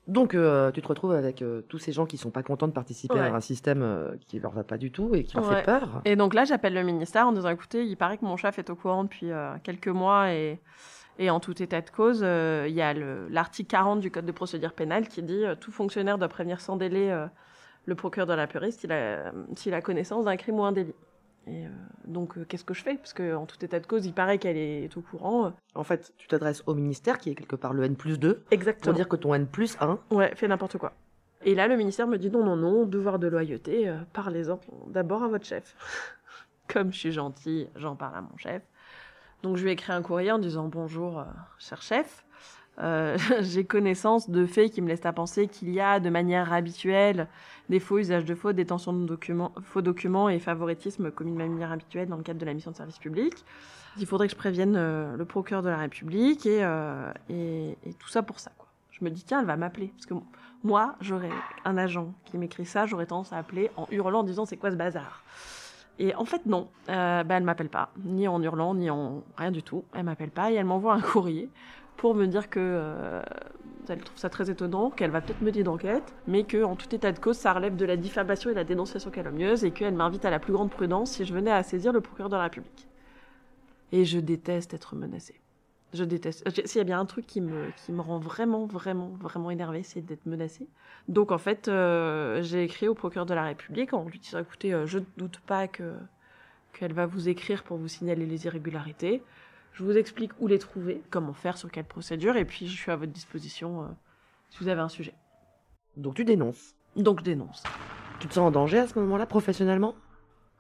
Donc, 0.07 0.35
euh, 0.35 0.71
tu 0.71 0.81
te 0.83 0.87
retrouves 0.89 1.13
avec 1.13 1.43
euh, 1.43 1.63
tous 1.69 1.79
ces 1.79 1.91
gens 1.93 2.07
qui 2.07 2.17
sont 2.17 2.31
pas 2.31 2.43
contents 2.45 2.69
de 2.69 2.73
participer 2.73 3.15
Ouais. 3.15 3.21
à 3.29 3.35
un 3.35 3.41
système 3.41 3.83
euh, 3.83 4.13
qui 4.29 4.39
leur 4.39 4.53
va 4.53 4.63
pas 4.63 4.79
du 4.79 4.93
tout 4.93 5.15
et 5.15 5.25
qui 5.25 5.35
leur 5.37 5.49
Ouais. 5.49 5.57
fait 5.57 5.65
peur. 5.65 6.01
Et 6.05 6.15
donc 6.15 6.33
là, 6.35 6.45
j'appelle 6.45 6.75
le 6.75 6.83
ministère 6.85 7.27
en 7.27 7.33
disant 7.33 7.49
écoutez, 7.49 7.85
il 7.85 7.97
paraît 7.97 8.17
que 8.17 8.25
mon 8.25 8.37
chef 8.37 8.59
est 8.61 8.71
au 8.71 8.77
courant 8.77 9.03
depuis 9.05 9.31
quelques 9.65 9.89
mois 9.89 10.33
et, 10.33 10.61
et 11.19 11.29
en 11.31 11.41
tout 11.41 11.61
état 11.61 11.81
de 11.81 11.91
cause, 11.91 12.21
il 12.21 12.73
y 12.75 12.83
a 12.83 12.95
le- 12.95 13.27
l'article 13.29 13.69
40 13.69 14.01
du 14.01 14.11
Code 14.13 14.27
de 14.27 14.33
procédure 14.33 14.73
pénale 14.75 15.09
qui 15.09 15.23
dit 15.23 15.43
tout 15.61 15.73
fonctionnaire 15.73 16.19
doit 16.19 16.29
prévenir 16.29 16.61
sans 16.61 16.77
délai 16.77 17.13
le 17.85 17.95
procureur 17.97 18.27
de 18.29 18.35
la 18.35 18.47
puriste 18.47 18.81
s'il 18.81 18.93
a, 18.93 19.33
s'il 19.57 19.75
a 19.75 19.81
connaissance 19.81 20.25
d'un 20.25 20.37
crime 20.37 20.61
ou 20.61 20.65
un 20.65 20.73
délit. 20.73 20.95
Et 21.49 21.65
euh, 21.67 21.71
donc, 22.07 22.37
euh, 22.39 22.45
qu'est-ce 22.45 22.65
que 22.65 22.75
je 22.75 22.83
fais? 22.83 22.97
Parce 22.97 23.13
qu'en 23.15 23.47
tout 23.47 23.65
état 23.65 23.79
de 23.79 23.87
cause, 23.87 24.05
il 24.05 24.13
paraît 24.13 24.39
qu'elle 24.39 24.57
est 24.57 24.97
au 24.97 25.01
courant. 25.01 25.47
euh. 25.47 25.51
En 25.77 25.85
fait, 25.85 26.13
tu 26.17 26.27
t'adresses 26.27 26.63
au 26.67 26.75
ministère 26.75 27.19
qui 27.19 27.31
est 27.31 27.35
quelque 27.37 27.55
part 27.57 27.73
le 27.73 27.85
N 27.85 27.95
plus 27.97 28.19
2 28.19 28.35
pour 28.35 28.53
Exactement. 28.53 28.93
dire 28.95 29.09
que 29.09 29.17
ton 29.17 29.33
N 29.35 29.47
plus 29.47 29.77
1, 29.81 29.99
Ouais, 30.11 30.35
fais 30.35 30.49
n'importe 30.49 30.77
quoi. 30.79 30.93
Et 31.45 31.55
là, 31.55 31.69
le 31.69 31.77
ministère 31.77 32.09
me 32.09 32.17
dit 32.19 32.31
non, 32.31 32.43
non, 32.45 32.57
non, 32.57 32.85
devoir 32.85 33.19
de 33.21 33.29
loyauté, 33.29 33.89
euh, 33.89 33.99
parlez-en 34.13 34.59
d'abord 34.89 35.23
à 35.23 35.29
votre 35.29 35.45
chef. 35.47 35.77
Comme 36.69 36.93
je 36.93 36.99
suis 36.99 37.13
gentille, 37.13 37.69
j'en 37.77 37.95
parle 37.95 38.17
à 38.17 38.23
mon 38.23 38.37
chef. 38.37 38.63
Donc 39.45 39.57
je 39.57 39.63
lui 39.63 39.71
ai 39.71 39.75
écrit 39.75 39.93
un 39.93 40.03
courrier 40.03 40.33
en 40.33 40.39
disant 40.41 40.67
bonjour, 40.67 41.25
cher 41.59 41.81
chef. 41.81 42.26
Euh, 42.79 43.17
J'ai 43.41 43.65
connaissance 43.65 44.31
de 44.31 44.47
faits 44.47 44.73
qui 44.73 44.83
me 44.83 44.89
laissent 44.89 45.07
à 45.07 45.13
penser 45.13 45.49
qu'il 45.49 45.71
y 45.71 45.81
a 45.81 46.01
de 46.01 46.11
manière 46.11 46.53
habituelle 46.53 47.29
des 47.69 47.81
faux 47.81 47.99
usages 47.99 48.25
de 48.25 48.35
faux, 48.35 48.53
détention 48.53 48.93
de 48.93 49.19
faux 49.63 49.83
documents 49.83 50.29
et 50.29 50.39
favoritisme 50.39 51.11
commis 51.11 51.33
de 51.33 51.37
manière 51.37 51.73
habituelle 51.73 52.09
dans 52.09 52.17
le 52.17 52.23
cadre 52.23 52.39
de 52.39 52.47
la 52.47 52.55
mission 52.55 52.71
de 52.71 52.77
service 52.77 52.99
public. 52.99 53.45
Il 53.99 54.07
faudrait 54.07 54.27
que 54.27 54.33
je 54.33 54.39
prévienne 54.39 54.77
euh, 54.77 55.17
le 55.17 55.25
procureur 55.25 55.63
de 55.63 55.71
la 55.71 55.79
République 55.79 56.45
et, 56.45 56.63
euh, 56.63 57.11
et, 57.31 57.77
tout 57.99 58.09
ça 58.09 58.23
pour 58.23 58.39
ça. 58.41 58.53
Je 58.91 59.05
me 59.05 59.11
dis 59.11 59.25
tiens, 59.25 59.41
elle 59.41 59.47
va 59.47 59.57
m'appeler 59.57 59.89
parce 59.89 60.07
que 60.07 60.15
moi, 60.63 60.97
j'aurais 61.01 61.31
un 61.65 61.77
agent 61.77 62.13
qui 62.25 62.39
m'écrit 62.39 62.67
ça, 62.67 62.87
j'aurais 62.87 63.07
tendance 63.07 63.33
à 63.33 63.39
appeler 63.39 63.71
en 63.77 63.87
hurlant 63.91 64.21
en 64.21 64.25
disant 64.25 64.45
c'est 64.45 64.57
quoi 64.57 64.71
ce 64.71 64.77
bazar? 64.77 65.23
Et 65.99 66.15
en 66.15 66.25
fait, 66.25 66.45
non. 66.45 66.69
Euh, 66.89 67.25
bah, 67.25 67.37
elle 67.37 67.45
m'appelle 67.45 67.69
pas, 67.71 67.91
ni 68.05 68.29
en 68.29 68.43
hurlant, 68.43 68.75
ni 68.75 68.91
en 68.91 69.23
rien 69.37 69.51
du 69.51 69.63
tout. 69.63 69.85
Elle 69.95 70.05
m'appelle 70.05 70.31
pas 70.31 70.51
et 70.51 70.55
elle 70.55 70.67
m'envoie 70.67 70.95
un 70.95 71.01
courrier 71.13 71.49
pour 71.97 72.15
me 72.15 72.27
dire 72.27 72.51
que 72.51 72.61
euh, 72.61 73.23
elle 73.89 74.03
trouve 74.03 74.19
ça 74.19 74.29
très 74.29 74.51
étonnant, 74.51 74.91
qu'elle 74.91 75.11
va 75.11 75.21
peut-être 75.21 75.43
mener 75.43 75.63
d'enquête, 75.63 76.15
mais 76.27 76.45
que 76.45 76.63
en 76.63 76.77
tout 76.77 76.93
état 76.95 77.13
de 77.13 77.19
cause, 77.19 77.37
ça 77.37 77.53
relève 77.53 77.77
de 77.77 77.85
la 77.85 77.97
diffamation 77.97 78.51
et 78.51 78.53
de 78.53 78.59
la 78.59 78.65
dénonciation 78.65 79.11
calomnieuse 79.11 79.65
et 79.65 79.71
qu'elle 79.71 79.95
m'invite 79.95 80.25
à 80.25 80.31
la 80.31 80.39
plus 80.39 80.53
grande 80.53 80.71
prudence 80.71 81.13
si 81.13 81.25
je 81.25 81.33
venais 81.33 81.53
à 81.53 81.63
saisir 81.63 81.93
le 81.93 82.01
procureur 82.01 82.29
de 82.29 82.37
la 82.37 82.45
République. 82.45 82.89
Et 83.93 84.05
je 84.05 84.19
déteste 84.19 84.75
être 84.75 84.95
menacée. 84.97 85.41
Je 85.93 86.05
déteste. 86.05 86.45
S'il 86.67 86.79
y 86.79 86.81
a 86.81 86.85
bien 86.85 86.99
un 86.99 87.07
truc 87.07 87.27
qui 87.27 87.41
me, 87.41 87.71
qui 87.85 87.93
me 87.93 88.01
rend 88.01 88.19
vraiment, 88.19 88.67
vraiment, 88.67 89.11
vraiment 89.21 89.51
énervée, 89.51 89.83
c'est 89.83 90.03
d'être 90.03 90.27
menacée. 90.27 90.69
Donc 91.09 91.31
en 91.31 91.39
fait, 91.39 91.69
euh, 91.69 92.43
j'ai 92.43 92.65
écrit 92.65 92.89
au 92.89 92.95
procureur 92.95 93.25
de 93.25 93.35
la 93.35 93.45
République 93.45 93.93
en 93.95 94.05
lui 94.05 94.19
disant 94.19 94.41
écoutez, 94.41 94.75
euh, 94.75 94.87
je 94.87 94.99
ne 94.99 95.05
doute 95.17 95.41
pas 95.47 95.69
que 95.69 95.95
qu'elle 96.73 96.93
va 96.93 97.07
vous 97.07 97.31
écrire 97.31 97.63
pour 97.63 97.79
vous 97.79 97.89
signaler 97.89 98.27
les 98.27 98.45
irrégularités. 98.45 99.23
Je 99.77 99.85
vous 99.85 99.99
explique 99.99 100.33
où 100.41 100.47
les 100.47 100.59
trouver, 100.59 101.03
comment 101.11 101.35
faire, 101.35 101.59
sur 101.59 101.71
quelle 101.71 101.85
procédure, 101.85 102.39
et 102.39 102.47
puis 102.47 102.67
je 102.67 102.75
suis 102.75 102.91
à 102.91 102.97
votre 102.97 103.13
disposition 103.13 103.83
euh, 103.83 103.87
si 104.49 104.61
vous 104.61 104.69
avez 104.69 104.81
un 104.81 104.89
sujet. 104.89 105.13
donc 105.99 106.15
tu 106.15 106.25
dénonces. 106.25 106.75
Donc 106.97 107.19
je 107.19 107.25
dénonce. 107.25 107.63
Tu 108.19 108.27
te 108.27 108.33
sens 108.33 108.49
en 108.49 108.51
danger 108.51 108.79
à 108.79 108.87
ce 108.87 108.99
moment-là, 108.99 109.27
professionnellement? 109.27 109.95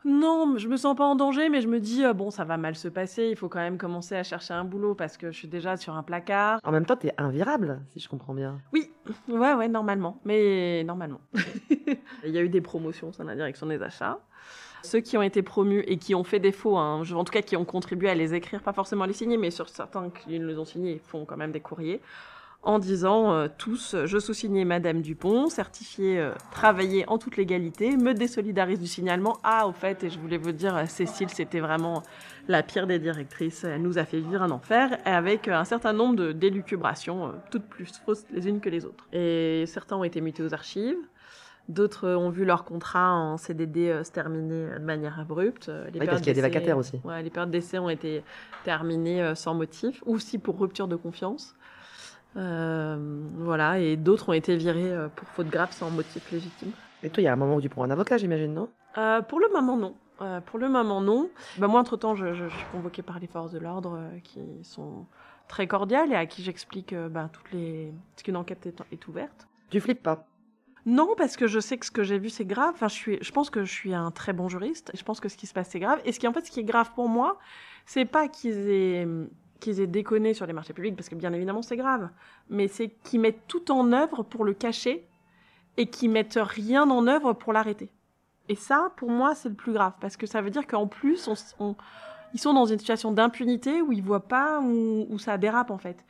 Non, 0.04 0.58
je 0.58 0.68
me 0.68 0.76
sens 0.76 0.94
pas 0.94 1.06
en 1.06 1.16
danger, 1.16 1.48
mais 1.48 1.62
je 1.62 1.66
me 1.66 1.80
dis, 1.80 2.04
euh, 2.04 2.12
bon, 2.12 2.30
ça 2.30 2.44
va 2.44 2.58
mal 2.58 2.76
se 2.76 2.88
passer, 2.88 3.28
il 3.30 3.36
faut 3.36 3.48
quand 3.48 3.60
même 3.60 3.78
commencer 3.78 4.14
à 4.16 4.22
chercher 4.22 4.52
un 4.52 4.64
boulot 4.64 4.94
parce 4.94 5.16
que 5.16 5.32
je 5.32 5.38
suis 5.38 5.48
déjà 5.48 5.78
sur 5.78 5.96
un 5.96 6.02
placard. 6.02 6.60
En 6.62 6.70
même 6.70 6.84
temps, 6.84 6.96
t'es 6.96 7.14
invirable, 7.16 7.80
si 7.88 8.00
je 8.00 8.10
comprends 8.10 8.34
bien. 8.34 8.60
Oui, 8.74 8.90
ouais, 9.28 9.54
ouais, 9.54 9.68
normalement, 9.68 10.20
mais 10.26 10.84
normalement. 10.84 11.22
il 12.22 12.30
y 12.32 12.36
a 12.36 12.42
eu 12.42 12.50
des 12.50 12.60
promotions 12.60 13.12
dans 13.16 13.24
la 13.24 13.34
direction 13.34 13.66
des 13.66 13.82
achats. 13.82 14.20
Ceux 14.82 15.00
qui 15.00 15.16
ont 15.16 15.22
été 15.22 15.42
promus 15.42 15.84
et 15.86 15.96
qui 15.98 16.14
ont 16.14 16.24
fait 16.24 16.38
défaut, 16.38 16.76
hein, 16.76 17.02
en 17.10 17.24
tout 17.24 17.32
cas 17.32 17.42
qui 17.42 17.56
ont 17.56 17.64
contribué 17.64 18.08
à 18.08 18.14
les 18.14 18.34
écrire, 18.34 18.62
pas 18.62 18.72
forcément 18.72 19.04
les 19.04 19.12
signer, 19.12 19.36
mais 19.36 19.50
sur 19.50 19.68
certains 19.68 20.10
qui 20.10 20.38
les 20.38 20.58
ont 20.58 20.64
signés, 20.64 21.00
font 21.04 21.24
quand 21.24 21.36
même 21.36 21.52
des 21.52 21.60
courriers, 21.60 22.00
en 22.66 22.80
disant 22.80 23.32
euh, 23.32 23.46
tous, 23.56 23.94
euh, 23.94 24.06
je 24.06 24.18
sous-signais 24.18 24.64
Madame 24.64 25.00
Dupont, 25.00 25.48
certifié 25.48 26.18
euh, 26.18 26.32
en 27.06 27.18
toute 27.18 27.36
légalité, 27.36 27.96
me 27.96 28.12
désolidarise 28.12 28.80
du 28.80 28.88
signalement. 28.88 29.38
Ah, 29.44 29.68
au 29.68 29.72
fait, 29.72 30.02
et 30.02 30.10
je 30.10 30.18
voulais 30.18 30.36
vous 30.36 30.50
dire, 30.50 30.76
euh, 30.76 30.86
Cécile, 30.86 31.30
c'était 31.30 31.60
vraiment 31.60 32.02
la 32.48 32.64
pire 32.64 32.88
des 32.88 32.98
directrices. 32.98 33.62
Elle 33.62 33.82
nous 33.82 33.98
a 33.98 34.04
fait 34.04 34.18
vivre 34.18 34.42
un 34.42 34.50
enfer, 34.50 34.98
avec 35.04 35.46
un 35.46 35.64
certain 35.64 35.92
nombre 35.92 36.16
de 36.16 36.32
d'élucubrations, 36.32 37.34
toutes 37.50 37.66
plus 37.66 37.92
fausses 38.04 38.24
les 38.32 38.48
unes 38.48 38.60
que 38.60 38.68
les 38.68 38.84
autres. 38.84 39.06
Et 39.12 39.64
certains 39.66 39.96
ont 39.96 40.04
été 40.04 40.20
mutés 40.20 40.42
aux 40.42 40.52
archives. 40.52 40.98
D'autres 41.68 42.08
ont 42.10 42.30
vu 42.30 42.44
leur 42.44 42.64
contrat 42.64 43.12
en 43.12 43.36
CDD 43.36 43.88
euh, 43.88 44.04
se 44.04 44.12
terminer 44.12 44.66
euh, 44.66 44.78
de 44.78 44.84
manière 44.84 45.18
abrupte. 45.18 45.68
Euh, 45.68 45.88
Les 45.92 46.00
Oui, 46.00 46.06
parce 46.06 46.20
qu'il 46.20 46.28
y 46.28 46.30
a 46.30 46.34
des 46.34 46.40
vacataires 46.40 46.78
aussi. 46.78 47.00
Ouais, 47.04 47.22
les 47.22 47.30
périodes 47.30 47.50
d'essai 47.50 47.78
ont 47.78 47.88
été 47.88 48.22
terminées 48.64 49.34
sans 49.34 49.54
motif, 49.54 50.02
ou 50.06 50.14
aussi 50.14 50.38
pour 50.38 50.58
rupture 50.58 50.88
de 50.88 50.96
confiance. 50.96 51.54
Euh, 52.36 52.96
voilà, 53.38 53.78
et 53.78 53.96
d'autres 53.96 54.28
ont 54.28 54.32
été 54.32 54.56
virés 54.56 54.92
pour 55.16 55.26
faute 55.28 55.48
grave 55.48 55.72
sans 55.72 55.90
motif 55.90 56.30
légitime. 56.30 56.72
Et 57.02 57.10
toi, 57.10 57.22
il 57.22 57.24
y 57.24 57.28
a 57.28 57.32
un 57.32 57.36
moment 57.36 57.56
où 57.56 57.60
tu 57.60 57.68
prends 57.68 57.84
un 57.84 57.90
avocat, 57.90 58.18
j'imagine, 58.18 58.52
non? 58.54 58.68
Euh, 58.98 59.22
pour 59.22 59.40
le 59.40 59.48
moment, 59.52 59.76
non. 59.76 59.94
Euh, 60.20 60.40
pour 60.40 60.58
le 60.58 60.68
moment, 60.68 61.00
non. 61.00 61.30
Bah, 61.58 61.66
moi, 61.68 61.80
entre-temps, 61.80 62.14
je, 62.14 62.32
je- 62.32 62.48
je 62.48 62.56
suis 62.56 62.66
convoquée 62.72 63.02
par 63.02 63.18
les 63.18 63.26
forces 63.26 63.52
de 63.52 63.58
l'ordre 63.58 63.98
qui 64.22 64.40
sont 64.62 65.06
très 65.48 65.66
cordiales 65.66 66.12
et 66.12 66.16
à 66.16 66.26
qui 66.26 66.42
j'explique 66.42 66.94
bah, 66.94 67.28
toutes 67.32 67.52
les... 67.52 67.92
ce 68.16 68.22
qu'une 68.24 68.36
enquête 68.36 68.66
est, 68.66 68.82
est 68.92 69.08
ouverte. 69.08 69.46
Tu 69.70 69.80
flippes 69.80 70.02
pas? 70.02 70.26
Non, 70.86 71.14
parce 71.16 71.36
que 71.36 71.48
je 71.48 71.58
sais 71.58 71.78
que 71.78 71.84
ce 71.84 71.90
que 71.90 72.04
j'ai 72.04 72.18
vu, 72.18 72.30
c'est 72.30 72.44
grave. 72.44 72.70
Enfin, 72.74 72.86
je, 72.88 72.94
suis, 72.94 73.18
je 73.20 73.32
pense 73.32 73.50
que 73.50 73.64
je 73.64 73.72
suis 73.72 73.92
un 73.92 74.10
très 74.12 74.32
bon 74.32 74.48
juriste. 74.48 74.92
Je 74.94 75.02
pense 75.02 75.18
que 75.18 75.28
ce 75.28 75.36
qui 75.36 75.46
se 75.48 75.52
passe, 75.52 75.68
c'est 75.70 75.80
grave. 75.80 76.00
Et 76.04 76.12
ce 76.12 76.20
qui, 76.20 76.28
en 76.28 76.32
fait, 76.32 76.46
ce 76.46 76.50
qui 76.50 76.60
est 76.60 76.64
grave 76.64 76.92
pour 76.94 77.08
moi, 77.08 77.38
c'est 77.86 78.04
pas 78.04 78.28
qu'ils 78.28 78.68
aient, 78.70 79.08
qu'ils 79.58 79.80
aient 79.80 79.88
déconné 79.88 80.32
sur 80.32 80.46
les 80.46 80.52
marchés 80.52 80.72
publics, 80.72 80.94
parce 80.94 81.08
que 81.08 81.16
bien 81.16 81.32
évidemment, 81.32 81.62
c'est 81.62 81.76
grave. 81.76 82.08
Mais 82.50 82.68
c'est 82.68 82.90
qu'ils 83.02 83.20
mettent 83.20 83.46
tout 83.48 83.72
en 83.72 83.92
œuvre 83.92 84.22
pour 84.22 84.44
le 84.44 84.54
cacher 84.54 85.08
et 85.76 85.86
qu'ils 85.90 86.10
mettent 86.10 86.38
rien 86.40 86.88
en 86.88 87.06
œuvre 87.08 87.32
pour 87.32 87.52
l'arrêter. 87.52 87.90
Et 88.48 88.54
ça, 88.54 88.92
pour 88.96 89.10
moi, 89.10 89.34
c'est 89.34 89.48
le 89.48 89.56
plus 89.56 89.72
grave. 89.72 89.94
Parce 90.00 90.16
que 90.16 90.26
ça 90.26 90.40
veut 90.40 90.50
dire 90.50 90.68
qu'en 90.68 90.86
plus, 90.86 91.26
on, 91.26 91.34
on- 91.58 91.76
ils 92.32 92.38
sont 92.40 92.54
dans 92.54 92.66
une 92.66 92.78
situation 92.78 93.10
d'impunité 93.10 93.82
où 93.82 93.90
ils 93.92 94.02
voient 94.04 94.28
pas 94.28 94.60
où, 94.60 95.06
où 95.10 95.18
ça 95.18 95.36
dérape, 95.36 95.72
en 95.72 95.78
fait. 95.78 96.04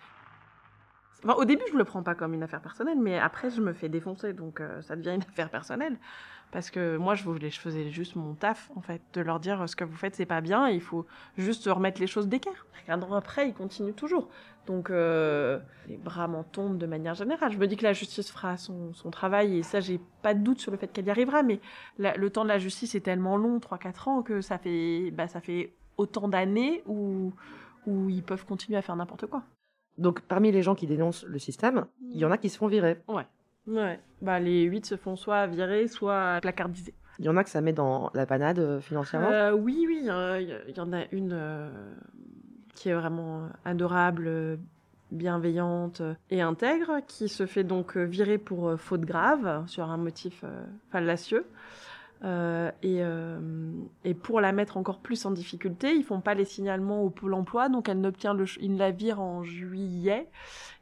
Au 1.25 1.45
début, 1.45 1.65
je 1.73 1.77
le 1.77 1.85
prends 1.85 2.03
pas 2.03 2.15
comme 2.15 2.35
une 2.35 2.43
affaire 2.43 2.61
personnelle, 2.61 2.99
mais 3.01 3.19
après, 3.19 3.51
je 3.51 3.61
me 3.61 3.73
fais 3.73 3.89
défoncer, 3.89 4.33
donc 4.33 4.61
euh, 4.61 4.83
ça 4.83 4.97
devient 4.97 5.15
une 5.15 5.23
affaire 5.29 5.51
personnelle. 5.51 5.97
Parce 6.53 6.71
que 6.71 6.97
moi, 6.97 7.15
je 7.15 7.25
voulais, 7.25 7.51
je 7.51 7.59
faisais 7.59 7.91
juste 7.91 8.15
mon 8.17 8.35
taf, 8.35 8.71
en 8.77 8.81
fait, 8.81 9.03
de 9.15 9.21
leur 9.21 9.41
dire 9.41 9.63
euh, 9.63 9.67
ce 9.67 9.75
que 9.75 9.85
vous 9.85 9.97
faites, 9.97 10.15
c'est 10.15 10.27
pas 10.27 10.41
bien, 10.41 10.69
il 10.69 10.81
faut 10.81 11.07
juste 11.37 11.67
remettre 11.67 12.01
les 12.01 12.07
choses 12.07 12.29
d'équerre. 12.29 12.67
Un 12.89 13.03
an 13.03 13.15
après, 13.15 13.49
ils 13.49 13.55
continuent 13.55 13.95
toujours. 13.95 14.29
Donc, 14.67 14.91
euh, 14.91 15.59
les 15.89 15.97
bras 15.97 16.29
m'en 16.29 16.45
tombent 16.45 16.79
de 16.79 16.87
manière 16.87 17.15
générale. 17.15 17.51
Je 17.51 17.59
me 17.59 17.67
dis 17.67 17.77
que 17.77 17.83
la 17.83 17.93
justice 17.93 18.31
fera 18.31 18.57
son, 18.57 18.93
travail, 19.11 19.59
et 19.59 19.63
ça, 19.63 19.81
j'ai 19.81 20.01
pas 20.23 20.35
de 20.35 20.41
doute 20.41 20.61
sur 20.61 20.71
le 20.71 20.77
fait 20.77 20.89
qu'elle 20.89 21.07
y 21.07 21.11
arrivera, 21.11 21.43
mais 21.43 21.61
le 21.99 22.29
temps 22.29 22.45
de 22.45 22.49
la 22.49 22.59
justice 22.59 22.95
est 22.95 23.01
tellement 23.01 23.37
long, 23.37 23.59
3-4 23.59 24.09
ans, 24.09 24.23
que 24.23 24.41
ça 24.41 24.59
fait, 24.59 25.11
bah, 25.13 25.27
ça 25.27 25.41
fait 25.41 25.75
autant 25.97 26.29
d'années 26.29 26.83
où 26.87 27.33
ils 27.87 28.23
peuvent 28.23 28.45
continuer 28.45 28.79
à 28.79 28.83
faire 28.83 28.97
n'importe 28.97 29.27
quoi. 29.27 29.43
Donc, 29.99 30.21
parmi 30.23 30.53
les 30.53 30.63
gens 30.63 30.75
qui 30.75 30.87
dénoncent 30.87 31.25
le 31.25 31.39
système, 31.39 31.87
il 32.13 32.19
y 32.19 32.25
en 32.25 32.31
a 32.31 32.39
qui 32.39 32.49
se 32.49 32.59
font 32.59 32.67
virer. 32.67 32.99
Ouais. 33.09 33.25
Bah, 34.23 34.39
les 34.39 34.63
8 34.63 34.87
se 34.87 34.97
font 34.97 35.17
soit 35.17 35.47
virer, 35.47 35.89
soit 35.89 36.39
placardisés. 36.41 36.95
Il 37.19 37.25
y 37.25 37.29
en 37.29 37.37
a 37.37 37.45
que 37.45 37.51
ça 37.51 37.61
met 37.61 37.73
dans 37.73 38.11
la 38.15 38.27
panade 38.27 38.59
euh, 38.59 38.81
financièrement. 38.81 39.31
Euh, 39.31 39.53
oui, 39.53 39.85
oui, 39.89 40.01
il 40.03 40.07
y, 40.07 40.81
en 40.81 40.93
a 40.93 41.05
une 41.13 41.33
euh, 41.33 41.71
qui 42.75 42.91
est 42.91 42.95
vraiment 42.95 43.49
adorable, 43.65 44.59
bienveillante 45.11 46.03
et 46.31 46.43
intègre, 46.43 47.01
qui 47.07 47.29
se 47.29 47.47
fait 47.47 47.65
donc 47.65 47.97
virer 47.97 48.39
pour 48.39 48.79
faute 48.79 49.03
grave 49.03 49.67
sur 49.67 49.91
un 49.91 49.97
motif 49.97 50.45
fallacieux. 50.91 51.47
Et, 52.25 53.03
et, 54.05 54.15
pour 54.15 54.41
la 54.41 54.53
mettre 54.53 54.77
encore 54.77 55.01
plus 55.01 55.25
en 55.27 55.31
difficulté, 55.31 55.95
ils 55.95 56.05
font 56.05 56.21
pas 56.21 56.35
les 56.35 56.45
signalements 56.45 57.03
au 57.03 57.11
pôle 57.11 57.35
emploi, 57.35 57.69
donc 57.69 57.89
elle 57.89 58.01
n'obtient 58.01 58.35
le, 58.35 58.47
il 58.61 58.77
la 58.77 58.91
vire 58.91 59.21
en 59.21 59.43
juillet 59.43 60.29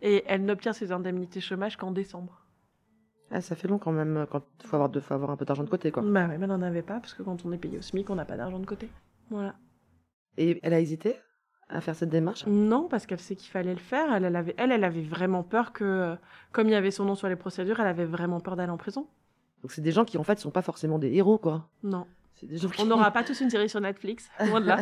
et 0.00 0.24
elle 0.26 0.44
n'obtient 0.44 0.72
ses 0.72 0.92
indemnités 0.92 1.40
chômage 1.40 1.76
qu'en 1.76 1.90
décembre. 1.90 2.40
Ah, 3.30 3.40
ça 3.40 3.56
fait 3.56 3.68
long 3.68 3.78
quand 3.78 3.92
même, 3.92 4.26
quand 4.30 4.44
il 4.62 4.66
faut 4.66 4.76
avoir, 4.76 4.92
faut 5.02 5.14
avoir 5.14 5.30
un 5.30 5.36
peu 5.36 5.44
d'argent 5.44 5.64
de 5.64 5.70
côté, 5.70 5.90
quoi. 5.90 6.02
Bah 6.02 6.26
oui, 6.28 6.36
mais 6.38 6.44
on 6.44 6.56
n'en 6.56 6.62
avait 6.62 6.82
pas, 6.82 7.00
parce 7.00 7.14
que 7.14 7.22
quand 7.22 7.44
on 7.44 7.52
est 7.52 7.58
payé 7.58 7.78
au 7.78 7.82
SMIC, 7.82 8.08
on 8.10 8.14
n'a 8.14 8.24
pas 8.24 8.36
d'argent 8.36 8.60
de 8.60 8.66
côté. 8.66 8.88
Voilà. 9.30 9.56
Et 10.36 10.60
elle 10.62 10.74
a 10.74 10.80
hésité 10.80 11.16
à 11.68 11.80
faire 11.80 11.96
cette 11.96 12.10
démarche? 12.10 12.46
Non, 12.46 12.88
parce 12.88 13.06
qu'elle 13.06 13.18
sait 13.18 13.36
qu'il 13.36 13.50
fallait 13.50 13.72
le 13.72 13.80
faire. 13.80 14.12
Elle, 14.12 14.24
elle, 14.24 14.36
avait, 14.36 14.54
elle, 14.58 14.70
elle 14.70 14.84
avait 14.84 15.02
vraiment 15.02 15.42
peur 15.42 15.72
que, 15.72 16.16
comme 16.52 16.68
il 16.68 16.72
y 16.72 16.76
avait 16.76 16.90
son 16.90 17.04
nom 17.04 17.14
sur 17.14 17.28
les 17.28 17.36
procédures, 17.36 17.80
elle 17.80 17.86
avait 17.86 18.04
vraiment 18.04 18.40
peur 18.40 18.56
d'aller 18.56 18.70
en 18.70 18.76
prison. 18.76 19.08
Donc 19.64 19.72
c'est 19.72 19.80
des 19.80 19.92
gens 19.92 20.04
qui, 20.04 20.18
en 20.18 20.24
fait, 20.24 20.38
sont 20.38 20.50
pas 20.50 20.60
forcément 20.60 20.98
des 20.98 21.14
héros, 21.14 21.38
quoi. 21.38 21.66
Non. 21.82 22.04
On 22.78 22.84
n'aura 22.84 23.10
pas 23.12 23.22
tous 23.22 23.40
une 23.40 23.48
série 23.48 23.70
sur 23.70 23.80
Netflix, 23.80 24.28
loin 24.46 24.60
de 24.60 24.66
là. 24.66 24.80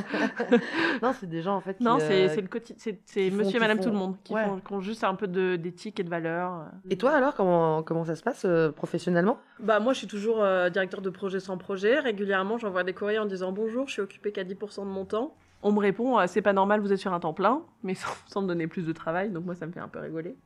non, 1.02 1.12
c'est 1.12 1.28
des 1.28 1.40
gens 1.40 1.54
en 1.54 1.60
fait. 1.60 1.78
non, 1.78 2.00
c'est 2.00 2.36
euh, 2.36 2.40
le 2.40 2.62
c'est 3.04 3.30
Monsieur 3.30 3.58
et 3.58 3.60
Madame 3.60 3.78
tout 3.78 3.90
le 3.90 3.94
monde 3.94 4.16
qui, 4.24 4.32
font, 4.32 4.58
qui, 4.58 4.72
ont, 4.72 4.80
juste 4.80 5.04
un 5.04 5.14
peu 5.14 5.28
d'éthique 5.28 6.00
et 6.00 6.02
de 6.02 6.08
valeur. 6.08 6.64
Et 6.90 6.96
toi 6.96 7.12
alors, 7.12 7.36
comment 7.36 7.84
comment 7.84 8.04
ça 8.04 8.16
se 8.16 8.24
passe 8.24 8.44
euh, 8.44 8.72
professionnellement? 8.72 9.38
Bah 9.60 9.78
moi, 9.78 9.92
je 9.92 9.98
suis 9.98 10.08
toujours 10.08 10.42
euh, 10.42 10.68
directeur 10.70 11.00
de 11.00 11.10
projet 11.10 11.38
sans 11.38 11.56
projet. 11.58 12.00
Régulièrement, 12.00 12.58
j'envoie 12.58 12.82
des 12.82 12.94
courriers 12.94 13.20
en 13.20 13.26
disant 13.26 13.52
bonjour, 13.52 13.86
je 13.86 13.92
suis 13.92 14.02
occupé 14.02 14.32
qu'à 14.32 14.42
10% 14.42 14.80
de 14.80 14.90
mon 14.90 15.04
temps. 15.04 15.36
On 15.62 15.70
me 15.70 15.78
répond 15.78 16.18
c'est 16.26 16.42
pas 16.42 16.54
normal, 16.54 16.80
vous 16.80 16.92
êtes 16.92 16.98
sur 16.98 17.12
un 17.12 17.20
temps 17.20 17.34
plein, 17.34 17.62
mais 17.84 17.94
sans, 18.26 18.42
me 18.42 18.48
donner 18.48 18.66
plus 18.66 18.82
de 18.82 18.92
travail. 18.92 19.30
Donc 19.30 19.44
moi, 19.44 19.54
ça 19.54 19.66
me 19.66 19.72
fait 19.72 19.80
un 19.80 19.88
peu 19.88 20.00
rigoler. 20.00 20.36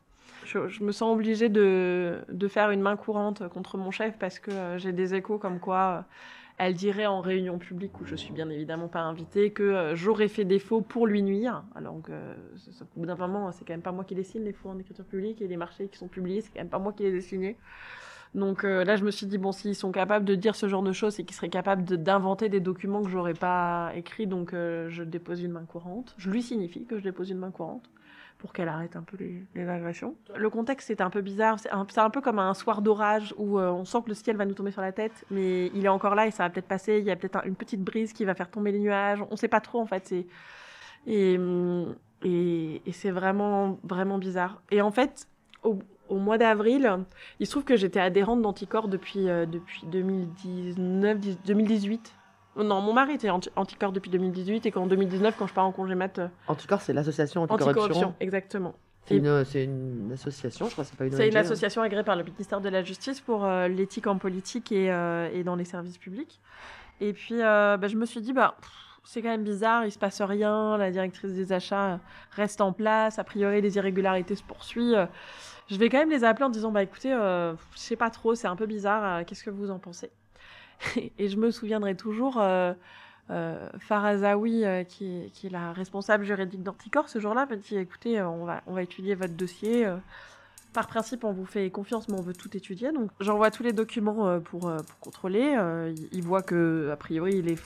Je, 0.46 0.82
me 0.82 0.92
sens 0.92 1.12
obligée 1.12 1.48
de, 1.48 2.24
faire 2.48 2.70
une 2.70 2.80
main 2.80 2.96
courante 2.96 3.48
contre 3.48 3.76
mon 3.76 3.90
chef 3.90 4.16
parce 4.18 4.38
que 4.38 4.76
j'ai 4.78 4.92
des 4.92 5.14
échos 5.14 5.38
comme 5.38 5.58
quoi 5.58 6.06
elle 6.58 6.74
dirait 6.74 7.06
en 7.06 7.20
réunion 7.20 7.58
publique, 7.58 8.00
où 8.00 8.06
je 8.06 8.16
suis 8.16 8.32
bien 8.32 8.48
évidemment 8.48 8.88
pas 8.88 9.00
invitée, 9.00 9.50
que 9.50 9.62
euh, 9.62 9.94
j'aurais 9.94 10.28
fait 10.28 10.44
des 10.44 10.58
faux 10.58 10.80
pour 10.80 11.06
lui 11.06 11.22
nuire. 11.22 11.64
Alors 11.74 12.00
que, 12.00 12.12
euh, 12.12 12.34
au 12.96 13.00
bout 13.00 13.06
d'un 13.06 13.16
moment, 13.16 13.52
c'est 13.52 13.66
quand 13.66 13.74
même 13.74 13.82
pas 13.82 13.92
moi 13.92 14.04
qui 14.04 14.14
dessine 14.14 14.42
les 14.42 14.52
faux 14.52 14.70
en 14.70 14.78
écriture 14.78 15.04
publique 15.04 15.42
et 15.42 15.48
les 15.48 15.56
marchés 15.56 15.88
qui 15.88 15.98
sont 15.98 16.08
publiés, 16.08 16.40
c'est 16.40 16.50
quand 16.52 16.60
même 16.60 16.70
pas 16.70 16.78
moi 16.78 16.92
qui 16.94 17.02
les 17.02 17.14
ai 17.14 17.20
signés. 17.20 17.58
Donc 18.34 18.64
euh, 18.64 18.84
là, 18.84 18.96
je 18.96 19.04
me 19.04 19.10
suis 19.10 19.26
dit, 19.26 19.36
bon, 19.36 19.52
s'ils 19.52 19.74
sont 19.74 19.92
capables 19.92 20.24
de 20.24 20.34
dire 20.34 20.56
ce 20.56 20.66
genre 20.66 20.82
de 20.82 20.92
choses, 20.92 21.14
c'est 21.14 21.24
qu'ils 21.24 21.36
seraient 21.36 21.50
capables 21.50 21.84
d'inventer 21.84 22.48
des 22.48 22.60
documents 22.60 23.02
que 23.02 23.10
j'aurais 23.10 23.34
pas 23.34 23.92
écrits, 23.94 24.26
donc 24.26 24.52
je 24.52 25.02
dépose 25.02 25.42
une 25.42 25.52
main 25.52 25.64
courante. 25.64 26.14
Je 26.16 26.30
lui 26.30 26.42
signifie 26.42 26.84
que 26.86 26.98
je 26.98 27.02
dépose 27.02 27.30
une 27.30 27.38
main 27.38 27.50
courante 27.50 27.90
pour 28.46 28.52
qu'elle 28.52 28.68
arrête 28.68 28.94
un 28.94 29.02
peu 29.02 29.16
les, 29.18 29.68
agressions. 29.68 30.14
Le 30.36 30.48
contexte 30.50 30.88
est 30.88 31.00
un 31.00 31.10
peu 31.10 31.20
bizarre, 31.20 31.58
c'est 31.58 31.98
un, 31.98 32.10
peu 32.10 32.20
comme 32.20 32.38
un 32.38 32.54
soir 32.54 32.80
d'orage 32.80 33.34
où 33.38 33.58
euh, 33.58 33.72
on 33.72 33.84
sent 33.84 33.98
que 34.04 34.08
le 34.10 34.14
ciel 34.14 34.36
va 34.36 34.44
nous 34.44 34.54
tomber 34.54 34.70
sur 34.70 34.82
la 34.82 34.92
tête, 34.92 35.24
mais 35.32 35.66
il 35.74 35.84
est 35.84 35.88
encore 35.88 36.14
là 36.14 36.28
et 36.28 36.30
ça 36.30 36.44
va 36.44 36.50
peut-être 36.50 36.68
passer, 36.68 36.98
il 36.98 37.04
y 37.04 37.10
a 37.10 37.16
peut-être 37.16 37.44
une 37.44 37.56
petite 37.56 37.82
brise 37.82 38.12
qui 38.12 38.24
va 38.24 38.36
faire 38.36 38.48
tomber 38.48 38.70
les 38.70 38.78
nuages, 38.78 39.18
on 39.32 39.34
sait 39.34 39.48
pas 39.48 39.60
trop 39.60 39.80
en 39.80 39.86
fait, 39.86 40.14
Et, 41.08 41.36
et, 42.22 42.92
c'est 42.92 43.10
vraiment, 43.10 43.80
vraiment 43.82 44.18
bizarre. 44.18 44.62
Et 44.70 44.80
en 44.80 44.92
fait, 44.92 45.26
au, 45.64 45.80
mois 46.08 46.38
d'avril, 46.38 47.00
il 47.40 47.46
se 47.46 47.50
trouve 47.50 47.64
que 47.64 47.74
j'étais 47.74 47.98
adhérente 47.98 48.42
d'Anticorps 48.42 48.86
depuis, 48.86 49.28
euh, 49.28 49.44
depuis 49.44 49.86
2019, 49.86 51.18
2018. 51.44 52.14
Non, 52.56 52.80
mon 52.80 52.92
mari 52.92 53.14
était 53.14 53.28
anticorps 53.30 53.92
depuis 53.92 54.10
2018 54.10 54.66
et 54.66 54.70
qu'en 54.70 54.86
2019, 54.86 55.34
quand 55.38 55.46
je 55.46 55.54
pars 55.54 55.66
en 55.66 55.72
congé 55.72 55.94
mat. 55.94 56.18
Euh, 56.18 56.28
anticorps, 56.48 56.80
c'est 56.80 56.92
l'association 56.92 57.42
anticorruption. 57.42 57.82
Anticorruption, 57.82 58.14
exactement. 58.20 58.74
C'est 59.06 59.16
une, 59.16 59.26
une, 59.26 60.12
association, 60.12 60.66
je 60.66 60.72
crois, 60.72 60.84
c'est 60.84 60.96
pas 60.96 61.04
une 61.04 61.12
C'est 61.12 61.28
une 61.28 61.36
association 61.36 61.80
agréée 61.80 62.02
par 62.02 62.16
le 62.16 62.24
ministère 62.24 62.60
de 62.60 62.68
la 62.68 62.82
Justice 62.82 63.20
pour 63.20 63.44
euh, 63.44 63.68
l'éthique 63.68 64.08
en 64.08 64.18
politique 64.18 64.72
et, 64.72 64.90
euh, 64.90 65.28
et, 65.32 65.44
dans 65.44 65.54
les 65.54 65.64
services 65.64 65.98
publics. 65.98 66.40
Et 67.00 67.12
puis, 67.12 67.38
bah, 67.38 67.86
je 67.86 67.94
me 67.94 68.04
suis 68.04 68.20
dit, 68.20 68.32
bah, 68.32 68.56
c'est 69.04 69.22
quand 69.22 69.28
même 69.28 69.44
bizarre, 69.44 69.84
il 69.84 69.92
se 69.92 69.98
passe 69.98 70.20
rien, 70.22 70.76
la 70.76 70.90
directrice 70.90 71.34
des 71.34 71.52
achats 71.52 72.00
reste 72.32 72.60
en 72.60 72.72
place, 72.72 73.20
a 73.20 73.24
priori 73.24 73.60
les 73.60 73.76
irrégularités 73.76 74.34
se 74.34 74.42
poursuivent. 74.42 75.06
Je 75.68 75.76
vais 75.76 75.88
quand 75.88 75.98
même 75.98 76.10
les 76.10 76.24
appeler 76.24 76.46
en 76.46 76.50
disant, 76.50 76.72
bah 76.72 76.82
écoutez, 76.82 77.10
je 77.10 77.56
sais 77.78 77.96
pas 77.96 78.10
trop, 78.10 78.34
c'est 78.34 78.48
un 78.48 78.56
peu 78.56 78.66
bizarre, 78.66 79.24
qu'est-ce 79.24 79.44
que 79.44 79.50
vous 79.50 79.70
en 79.70 79.78
pensez? 79.78 80.10
et 81.18 81.28
je 81.28 81.36
me 81.36 81.50
souviendrai 81.50 81.94
toujours, 81.94 82.38
euh, 82.40 82.72
euh, 83.30 83.68
euh, 83.90 84.84
qui, 84.84 85.30
est 85.44 85.50
la 85.50 85.72
responsable 85.72 86.24
juridique 86.24 86.62
d'Anticor, 86.62 87.08
ce 87.08 87.18
jour-là, 87.18 87.46
m'a 87.46 87.56
dit 87.56 87.76
écoutez, 87.76 88.22
on 88.22 88.44
va, 88.44 88.62
on 88.66 88.72
va 88.72 88.82
étudier 88.82 89.14
votre 89.14 89.34
dossier. 89.34 89.86
par 90.72 90.86
principe, 90.86 91.24
on 91.24 91.32
vous 91.32 91.46
fait 91.46 91.70
confiance, 91.70 92.08
mais 92.08 92.18
on 92.18 92.22
veut 92.22 92.34
tout 92.34 92.54
étudier. 92.56 92.92
Donc, 92.92 93.10
j'envoie 93.20 93.50
tous 93.50 93.62
les 93.62 93.72
documents 93.72 94.40
pour, 94.40 94.70
contrôler. 95.00 95.56
il 96.12 96.22
voit 96.22 96.42
que, 96.42 96.90
a 96.92 96.96
priori, 96.96 97.42
les 97.42 97.56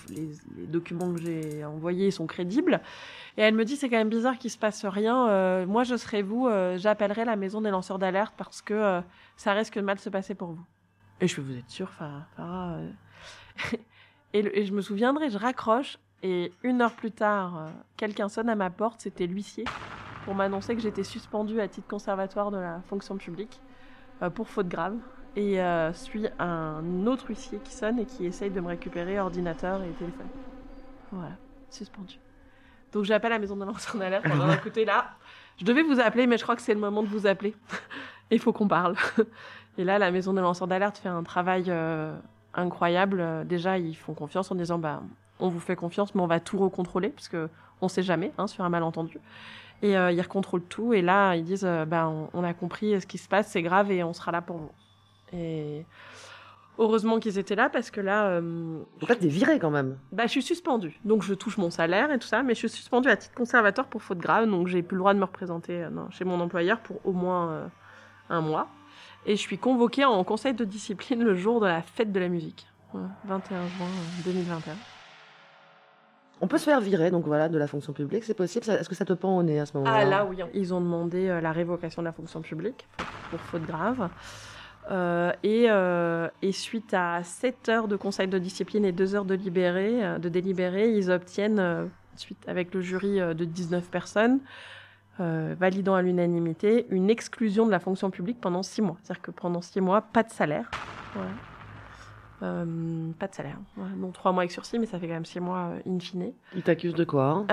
documents 0.66 1.12
que 1.12 1.20
j'ai 1.20 1.64
envoyés 1.64 2.10
sont 2.10 2.26
crédibles. 2.26 2.80
Et 3.36 3.42
elle 3.42 3.54
me 3.54 3.64
dit 3.64 3.76
c'est 3.76 3.88
quand 3.88 3.96
même 3.96 4.08
bizarre 4.08 4.38
qu'il 4.38 4.50
se 4.50 4.58
passe 4.58 4.84
rien. 4.84 5.66
moi, 5.66 5.82
je 5.82 5.96
serai 5.96 6.22
vous. 6.22 6.48
J'appellerai 6.76 7.24
la 7.24 7.36
maison 7.36 7.60
des 7.60 7.70
lanceurs 7.70 7.98
d'alerte 7.98 8.34
parce 8.36 8.62
que 8.62 9.00
ça 9.36 9.52
risque 9.52 9.74
de 9.74 9.82
mal 9.82 9.98
se 9.98 10.08
passer 10.08 10.34
pour 10.34 10.52
vous. 10.52 10.64
Et 11.20 11.28
je 11.28 11.34
fais, 11.34 11.42
vous 11.42 11.56
êtes 11.56 11.68
sûr, 11.68 11.90
Farah 11.90 12.26
euh. 12.38 12.90
et, 14.32 14.64
je 14.64 14.72
me 14.72 14.80
souviendrai, 14.80 15.30
je 15.30 15.38
raccroche, 15.38 15.98
et 16.22 16.52
une 16.62 16.80
heure 16.80 16.94
plus 16.94 17.12
tard, 17.12 17.58
euh, 17.58 17.68
quelqu'un 17.96 18.28
sonne 18.28 18.48
à 18.48 18.54
ma 18.54 18.70
porte, 18.70 19.00
c'était 19.00 19.26
l'huissier, 19.26 19.64
pour 20.24 20.34
m'annoncer 20.34 20.74
que 20.74 20.80
j'étais 20.80 21.04
suspendue 21.04 21.60
à 21.60 21.68
titre 21.68 21.88
conservatoire 21.88 22.50
de 22.50 22.58
la 22.58 22.80
fonction 22.88 23.16
publique 23.16 23.60
euh, 24.22 24.30
pour 24.30 24.48
faute 24.48 24.68
grave. 24.68 24.96
Et 25.36 25.60
suit 25.92 26.26
un 26.40 27.06
autre 27.06 27.28
huissier 27.28 27.60
qui 27.62 27.72
sonne 27.72 28.00
et 28.00 28.04
qui 28.04 28.26
essaye 28.26 28.50
de 28.50 28.60
me 28.60 28.66
récupérer 28.66 29.20
ordinateur 29.20 29.80
et 29.80 29.88
téléphone. 29.90 30.26
Voilà, 31.12 31.36
suspendu. 31.70 32.18
Donc 32.90 33.04
j'appelle 33.04 33.30
la 33.30 33.38
maison 33.38 33.54
de 33.54 33.64
d'alerte 33.98 34.26
pour 34.26 34.34
leur 34.34 34.52
écoutez 34.52 34.84
là, 34.84 35.12
je 35.56 35.64
devais 35.64 35.82
vous 35.82 36.00
appeler, 36.00 36.26
mais 36.26 36.36
je 36.36 36.42
crois 36.42 36.56
que 36.56 36.62
c'est 36.62 36.74
le 36.74 36.80
moment 36.80 37.02
de 37.02 37.08
vous 37.08 37.26
appeler. 37.26 37.54
Il 38.30 38.38
faut 38.38 38.52
qu'on 38.52 38.66
parle. 38.66 38.96
Et 39.78 39.84
là, 39.84 39.98
la 39.98 40.10
maison 40.10 40.32
des 40.32 40.40
lanceurs 40.40 40.68
d'alerte 40.68 40.98
fait 40.98 41.08
un 41.08 41.22
travail 41.22 41.64
euh, 41.68 42.14
incroyable. 42.54 43.46
Déjà, 43.46 43.78
ils 43.78 43.94
font 43.94 44.14
confiance 44.14 44.50
en 44.50 44.54
disant, 44.54 44.78
bah, 44.78 45.02
on 45.38 45.48
vous 45.48 45.60
fait 45.60 45.76
confiance, 45.76 46.14
mais 46.14 46.20
on 46.20 46.26
va 46.26 46.40
tout 46.40 46.58
recontrôler, 46.58 47.10
parce 47.10 47.28
que 47.28 47.48
on 47.80 47.88
sait 47.88 48.02
jamais, 48.02 48.32
hein, 48.36 48.46
sur 48.46 48.64
un 48.64 48.68
malentendu. 48.68 49.18
Et 49.82 49.96
euh, 49.96 50.12
ils 50.12 50.20
recontrôlent 50.20 50.64
tout. 50.64 50.92
Et 50.92 51.02
là, 51.02 51.34
ils 51.34 51.44
disent, 51.44 51.64
euh, 51.64 51.86
bah, 51.86 52.12
on, 52.34 52.44
a 52.44 52.52
compris 52.52 53.00
ce 53.00 53.06
qui 53.06 53.16
se 53.16 53.28
passe, 53.28 53.48
c'est 53.48 53.62
grave, 53.62 53.90
et 53.90 54.02
on 54.04 54.12
sera 54.12 54.32
là 54.32 54.42
pour 54.42 54.58
vous. 54.58 54.70
Et 55.32 55.86
heureusement 56.76 57.18
qu'ils 57.20 57.38
étaient 57.38 57.54
là, 57.54 57.70
parce 57.70 57.90
que 57.90 58.00
là. 58.00 58.40
En 58.40 59.06
fait, 59.06 59.16
t'es 59.16 59.28
viré 59.28 59.58
quand 59.58 59.70
même. 59.70 59.96
Bah, 60.12 60.24
je 60.24 60.32
suis 60.32 60.42
suspendue. 60.42 60.98
Donc, 61.04 61.22
je 61.22 61.32
touche 61.32 61.56
mon 61.56 61.70
salaire 61.70 62.10
et 62.10 62.18
tout 62.18 62.26
ça, 62.26 62.42
mais 62.42 62.54
je 62.54 62.58
suis 62.58 62.68
suspendue 62.68 63.08
à 63.08 63.16
titre 63.16 63.34
conservateur 63.34 63.86
pour 63.86 64.02
faute 64.02 64.18
grave, 64.18 64.50
donc 64.50 64.66
j'ai 64.66 64.82
plus 64.82 64.96
le 64.96 65.00
droit 65.00 65.14
de 65.14 65.20
me 65.20 65.24
représenter 65.24 65.86
chez 66.10 66.24
mon 66.24 66.40
employeur 66.40 66.80
pour 66.80 67.00
au 67.06 67.12
moins 67.12 67.70
un 68.28 68.40
mois. 68.40 68.68
Et 69.26 69.36
je 69.36 69.40
suis 69.40 69.58
convoquée 69.58 70.04
en 70.04 70.24
conseil 70.24 70.54
de 70.54 70.64
discipline 70.64 71.22
le 71.22 71.34
jour 71.34 71.60
de 71.60 71.66
la 71.66 71.82
fête 71.82 72.12
de 72.12 72.20
la 72.20 72.28
musique. 72.28 72.66
21 73.24 73.66
juin 73.68 73.86
2021. 74.24 74.74
On 76.42 76.46
peut 76.46 76.58
se 76.58 76.64
faire 76.64 76.80
virer, 76.80 77.10
donc 77.10 77.26
voilà, 77.26 77.48
de 77.48 77.58
la 77.58 77.66
fonction 77.66 77.92
publique, 77.92 78.24
c'est 78.24 78.34
possible. 78.34 78.68
Est-ce 78.70 78.88
que 78.88 78.94
ça 78.94 79.04
te 79.04 79.12
pend 79.12 79.36
au 79.36 79.42
nez 79.42 79.60
à 79.60 79.66
ce 79.66 79.76
moment-là 79.76 79.98
Ah 80.00 80.04
là, 80.04 80.24
oui. 80.24 80.38
Ils 80.54 80.72
ont 80.72 80.80
demandé 80.80 81.28
euh, 81.28 81.40
la 81.40 81.52
révocation 81.52 82.00
de 82.00 82.06
la 82.06 82.12
fonction 82.12 82.40
publique 82.40 82.88
pour 83.30 83.40
faute 83.40 83.66
grave. 83.66 84.08
Euh, 84.90 85.32
et, 85.42 85.66
euh, 85.68 86.28
et, 86.40 86.52
suite 86.52 86.94
à 86.94 87.22
7 87.22 87.68
heures 87.68 87.88
de 87.88 87.96
conseil 87.96 88.26
de 88.26 88.38
discipline 88.38 88.86
et 88.86 88.92
2 88.92 89.14
heures 89.14 89.26
de, 89.26 89.34
libéré, 89.34 90.18
de 90.18 90.28
délibéré, 90.30 90.90
ils 90.90 91.10
obtiennent, 91.10 91.90
suite 92.16 92.42
avec 92.48 92.72
le 92.74 92.80
jury 92.80 93.18
de 93.18 93.44
19 93.44 93.90
personnes, 93.90 94.40
euh, 95.20 95.54
validant 95.58 95.94
à 95.94 96.02
l'unanimité 96.02 96.86
une 96.90 97.10
exclusion 97.10 97.66
de 97.66 97.70
la 97.70 97.78
fonction 97.78 98.10
publique 98.10 98.40
pendant 98.40 98.62
six 98.62 98.80
mois. 98.80 98.96
C'est-à-dire 99.02 99.22
que 99.22 99.30
pendant 99.30 99.60
six 99.60 99.80
mois, 99.80 100.00
pas 100.00 100.22
de 100.22 100.30
salaire. 100.30 100.70
Euh, 102.42 103.10
pas 103.18 103.28
de 103.28 103.34
salaire. 103.34 103.58
Non, 103.98 104.12
trois 104.12 104.32
mois 104.32 104.42
avec 104.42 104.50
sursis, 104.50 104.78
mais 104.78 104.86
ça 104.86 104.98
fait 104.98 105.06
quand 105.06 105.14
même 105.14 105.26
six 105.26 105.40
mois 105.40 105.72
euh, 105.74 105.80
in 105.86 105.98
fine. 105.98 106.32
Ils 106.56 106.62
t'accusent 106.62 106.94
de 106.94 107.04
quoi 107.04 107.44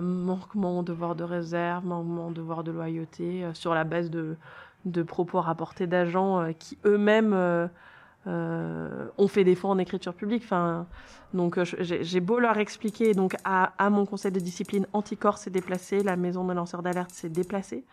Manquement 0.00 0.82
devoir 0.84 1.16
de 1.16 1.24
réserve, 1.24 1.84
manquement 1.84 2.30
devoir 2.30 2.62
de 2.62 2.70
loyauté, 2.70 3.44
sur 3.52 3.74
la 3.74 3.82
base 3.82 4.10
de, 4.10 4.36
de 4.84 5.02
propos 5.02 5.40
rapportés 5.40 5.88
d'agents 5.88 6.52
qui 6.58 6.78
eux-mêmes 6.84 7.68
euh, 8.26 9.08
on 9.18 9.26
fait 9.28 9.44
des 9.44 9.54
fois 9.54 9.70
en 9.70 9.78
écriture 9.78 10.14
publique. 10.14 10.42
Enfin, 10.44 10.86
donc 11.34 11.58
euh, 11.58 11.64
j'ai 11.64 12.20
beau 12.20 12.38
leur 12.38 12.58
expliquer. 12.58 13.14
Donc 13.14 13.36
à, 13.44 13.72
mon 13.90 14.06
conseil 14.06 14.32
de 14.32 14.40
discipline, 14.40 14.86
Anticorps 14.92 15.38
s'est 15.38 15.50
déplacé, 15.50 16.02
la 16.02 16.16
maison 16.16 16.44
des 16.44 16.54
lanceurs 16.54 16.82
d'alerte 16.82 17.10
s'est 17.10 17.28
déplacée. 17.28 17.84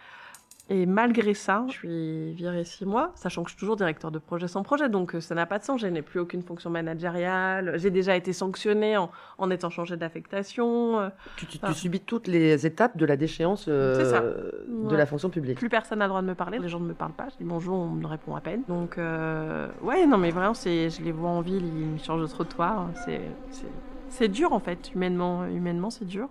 Et 0.71 0.85
malgré 0.85 1.33
ça, 1.33 1.65
je 1.67 1.73
suis 1.73 2.33
virée 2.33 2.63
six 2.63 2.85
mois, 2.85 3.11
sachant 3.15 3.41
que 3.43 3.49
je 3.49 3.55
suis 3.55 3.59
toujours 3.59 3.75
directeur 3.75 4.11
de 4.11 4.19
projet 4.19 4.47
sans 4.47 4.61
projet, 4.61 4.87
donc 4.87 5.15
euh, 5.15 5.19
ça 5.19 5.33
n'a 5.33 5.47
pas 5.47 5.57
de 5.57 5.63
sens. 5.63 5.81
Je 5.81 5.87
n'ai 5.87 6.03
plus 6.03 6.19
aucune 6.19 6.43
fonction 6.43 6.69
managériale. 6.69 7.73
J'ai 7.77 7.89
déjà 7.89 8.15
été 8.15 8.33
sanctionnée 8.33 8.95
en, 8.95 9.09
en 9.39 9.49
étant 9.49 9.71
changée 9.71 9.97
d'affectation. 9.97 10.99
euh, 10.99 11.09
Tu, 11.37 11.47
tu- 11.47 11.57
tu 11.57 11.73
subis 11.73 11.99
toutes 12.01 12.27
les 12.27 12.67
étapes 12.67 12.97
de 12.97 13.05
la 13.07 13.17
déchéance 13.17 13.65
euh, 13.67 13.95
C'est 13.97 14.05
ça. 14.11 14.21
de 14.21 14.91
Ouais. 14.91 14.97
la 14.97 15.05
fonction 15.07 15.29
publique. 15.31 15.57
Plus 15.57 15.69
personne 15.69 15.99
n'a 15.99 16.05
le 16.05 16.09
droit 16.09 16.21
de 16.21 16.27
me 16.27 16.35
parler, 16.35 16.59
les 16.59 16.69
gens 16.69 16.79
ne 16.79 16.85
me 16.87 16.93
parlent 16.93 17.13
pas. 17.13 17.29
Je 17.31 17.37
dis 17.37 17.43
bonjour, 17.45 17.75
on 17.75 17.87
me 17.89 18.05
répond 18.05 18.35
à 18.35 18.41
peine. 18.41 18.61
Donc, 18.67 18.97
euh, 18.99 19.69
ouais, 19.81 20.05
non, 20.05 20.17
mais 20.19 20.29
vraiment, 20.29 20.53
c'est, 20.53 20.91
je 20.91 21.01
les 21.01 21.11
vois 21.11 21.29
en 21.31 21.41
ville, 21.41 21.65
ils 21.65 21.87
me 21.87 21.97
changent 21.97 22.21
de 22.21 22.27
trottoir. 22.27 22.89
C'est, 23.05 23.21
c'est, 23.49 23.65
c'est 24.09 24.27
dur, 24.27 24.53
en 24.53 24.59
fait, 24.59 24.93
humainement. 24.93 25.45
Humainement, 25.47 25.89
c'est 25.89 26.05
dur. 26.05 26.29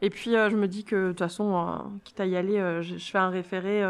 Et 0.00 0.10
puis, 0.10 0.36
euh, 0.36 0.48
je 0.50 0.56
me 0.56 0.68
dis 0.68 0.84
que, 0.84 1.06
de 1.06 1.08
toute 1.08 1.18
façon, 1.18 1.56
euh, 1.56 1.88
quitte 2.04 2.20
à 2.20 2.26
y 2.26 2.36
aller, 2.36 2.58
euh, 2.58 2.82
je, 2.82 2.96
je 2.96 3.10
fais 3.10 3.18
un 3.18 3.30
référé 3.30 3.82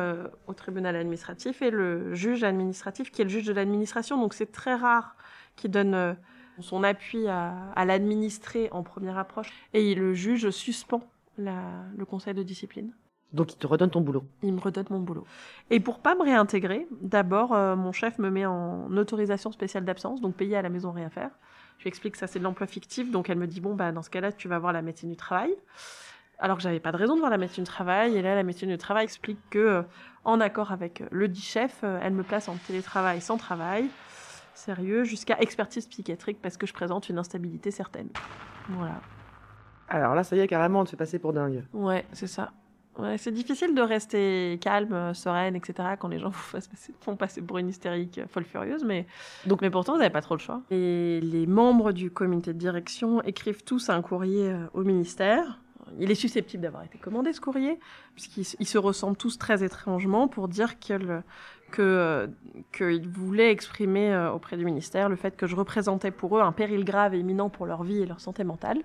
au 0.46 0.52
tribunal 0.54 0.96
administratif 0.96 1.60
et 1.62 1.70
le 1.70 2.14
juge 2.14 2.44
administratif, 2.44 3.10
qui 3.10 3.20
est 3.22 3.24
le 3.24 3.30
juge 3.30 3.46
de 3.46 3.52
l'administration. 3.52 4.18
Donc, 4.20 4.34
c'est 4.34 4.50
très 4.52 4.74
rare 4.74 5.16
qu'il 5.56 5.70
donne 5.70 6.16
son 6.60 6.82
appui 6.82 7.28
à, 7.28 7.54
à 7.76 7.84
l'administré 7.84 8.68
en 8.72 8.82
première 8.82 9.18
approche. 9.18 9.50
Et 9.74 9.94
le 9.94 10.14
juge 10.14 10.50
suspend 10.50 11.02
la- 11.36 11.84
le 11.96 12.04
conseil 12.04 12.34
de 12.34 12.42
discipline 12.42 12.92
Donc, 13.32 13.52
il 13.52 13.56
te 13.58 13.66
redonne 13.66 13.90
ton 13.90 14.00
boulot. 14.00 14.24
il 14.42 14.52
me 14.54 14.60
redonne 14.60 14.86
mon 14.90 15.00
boulot. 15.00 15.24
Et 15.70 15.78
pour 15.80 15.98
pas 16.00 16.14
me 16.14 16.22
réintégrer, 16.22 16.88
d'abord, 17.02 17.52
euh, 17.52 17.76
mon 17.76 17.92
chef 17.92 18.18
me 18.18 18.30
met 18.30 18.46
en 18.46 18.90
autorisation 18.96 19.52
spéciale 19.52 19.84
d'absence, 19.84 20.20
donc 20.20 20.34
payé 20.34 20.56
à 20.56 20.62
la 20.62 20.68
maison, 20.70 20.90
rien 20.90 21.10
faire. 21.10 21.30
Je 21.78 21.84
lui 21.84 21.88
explique 21.88 22.14
que 22.14 22.18
ça, 22.18 22.26
c'est 22.26 22.38
de 22.38 22.44
l'emploi 22.44 22.66
fictif, 22.66 23.10
donc 23.10 23.30
elle 23.30 23.38
me 23.38 23.46
dit, 23.46 23.60
bon, 23.60 23.74
bah, 23.74 23.92
dans 23.92 24.02
ce 24.02 24.10
cas-là, 24.10 24.32
tu 24.32 24.48
vas 24.48 24.58
voir 24.58 24.72
la 24.72 24.82
médecine 24.82 25.10
du 25.10 25.16
travail. 25.16 25.54
Alors 26.40 26.56
que 26.56 26.62
j'avais 26.62 26.80
pas 26.80 26.92
de 26.92 26.96
raison 26.96 27.14
de 27.14 27.20
voir 27.20 27.30
la 27.30 27.38
médecine 27.38 27.64
du 27.64 27.70
travail, 27.70 28.16
et 28.16 28.22
là, 28.22 28.34
la 28.34 28.42
médecine 28.42 28.68
du 28.68 28.78
travail 28.78 29.04
explique 29.04 29.38
que, 29.50 29.58
euh, 29.58 29.82
en 30.24 30.40
accord 30.40 30.72
avec 30.72 31.02
le 31.10 31.28
dit 31.28 31.40
chef, 31.40 31.80
euh, 31.84 31.98
elle 32.02 32.12
me 32.12 32.22
place 32.22 32.48
en 32.48 32.56
télétravail 32.66 33.20
sans 33.20 33.36
travail, 33.36 33.88
sérieux, 34.54 35.04
jusqu'à 35.04 35.38
expertise 35.40 35.86
psychiatrique 35.86 36.38
parce 36.42 36.56
que 36.56 36.66
je 36.66 36.72
présente 36.72 37.08
une 37.08 37.18
instabilité 37.18 37.70
certaine. 37.70 38.08
Voilà. 38.68 39.00
Alors 39.88 40.14
là, 40.14 40.22
ça 40.24 40.36
y 40.36 40.40
est, 40.40 40.48
carrément, 40.48 40.80
on 40.80 40.84
te 40.84 40.90
fait 40.90 40.96
passer 40.96 41.18
pour 41.18 41.32
dingue. 41.32 41.64
Ouais, 41.72 42.04
c'est 42.12 42.26
ça. 42.26 42.52
C'est 43.16 43.30
difficile 43.32 43.74
de 43.74 43.80
rester 43.82 44.58
calme, 44.60 44.92
euh, 44.92 45.14
sereine, 45.14 45.54
etc. 45.54 45.90
quand 45.98 46.08
les 46.08 46.18
gens 46.18 46.28
vous 46.52 46.58
font 47.00 47.16
passer 47.16 47.40
pour 47.42 47.58
une 47.58 47.68
hystérique 47.68 48.18
euh, 48.18 48.26
folle 48.28 48.44
furieuse. 48.44 48.84
Mais, 48.84 49.06
Donc- 49.46 49.60
mais 49.62 49.70
pourtant, 49.70 49.92
vous 49.92 49.98
n'avez 49.98 50.10
pas 50.10 50.20
trop 50.20 50.34
le 50.34 50.40
choix. 50.40 50.62
Et 50.70 51.20
les 51.22 51.46
membres 51.46 51.92
du 51.92 52.10
comité 52.10 52.52
de 52.52 52.58
direction 52.58 53.22
écrivent 53.22 53.62
tous 53.62 53.88
un 53.88 54.02
courrier 54.02 54.48
euh, 54.50 54.66
au 54.74 54.82
ministère. 54.82 55.60
Il 55.98 56.10
est 56.10 56.16
susceptible 56.16 56.62
d'avoir 56.62 56.82
été 56.84 56.98
commandé 56.98 57.32
ce 57.32 57.40
courrier, 57.40 57.78
puisqu'ils 58.14 58.44
se 58.66 58.76
ressemblent 58.78 59.16
tous 59.16 59.38
très 59.38 59.64
étrangement 59.64 60.28
pour 60.28 60.48
dire 60.48 60.78
que 60.78 61.22
que, 61.70 62.30
qu'ils 62.72 63.08
voulaient 63.08 63.50
exprimer 63.50 64.16
auprès 64.34 64.56
du 64.56 64.64
ministère 64.64 65.08
le 65.10 65.16
fait 65.16 65.36
que 65.36 65.46
je 65.46 65.54
représentais 65.54 66.10
pour 66.10 66.36
eux 66.38 66.40
un 66.40 66.52
péril 66.52 66.82
grave 66.84 67.14
et 67.14 67.18
imminent 67.18 67.50
pour 67.50 67.66
leur 67.66 67.84
vie 67.84 68.00
et 68.02 68.06
leur 68.06 68.20
santé 68.20 68.42
mentale 68.44 68.82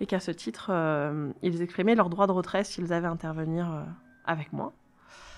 et 0.00 0.06
qu'à 0.06 0.20
ce 0.20 0.30
titre, 0.30 0.68
euh, 0.70 1.30
ils 1.42 1.62
exprimaient 1.62 1.94
leur 1.94 2.10
droit 2.10 2.26
de 2.26 2.32
retrait 2.32 2.64
s'ils 2.64 2.92
avaient 2.92 3.06
à 3.06 3.10
intervenir 3.10 3.70
euh, 3.70 3.82
avec 4.24 4.52
moi. 4.52 4.72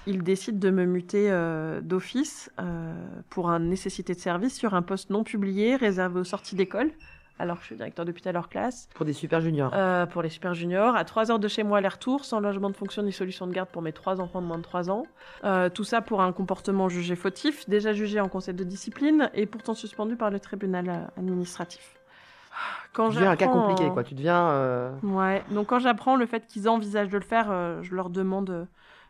Ils 0.07 0.23
décident 0.23 0.59
de 0.59 0.71
me 0.71 0.85
muter 0.85 1.31
euh, 1.31 1.81
d'office 1.81 2.51
pour 3.29 3.51
une 3.51 3.69
nécessité 3.69 4.15
de 4.15 4.21
service 4.21 4.57
sur 4.57 4.75
un 4.75 4.83
poste 4.83 5.11
non 5.11 5.23
publié 5.23 5.77
réservé 5.77 6.21
aux 6.21 6.25
sorties 6.25 6.57
d'école, 6.57 6.91
alors 7.39 7.57
que 7.57 7.63
je 7.63 7.67
suis 7.67 7.77
directeur 7.77 8.05
d'hôpital 8.07 8.35
hors 8.37 8.49
classe, 8.49 8.89
Pour 8.95 9.05
des 9.05 9.13
super 9.13 9.41
juniors. 9.41 9.73
pour 10.09 10.23
les 10.23 10.31
super 10.31 10.55
juniors, 10.55 10.97
à 10.97 11.05
3 11.05 11.31
heures 11.31 11.39
de 11.39 11.47
chez 11.47 11.63
moi 11.63 11.79
aller-retour, 11.79 12.25
sans 12.25 12.41
logement 12.41 12.71
de 12.71 12.77
fonction 12.77 13.03
ni 13.03 13.13
solution 13.13 13.47
de 13.47 13.53
garde 13.53 13.69
pour 13.69 13.83
mes 13.83 13.93
trois 13.93 14.21
enfants 14.21 14.41
de 14.41 14.47
moins 14.47 14.57
de 14.59 14.63
3 14.63 14.91
ans. 14.91 15.05
Tout 15.75 15.85
ça 15.85 16.01
pour 16.01 16.23
un 16.23 16.33
comportement 16.33 16.89
jugé 16.89 17.15
fautif, 17.15 17.69
déjà 17.69 17.93
jugé 17.93 18.19
en 18.19 18.29
conseil 18.29 18.55
de 18.55 18.65
discipline 18.65 19.31
et 19.35 19.45
pourtant 19.45 19.75
suspendu 19.75 20.17
par 20.17 20.31
le 20.31 20.41
tribunal 20.41 21.11
administratif. 21.19 21.98
Quand 22.93 23.09
tu 23.11 23.15
deviens 23.17 23.31
un 23.31 23.37
cas 23.37 23.49
compliqué, 23.49 23.91
quoi. 23.91 24.05
Tu 24.05 24.15
deviens. 24.15 24.49
euh, 24.51 24.93
Ouais, 25.03 25.43
donc 25.51 25.69
quand 25.69 25.79
j'apprends 25.79 26.17
le 26.17 26.27
fait 26.27 26.47
qu'ils 26.47 26.69
envisagent 26.69 27.09
de 27.11 27.19
le 27.19 27.25
faire, 27.25 27.49
euh, 27.51 27.83
je 27.83 27.95
leur 27.95 28.11
demande, 28.11 28.51
euh, 28.51 28.65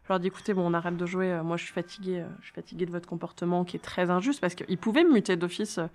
je 0.05 0.09
leur 0.13 0.21
dis 0.21 0.27
écoutez, 0.29 0.53
bon, 0.55 0.67
on 0.67 0.75
arrête 0.75 0.97
de 0.97 1.07
jouer, 1.07 1.33
euh, 1.33 1.43
moi 1.43 1.57
je 1.57 1.65
suis 1.65 1.73
fatiguée, 1.73 2.21
euh, 2.21 2.27
je 2.41 2.47
suis 2.47 2.55
fatiguée 2.55 2.87
de 2.87 2.91
votre 2.91 3.09
comportement 3.09 3.65
qui 3.65 3.77
est 3.77 3.81
très 3.81 4.11
injuste 4.11 4.41
parce 4.41 4.55
qu'ils 4.55 4.79
pouvaient 4.79 5.05
me 5.05 5.13
muter 5.13 5.37
d'office. 5.37 5.79
euh, 5.79 5.87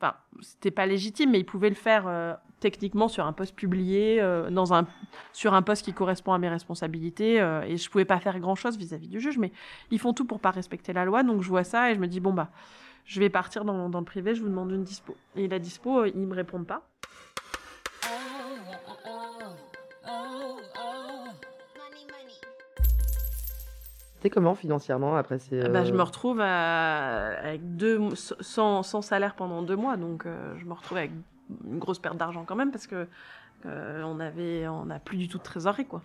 Enfin, 0.00 0.14
c'était 0.40 0.72
pas 0.72 0.84
légitime, 0.84 1.30
mais 1.30 1.38
ils 1.38 1.44
pouvaient 1.44 1.68
le 1.68 1.76
faire 1.76 2.08
euh, 2.08 2.34
techniquement 2.58 3.06
sur 3.06 3.24
un 3.24 3.32
poste 3.32 3.54
publié, 3.54 4.20
euh, 4.20 4.50
dans 4.50 4.74
un, 4.74 4.84
sur 5.32 5.54
un 5.54 5.62
poste 5.62 5.84
qui 5.84 5.92
correspond 5.92 6.32
à 6.32 6.38
mes 6.38 6.48
responsabilités, 6.48 7.40
euh, 7.40 7.62
et 7.62 7.76
je 7.76 7.88
pouvais 7.88 8.04
pas 8.04 8.18
faire 8.18 8.40
grand 8.40 8.56
chose 8.56 8.76
vis-à-vis 8.76 9.06
du 9.06 9.20
juge, 9.20 9.38
mais 9.38 9.52
ils 9.92 10.00
font 10.00 10.12
tout 10.12 10.24
pour 10.24 10.40
pas 10.40 10.50
respecter 10.50 10.92
la 10.92 11.04
loi, 11.04 11.22
donc 11.22 11.42
je 11.42 11.48
vois 11.48 11.62
ça 11.62 11.92
et 11.92 11.94
je 11.94 12.00
me 12.00 12.08
dis 12.08 12.18
bon 12.18 12.32
bah, 12.32 12.48
je 13.04 13.20
vais 13.20 13.30
partir 13.30 13.64
dans, 13.64 13.88
dans 13.88 13.98
le 14.00 14.04
privé, 14.04 14.34
je 14.34 14.42
vous 14.42 14.48
demande 14.48 14.70
une 14.72 14.84
dispo. 14.84 15.16
Et 15.36 15.48
la 15.48 15.58
dispo, 15.58 16.00
euh, 16.00 16.08
ils 16.14 16.26
me 16.26 16.34
répondent 16.34 16.66
pas. 16.66 16.82
T'es 24.20 24.30
comment 24.30 24.54
financièrement 24.54 25.16
après 25.16 25.40
ces. 25.40 25.60
Ah 25.62 25.68
bah, 25.68 25.84
je 25.84 25.92
euh, 25.92 25.96
me 25.96 26.02
retrouve 26.02 26.40
à- 26.40 27.38
avec 27.42 27.76
deux, 27.76 28.00
sans, 28.14 28.84
sans 28.84 29.02
salaire 29.02 29.34
pendant 29.34 29.62
deux 29.62 29.74
mois, 29.74 29.96
donc 29.96 30.26
euh, 30.26 30.54
je 30.58 30.64
me 30.64 30.74
retrouve 30.74 30.98
avec 30.98 31.10
une 31.64 31.78
grosse 31.80 31.98
perte 31.98 32.16
d'argent 32.16 32.44
quand 32.44 32.54
même 32.54 32.70
parce 32.70 32.86
que 32.86 33.08
euh, 33.66 34.02
on 34.04 34.20
avait, 34.20 34.68
on 34.68 34.84
n'a 34.86 35.00
plus 35.00 35.16
du 35.16 35.28
tout 35.28 35.38
de 35.38 35.42
trésorerie 35.42 35.86
quoi. 35.86 36.02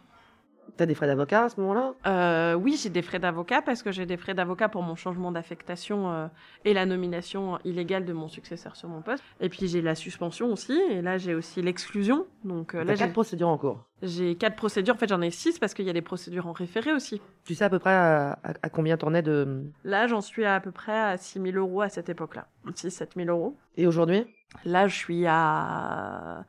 T'as 0.75 0.85
des 0.85 0.93
frais 0.95 1.07
d'avocat 1.07 1.45
à 1.45 1.49
ce 1.49 1.59
moment-là? 1.61 1.93
Euh, 2.05 2.53
oui, 2.55 2.77
j'ai 2.81 2.89
des 2.89 3.01
frais 3.01 3.19
d'avocat 3.19 3.61
parce 3.61 3.81
que 3.81 3.91
j'ai 3.91 4.05
des 4.05 4.17
frais 4.17 4.33
d'avocat 4.33 4.69
pour 4.69 4.83
mon 4.83 4.95
changement 4.95 5.31
d'affectation 5.31 6.11
euh, 6.11 6.27
et 6.65 6.73
la 6.73 6.85
nomination 6.85 7.57
illégale 7.63 8.05
de 8.05 8.13
mon 8.13 8.27
successeur 8.27 8.75
sur 8.75 8.89
mon 8.89 9.01
poste. 9.01 9.23
Et 9.39 9.49
puis 9.49 9.67
j'ai 9.67 9.81
la 9.81 9.95
suspension 9.95 10.51
aussi, 10.51 10.79
et 10.89 11.01
là 11.01 11.17
j'ai 11.17 11.33
aussi 11.35 11.61
l'exclusion. 11.61 12.25
Donc 12.43 12.75
euh, 12.75 12.83
là 12.83 12.95
quatre 12.95 13.13
procédures 13.13 13.47
en 13.49 13.57
cours. 13.57 13.83
j'ai 14.01 14.35
quatre 14.35 14.55
procédures. 14.55 14.95
En 14.95 14.97
fait, 14.97 15.07
j'en 15.09 15.21
ai 15.21 15.31
six 15.31 15.57
parce 15.57 15.73
qu'il 15.73 15.85
y 15.85 15.89
a 15.89 15.93
des 15.93 16.01
procédures 16.01 16.47
en 16.47 16.51
référé 16.51 16.91
aussi. 16.93 17.21
Tu 17.45 17.55
sais 17.55 17.63
à 17.65 17.69
peu 17.69 17.79
près 17.79 17.93
à, 17.93 18.33
à- 18.43 18.53
à 18.61 18.69
combien 18.69 18.97
t'en 18.97 19.13
es 19.13 19.21
de. 19.21 19.63
Là, 19.83 20.07
j'en 20.07 20.21
suis 20.21 20.45
à, 20.45 20.55
à 20.55 20.59
peu 20.59 20.71
près 20.71 20.97
à 20.99 21.17
6 21.17 21.41
000 21.41 21.55
euros 21.57 21.81
à 21.81 21.89
cette 21.89 22.09
époque-là. 22.09 22.47
6-7 22.67 23.09
000 23.15 23.29
euros. 23.29 23.55
Et 23.77 23.87
aujourd'hui? 23.87 24.25
Là, 24.65 24.87
je 24.87 24.95
suis 24.95 25.25
à 25.27 26.43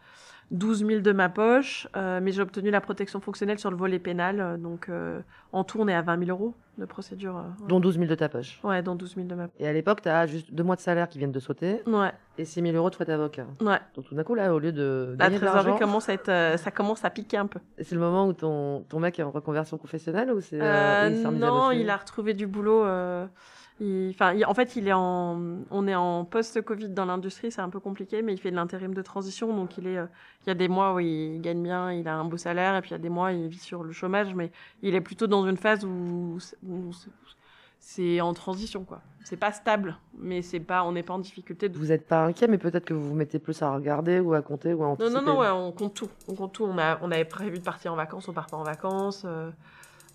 12 0.51 0.87
000 0.87 1.01
de 1.01 1.13
ma 1.13 1.29
poche, 1.29 1.87
euh, 1.97 2.21
mais 2.23 2.33
j'ai 2.33 2.41
obtenu 2.41 2.71
la 2.71 2.81
protection 2.81 3.21
fonctionnelle 3.21 3.59
sur 3.59 3.71
le 3.71 3.77
volet 3.77 3.99
pénal. 3.99 4.41
euh, 4.41 4.57
donc, 4.57 4.89
euh, 4.89 5.21
en 5.53 5.63
tout, 5.65 5.79
on 5.81 5.89
est 5.89 5.95
à 5.95 6.01
20 6.03 6.25
000 6.25 6.31
euros 6.31 6.55
de 6.79 6.85
procédure. 6.87 7.37
euh, 7.37 7.43
ouais. 7.63 7.69
Dont 7.69 7.81
12 7.81 7.97
000 7.97 8.07
de 8.07 8.15
ta 8.15 8.29
poche. 8.31 8.59
Ouais, 8.65 8.81
dans 8.83 8.95
12 8.95 9.15
000 9.17 9.27
de 9.27 9.35
ma 9.35 9.49
poche. 9.49 9.57
Et 9.61 9.69
à 9.69 9.73
l'époque, 9.75 10.01
t'as 10.01 10.27
juste 10.27 10.55
deux 10.55 10.63
mois 10.63 10.77
de 10.77 10.81
salaire 10.81 11.09
qui 11.09 11.19
viennent 11.19 11.33
de 11.33 11.41
sauter 11.41 11.83
Ouais, 11.87 12.13
et 12.39 12.45
6 12.47 12.63
000 12.63 12.75
euros 12.77 12.89
de 12.89 12.95
frais 12.95 13.05
d'avocat. 13.05 13.47
ouais. 13.61 13.79
Donc 13.95 14.07
tout 14.07 14.15
d'un 14.15 14.23
coup, 14.25 14.35
là, 14.35 14.55
au 14.55 14.59
lieu 14.59 14.73
de 14.73 15.15
La 15.19 15.29
de 15.29 15.37
trésorerie 15.37 15.65
l'argent, 15.67 15.79
commence 15.79 16.09
à 16.09 16.15
être, 16.15 16.29
euh, 16.31 16.57
ça 16.57 16.71
commence 16.71 17.05
à 17.05 17.11
piquer 17.11 17.37
un 17.37 17.47
peu. 17.47 17.61
c'est 17.79 17.93
le 17.95 18.01
moment 18.01 18.27
où 18.27 18.33
ton, 18.33 18.85
ton 18.89 19.01
mec 19.01 19.19
est 19.19 19.23
en 19.25 19.31
reconversion 19.31 19.77
professionnelle 19.77 20.33
ou 20.33 20.41
c'est. 20.41 20.59
euh, 20.63 21.11
non, 21.31 21.73
il 21.73 21.91
a 21.91 21.97
retrouvé 21.97 22.33
du 22.35 22.47
boulot. 22.47 22.85
Il- 23.81 24.11
Enfin, 24.11 24.33
il- 24.35 24.45
en 24.45 24.55
fait, 24.55 24.77
il 24.77 24.89
est 24.89 24.93
en, 24.93 25.41
on 25.71 25.87
est 25.87 25.95
en 25.95 26.25
post-Covid 26.25 26.89
dans 26.91 27.05
l'industrie, 27.05 27.51
c'est 27.53 27.61
un 27.61 27.69
peu 27.71 27.81
compliqué, 27.81 28.23
mais 28.23 28.33
il 28.33 28.39
fait 28.39 28.51
de 28.51 28.57
l'intérim 28.57 28.95
de 28.95 29.03
transition, 29.03 29.55
donc 29.55 29.79
il 29.79 29.87
est, 29.87 29.99
euh, 29.99 30.07
il 30.45 30.49
y 30.49 30.51
a 30.51 30.55
des 30.55 30.69
mois 30.69 30.95
où 30.95 31.01
il 31.01 31.41
gagne 31.41 31.63
bien, 31.63 31.93
il 31.93 32.07
a 32.09 32.15
un 32.17 32.25
beau 32.25 32.37
salaire, 32.37 32.75
et 32.77 32.81
puis 32.81 32.91
il 32.91 32.93
y 32.93 32.97
a 32.97 32.99
des 32.99 33.09
mois 33.09 33.29
où 33.29 33.35
il 33.35 33.49
vit 33.49 33.59
sur 33.59 33.83
le 33.85 33.93
chômage, 33.93 34.35
mais 34.35 34.51
il 34.83 34.95
est 34.95 35.01
plutôt 35.01 35.27
dans 35.27 35.47
une 35.47 35.57
phase 35.57 35.85
où, 35.85 36.39
c'est- 36.41 36.57
où 36.67 36.93
c'est- 36.93 37.11
c'est 37.81 38.21
en 38.21 38.35
transition, 38.35 38.85
quoi. 38.85 39.01
C'est 39.25 39.37
pas 39.37 39.53
stable, 39.53 39.97
mais 40.19 40.43
c'est 40.43 40.59
pas, 40.61 40.83
on 40.85 40.93
n'est 40.93 41.03
pas 41.03 41.15
en 41.15 41.19
difficulté. 41.19 41.69
De... 41.69 41.79
Vous 41.79 41.87
n'êtes 41.87 42.07
pas 42.07 42.25
inquiet, 42.25 42.49
mais 42.49 42.59
peut-être 42.59 42.85
que 42.85 42.95
vous 42.95 43.09
vous 43.11 43.15
mettez 43.15 43.39
plus 43.39 43.61
à 43.63 43.73
regarder 43.73 44.21
ou 44.21 44.35
à 44.35 44.43
compter 44.43 44.75
ou 44.75 44.83
à 44.83 44.87
Non, 44.87 44.93
anticiper. 44.95 45.15
non, 45.15 45.23
non, 45.35 45.39
ouais, 45.41 45.51
on 45.51 45.71
compte 45.73 45.95
tout. 45.95 46.09
On 46.29 46.35
compte 46.35 46.53
tout. 46.55 46.65
On, 46.65 46.77
a, 46.79 46.99
on 47.03 47.11
avait 47.13 47.25
prévu 47.27 47.59
de 47.59 47.63
partir 47.65 47.93
en 47.93 47.97
vacances, 47.97 48.27
on 48.29 48.33
part 48.33 48.47
pas 48.47 48.57
en 48.57 48.63
vacances. 48.65 49.23
euh, 49.27 49.51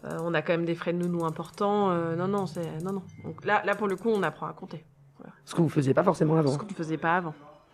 euh, 0.05 0.17
on 0.21 0.33
a 0.33 0.41
quand 0.41 0.53
même 0.53 0.65
des 0.65 0.75
frais 0.75 0.93
de 0.93 0.97
nounou 0.97 1.25
importants. 1.25 1.91
euh, 1.91 2.15
non, 2.15 2.27
non, 2.27 2.45
c'est 2.45 2.81
non, 2.83 2.93
non. 2.93 3.03
Donc 3.23 3.45
là, 3.45 3.63
là, 3.65 3.75
pour 3.75 3.87
le 3.87 3.95
coup, 3.95 4.09
on 4.09 4.23
apprend 4.23 4.47
à 4.47 4.53
compter. 4.53 4.85
Ce 5.45 5.55
que 5.55 5.61
vous 5.61 5.69
faisiez 5.69 5.93
pas 5.93 6.03
forcément 6.03 6.35
avant. 6.35 6.51
Ce 6.51 6.57
qu'on 6.57 6.65
ne 6.67 6.73
faisait 6.73 6.97
pas 6.97 7.15
avant. 7.15 7.33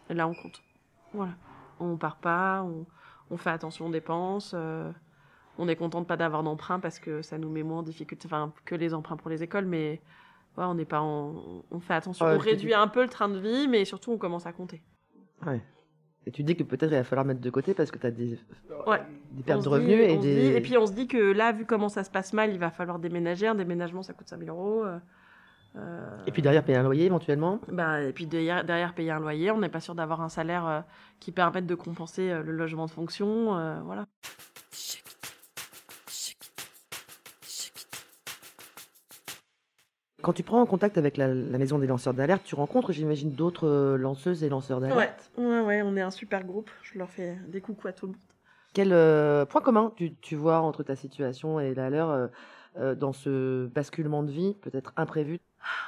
Et 0.09 0.13
là, 0.13 0.27
on 0.27 0.34
compte. 0.34 0.61
Voilà. 1.13 1.34
On 1.80 1.97
part 1.97 2.17
pas, 2.17 2.61
on, 2.63 2.86
on 3.32 3.38
fait 3.38 3.49
attention 3.49 3.88
aux 3.88 3.91
dépenses. 3.91 4.51
euh, 4.55 4.91
on 5.57 5.67
est 5.67 5.75
content 5.75 6.01
de 6.01 6.05
pas 6.05 6.15
d'avoir 6.17 6.43
d'emprunt 6.43 6.80
parce 6.80 6.99
que 6.99 7.21
ça 7.21 7.38
nous 7.38 7.49
met 7.49 7.63
moins 7.63 7.80
en 7.80 7.84
difficulté, 7.84 8.27
enfin, 8.27 8.53
que 8.65 8.75
les 8.75 8.93
emprunts 8.93 9.17
pour 9.17 9.30
les 9.30 9.43
écoles, 9.43 9.65
mais 9.65 10.01
ouais, 10.57 10.63
on 10.65 10.75
n'est 10.75 10.86
pas 10.86 11.01
en, 11.01 11.63
on 11.71 11.80
fait 11.80 11.95
attention. 11.95 12.25
On 12.25 12.38
réduit 12.38 12.73
un 12.73 12.88
peu 12.88 13.01
le 13.01 13.09
train 13.09 13.27
de 13.30 13.39
vie, 13.39 13.67
mais 13.67 13.84
surtout, 13.86 14.11
on 14.11 14.17
commence 14.17 14.45
à 14.45 14.53
compter. 14.53 14.82
Ouais. 15.45 15.61
Et 16.30 16.32
tu 16.32 16.43
dis 16.43 16.55
que 16.55 16.61
peut-être 16.61 16.91
il 16.91 16.95
va 16.95 17.03
falloir 17.03 17.25
mettre 17.25 17.41
de 17.41 17.49
côté 17.49 17.73
parce 17.73 17.89
que 17.89 17.97
tu 17.97 18.05
as 18.05 18.11
des, 18.11 18.38
Ouais. 18.86 19.01
des 19.32 19.41
pertes 19.41 19.63
de 19.63 19.69
revenus 19.69 19.97
dit- 19.97 20.03
et 20.13 20.17
des. 20.17 20.36
dit- 20.51 20.55
et 20.57 20.61
puis 20.61 20.77
on 20.77 20.86
se 20.86 20.91
dit 20.91 21.07
que 21.07 21.17
là, 21.17 21.51
vu 21.53 21.65
comment 21.65 21.89
ça 21.89 22.03
se 22.03 22.11
passe 22.11 22.34
mal, 22.34 22.51
il 22.51 22.59
va 22.59 22.69
falloir 22.69 22.99
déménager. 22.99 23.47
Un 23.47 23.55
déménagement, 23.55 24.03
ça 24.03 24.13
coûte 24.13 24.30
5000 24.30 24.47
euros. 24.49 24.84
euh, 24.86 24.99
euh, 25.75 26.05
Et 26.27 26.32
puis 26.32 26.43
derrière, 26.43 26.63
payer 26.63 26.77
un 26.77 26.84
loyer 26.84 27.05
éventuellement. 27.07 27.59
bah, 27.71 28.03
et 28.03 28.13
puis 28.13 28.27
derrière, 28.27 28.63
derrière, 28.63 28.93
payer 28.93 29.09
un 29.09 29.19
loyer, 29.19 29.49
on 29.49 29.57
n'est 29.57 29.69
pas 29.69 29.80
sûr 29.80 29.95
d'avoir 29.95 30.21
un 30.21 30.30
salaire 30.30 30.67
euh, 30.67 30.82
qui 31.19 31.32
permette 31.32 31.65
de 31.65 31.73
compenser 31.73 32.30
euh, 32.30 32.43
le 32.43 32.51
logement 32.51 32.86
de 32.86 32.91
fonction. 32.91 33.57
euh, 33.57 33.80
voilà. 33.84 34.05
Quand 40.22 40.34
tu 40.34 40.43
prends 40.43 40.61
en 40.61 40.65
contact 40.65 40.97
avec 40.97 41.17
la, 41.17 41.28
la 41.28 41.57
maison 41.57 41.80
des 41.80 41.88
lanceurs 41.88 42.13
d'alerte, 42.13 42.43
tu 42.43 42.55
rencontres, 42.55 42.91
j'imagine, 42.91 43.32
d'autres 43.32 43.67
euh, 43.67 43.97
lanceuses 43.97 44.43
et 44.43 44.49
lanceurs 44.49 44.82
d'alerte. 44.82 45.32
ouais, 45.38 45.61
ouais, 45.61 45.82
on 45.82 45.95
est 45.95 46.01
un 46.01 46.11
super 46.11 46.43
groupe. 46.43 46.70
Je 46.84 46.97
leur 46.97 47.09
fais 47.09 47.38
des 47.47 47.61
coucous 47.61 47.88
à 47.88 47.93
tout 47.93 48.07
le 48.07 48.11
monde. 48.13 48.22
Quel 48.74 48.93
euh, 48.93 49.45
point 49.45 49.61
commun 49.61 49.91
tu, 49.95 50.15
tu 50.15 50.36
vois 50.36 50.59
entre 50.59 50.84
ta 50.84 50.95
situation 50.95 51.59
et 51.59 51.74
la 51.74 51.89
leur 51.89 52.09
euh, 52.11 52.28
dans 52.76 53.13
ce 53.13 53.67
basculement 53.67 54.24
de 54.24 54.32
vie, 54.32 54.55
peut-être 54.61 54.93
imprévu 54.95 55.39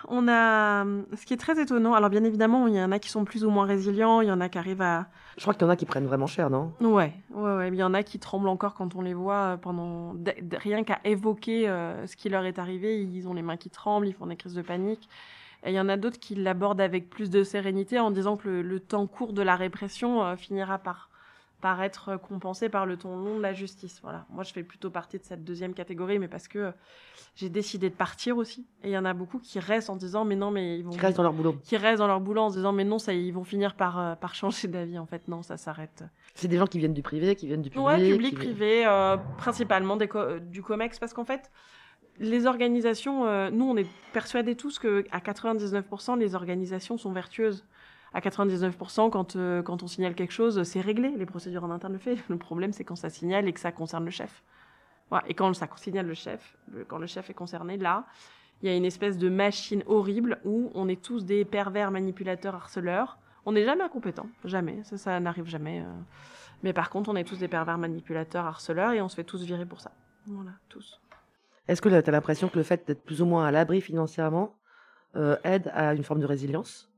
On 0.07 0.27
a, 0.27 0.84
ce 1.15 1.25
qui 1.25 1.34
est 1.34 1.38
très 1.38 1.61
étonnant. 1.61 1.93
Alors 1.93 2.09
bien 2.09 2.23
évidemment, 2.23 2.67
il 2.67 2.75
y 2.75 2.82
en 2.82 2.91
a 2.91 2.99
qui 2.99 3.09
sont 3.09 3.23
plus 3.23 3.45
ou 3.45 3.49
moins 3.49 3.65
résilients, 3.65 4.21
il 4.21 4.27
y 4.27 4.32
en 4.32 4.41
a 4.41 4.49
qui 4.49 4.57
arrivent 4.57 4.82
à, 4.82 5.07
Je 5.38 5.41
crois 5.41 5.53
qu'il 5.53 5.63
y 5.63 5.65
en 5.65 5.69
a 5.69 5.75
qui 5.75 5.86
prennent 5.86 6.07
vraiment 6.07 6.27
cher, 6.27 6.49
non? 6.49 6.73
Ouais, 6.82 7.13
ouais, 7.34 7.55
ouais. 7.55 7.67
Il 7.69 7.75
y 7.75 7.84
en 7.84 7.93
a 7.93 8.03
qui 8.03 8.19
tremblent 8.19 8.49
encore 8.49 8.73
quand 8.73 8.95
on 8.95 9.01
les 9.01 9.13
voit 9.13 9.53
euh, 9.53 9.57
pendant 9.57 10.15
rien 10.53 10.84
qu'à 10.84 10.99
évoquer 11.03 11.69
euh, 11.69 12.05
ce 12.07 12.15
qui 12.15 12.29
leur 12.29 12.45
est 12.45 12.59
arrivé, 12.59 13.01
ils 13.01 13.27
ont 13.27 13.34
les 13.34 13.41
mains 13.41 13.57
qui 13.57 13.69
tremblent, 13.69 14.07
ils 14.07 14.13
font 14.13 14.27
des 14.27 14.36
crises 14.36 14.55
de 14.55 14.61
panique. 14.61 15.07
Et 15.63 15.69
il 15.69 15.75
y 15.75 15.79
en 15.79 15.89
a 15.89 15.97
d'autres 15.97 16.19
qui 16.19 16.34
l'abordent 16.36 16.82
avec 16.82 17.09
plus 17.09 17.29
de 17.29 17.43
sérénité 17.43 17.99
en 17.99 18.09
disant 18.09 18.36
que 18.36 18.49
le, 18.49 18.61
le 18.63 18.79
temps 18.79 19.05
court 19.05 19.32
de 19.32 19.43
la 19.43 19.55
répression 19.55 20.23
euh, 20.23 20.36
finira 20.36 20.79
par 20.79 21.11
par 21.62 21.82
être 21.84 22.18
compensé 22.18 22.68
par 22.70 22.86
le 22.86 22.97
temps 22.97 23.16
long 23.16 23.38
de 23.38 23.41
la 23.41 23.53
justice. 23.53 23.99
Voilà. 24.01 24.26
Moi, 24.30 24.43
je 24.43 24.51
fais 24.51 24.64
plutôt 24.64 24.89
partie 24.89 25.18
de 25.20 25.24
cette 25.24 25.43
deuxième 25.43 25.74
catégorie, 25.74 26.20
mais 26.20 26.28
parce 26.28 26.47
que 26.47 26.59
euh, 26.59 26.72
j'ai 27.36 27.49
décidé 27.49 27.89
de 27.89 27.95
partir 27.95 28.36
aussi. 28.38 28.66
Et 28.84 28.89
il 28.89 28.91
y 28.91 28.97
en 28.97 29.05
a 29.05 29.14
beaucoup 29.14 29.39
qui 29.39 29.59
restent 29.59 29.89
en 29.89 29.95
disant, 29.95 30.26
mais 30.26 30.36
non, 30.36 30.51
mais 30.51 30.80
ils 30.80 30.84
vont 30.84 30.89
Qui 30.89 30.99
restent 30.99 31.18
dans 31.18 31.24
leur 31.24 31.34
boulot. 31.34 31.55
qui 31.64 31.78
restent 31.78 31.99
dans 31.99 32.07
leur 32.07 32.20
boulot 32.20 32.41
en 32.41 32.49
se 32.49 32.55
disant, 32.57 32.72
mais 32.74 32.84
non, 32.84 32.99
ça, 32.99 33.14
ils 33.14 33.32
vont 33.32 33.43
finir 33.43 33.76
par 33.76 33.99
euh, 33.99 34.16
par 34.16 34.34
changer 34.36 34.68
d'avis. 34.68 34.97
En 34.99 35.05
fait, 35.05 35.28
non, 35.28 35.43
ça 35.43 35.55
s'arrête. 35.57 36.03
C'est 36.34 36.47
des 36.47 36.57
gens 36.57 36.68
qui 36.68 36.80
viennent 36.80 36.93
du 36.93 37.03
privé, 37.03 37.36
qui 37.36 37.47
viennent 37.47 37.62
du 37.62 37.70
public. 37.70 37.86
Ouais, 37.86 38.09
public, 38.12 38.30
qui- 38.32 38.36
privé, 38.36 38.86
euh, 38.86 39.18
principalement 39.38 39.95
des 39.97 40.07
co- 40.07 40.39
du 40.39 40.62
COMEX, 40.64 40.97
parce 40.99 41.14
qu'en 41.14 41.26
fait, 41.26 41.51
les 42.20 42.45
organisations, 42.45 43.26
euh, 43.26 43.49
nous, 43.51 43.66
on 43.66 43.78
est 43.78 43.88
persuadés 44.14 44.55
tous 44.55 44.80
que 44.80 45.05
à 45.12 45.20
99%, 45.22 46.16
les 46.18 46.36
organisations 46.36 46.97
sont 46.97 47.12
vertueuses. 47.12 47.66
À 48.14 48.20
99%, 48.20 49.09
quand, 49.09 49.36
euh, 49.36 49.62
quand 49.64 49.84
on 49.84 49.88
signale 49.88 50.16
quelque 50.16 50.34
chose, 50.34 50.64
c'est 50.64 50.82
réglé, 50.82 51.12
les 51.16 51.26
procédures 51.26 51.64
en 51.64 51.72
interne 51.72 51.93
le 51.93 51.99
fait. 51.99 52.18
Le 52.30 52.38
problème, 52.38 52.74
c'est 52.74 52.84
quand 52.84 52.95
ça 52.97 53.09
signale 53.09 53.47
et 53.47 53.53
que 53.53 53.59
ça 53.59 53.72
concerne 53.72 54.03
le 54.05 54.12
chef. 54.12 54.43
Voilà. 55.09 55.26
Et 55.30 55.34
quand 55.34 55.53
ça 55.53 55.68
signale 55.78 56.07
le 56.07 56.14
chef, 56.14 56.57
quand 56.88 56.97
le 56.97 57.07
chef 57.07 57.30
est 57.30 57.34
concerné, 57.34 57.78
là, 57.78 58.05
il 58.62 58.70
y 58.70 58.74
a 58.74 58.76
une 58.76 58.86
espèce 58.86 59.18
de 59.18 59.30
machine 59.30 59.84
horrible 59.88 60.39
où 60.45 60.72
on 60.76 60.88
est 60.88 61.01
tous 61.01 61.26
des 61.26 61.45
pervers 61.45 61.89
manipulateurs 61.91 62.55
harceleurs. 62.55 63.18
On 63.45 63.53
n'est 63.53 63.66
jamais 63.66 63.84
incompétents, 63.84 64.28
jamais, 64.45 64.84
ça, 64.84 64.97
ça 64.97 65.20
n'arrive 65.20 65.47
jamais. 65.47 65.82
euh. 65.82 65.91
Mais 66.64 66.74
par 66.74 66.89
contre, 66.91 67.09
on 67.09 67.16
est 67.16 67.24
tous 67.24 67.39
des 67.39 67.47
pervers 67.47 67.80
manipulateurs, 67.80 68.45
harceleurs, 68.45 68.91
et 68.91 69.01
on 69.01 69.09
se 69.09 69.16
fait 69.16 69.24
tous 69.24 69.43
virer 69.43 69.66
pour 69.66 69.82
ça. 69.82 69.91
Voilà, 70.28 70.51
tous. 70.70 71.01
Est-ce 71.68 71.82
que 71.82 71.89
tu 71.89 71.95
as 71.95 72.12
l'impression 72.12 72.49
que 72.49 72.57
le 72.57 72.64
fait 72.64 72.86
d'être 72.86 73.03
plus 73.03 73.22
ou 73.22 73.26
moins 73.26 73.45
à 73.45 73.51
l'abri 73.51 73.82
financièrement 73.82 74.55
euh, 75.16 75.38
aide 75.43 75.72
à 75.74 75.95
une 75.95 76.03
forme 76.03 76.20
de 76.20 76.26
résilience? 76.28 76.90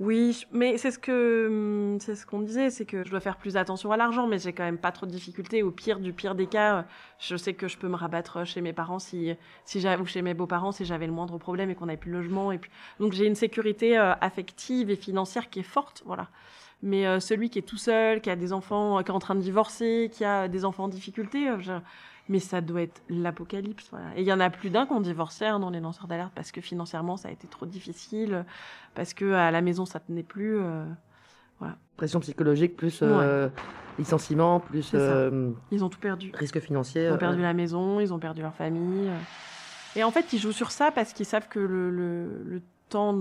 Oui, 0.00 0.44
mais 0.50 0.76
c'est 0.76 0.90
ce 0.90 0.98
que 0.98 1.46
hum, 1.94 2.00
c'est 2.00 2.16
ce 2.16 2.26
qu'on 2.26 2.40
disait, 2.40 2.70
c'est 2.70 2.84
que 2.84 3.04
je 3.04 3.10
dois 3.10 3.20
faire 3.20 3.36
plus 3.36 3.56
attention 3.56 3.92
à 3.92 3.96
l'argent, 3.96 4.26
mais 4.26 4.38
j'ai 4.40 4.52
quand 4.52 4.64
même 4.64 4.78
pas 4.78 4.90
trop 4.90 5.06
de 5.06 5.12
difficultés. 5.12 5.62
Au 5.62 5.70
pire 5.70 6.00
du 6.00 6.12
pire 6.12 6.34
des 6.34 6.48
cas, 6.48 6.84
je 7.20 7.36
sais 7.36 7.54
que 7.54 7.68
je 7.68 7.78
peux 7.78 7.86
me 7.86 7.94
rabattre 7.94 8.44
chez 8.44 8.60
mes 8.60 8.72
parents 8.72 8.98
si 8.98 9.32
si 9.64 9.80
j'avais 9.80 10.02
ou 10.02 10.06
chez 10.06 10.20
mes 10.22 10.34
beaux-parents 10.34 10.72
si 10.72 10.84
j'avais 10.84 11.06
le 11.06 11.12
moindre 11.12 11.38
problème 11.38 11.70
et 11.70 11.76
qu'on 11.76 11.86
n'avait 11.86 11.96
plus 11.96 12.10
de 12.10 12.16
logement. 12.16 12.50
Et 12.50 12.58
puis 12.58 12.72
donc 12.98 13.12
j'ai 13.12 13.26
une 13.26 13.36
sécurité 13.36 13.96
euh, 13.96 14.14
affective 14.20 14.90
et 14.90 14.96
financière 14.96 15.48
qui 15.48 15.60
est 15.60 15.62
forte, 15.62 16.02
voilà. 16.04 16.28
Mais 16.82 17.06
euh, 17.06 17.20
celui 17.20 17.48
qui 17.48 17.60
est 17.60 17.62
tout 17.62 17.78
seul, 17.78 18.20
qui 18.20 18.30
a 18.30 18.36
des 18.36 18.52
enfants, 18.52 19.02
qui 19.02 19.10
est 19.10 19.14
en 19.14 19.18
train 19.20 19.36
de 19.36 19.40
divorcer, 19.40 20.10
qui 20.12 20.24
a 20.24 20.48
des 20.48 20.64
enfants 20.64 20.84
en 20.84 20.88
difficulté, 20.88 21.48
euh, 21.48 21.58
mais 22.28 22.38
ça 22.38 22.60
doit 22.60 22.82
être 22.82 23.02
l'apocalypse. 23.08 23.88
Voilà. 23.90 24.16
Et 24.16 24.22
il 24.22 24.26
y 24.26 24.32
en 24.32 24.40
a 24.40 24.50
plus 24.50 24.70
d'un 24.70 24.86
qui 24.86 24.92
ont 24.92 25.00
divorcé 25.00 25.44
hein, 25.46 25.58
dans 25.60 25.70
les 25.70 25.80
lanceurs 25.80 26.06
d'alerte 26.06 26.32
parce 26.34 26.52
que 26.52 26.60
financièrement 26.60 27.16
ça 27.16 27.28
a 27.28 27.32
été 27.32 27.46
trop 27.46 27.66
difficile, 27.66 28.44
parce 28.94 29.12
que 29.14 29.32
à 29.32 29.50
la 29.50 29.60
maison 29.60 29.84
ça 29.86 30.00
tenait 30.00 30.22
plus. 30.22 30.56
euh, 30.58 30.84
Pression 31.96 32.18
psychologique, 32.20 32.76
plus 32.76 33.00
euh, 33.02 33.48
licenciement, 33.98 34.58
plus 34.58 34.90
euh, 34.94 35.52
ils 35.70 35.84
ont 35.84 35.88
tout 35.88 36.00
perdu. 36.00 36.32
risque 36.34 36.58
financier. 36.60 37.04
Ils 37.06 37.12
ont 37.12 37.18
perdu 37.18 37.40
la 37.40 37.54
maison, 37.54 38.00
ils 38.00 38.12
ont 38.12 38.18
perdu 38.18 38.42
leur 38.42 38.54
famille. 38.54 39.08
Et 39.94 40.02
en 40.02 40.10
fait, 40.10 40.32
ils 40.32 40.40
jouent 40.40 40.50
sur 40.52 40.72
ça 40.72 40.90
parce 40.90 41.12
qu'ils 41.12 41.24
savent 41.24 41.48
que 41.48 41.60
le, 41.60 41.88
le, 41.90 42.42
le 42.42 42.62
temps, 42.88 43.12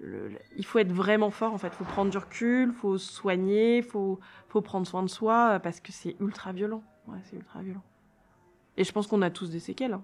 le- 0.00 0.32
il 0.56 0.66
faut 0.66 0.80
être 0.80 0.90
vraiment 0.92 1.30
fort. 1.30 1.54
En 1.54 1.58
fait, 1.58 1.72
faut 1.72 1.84
prendre 1.84 2.10
du 2.10 2.18
recul, 2.18 2.72
faut 2.72 2.98
se 2.98 3.12
soigner, 3.12 3.82
faut 3.82 4.18
faut 4.48 4.60
prendre 4.60 4.84
soin 4.86 5.04
de 5.04 5.08
soi 5.08 5.60
parce 5.62 5.78
que 5.78 5.92
c'est 5.92 6.16
ultra 6.20 6.50
violent. 6.52 6.82
Ouais, 7.06 7.18
c'est 7.30 7.36
ultra 7.36 7.62
violent. 7.62 7.84
Et 8.76 8.84
je 8.84 8.92
pense 8.92 9.06
qu'on 9.06 9.22
a 9.22 9.30
tous 9.30 9.50
des 9.50 9.60
séquelles. 9.60 9.94
hein. 9.94 10.02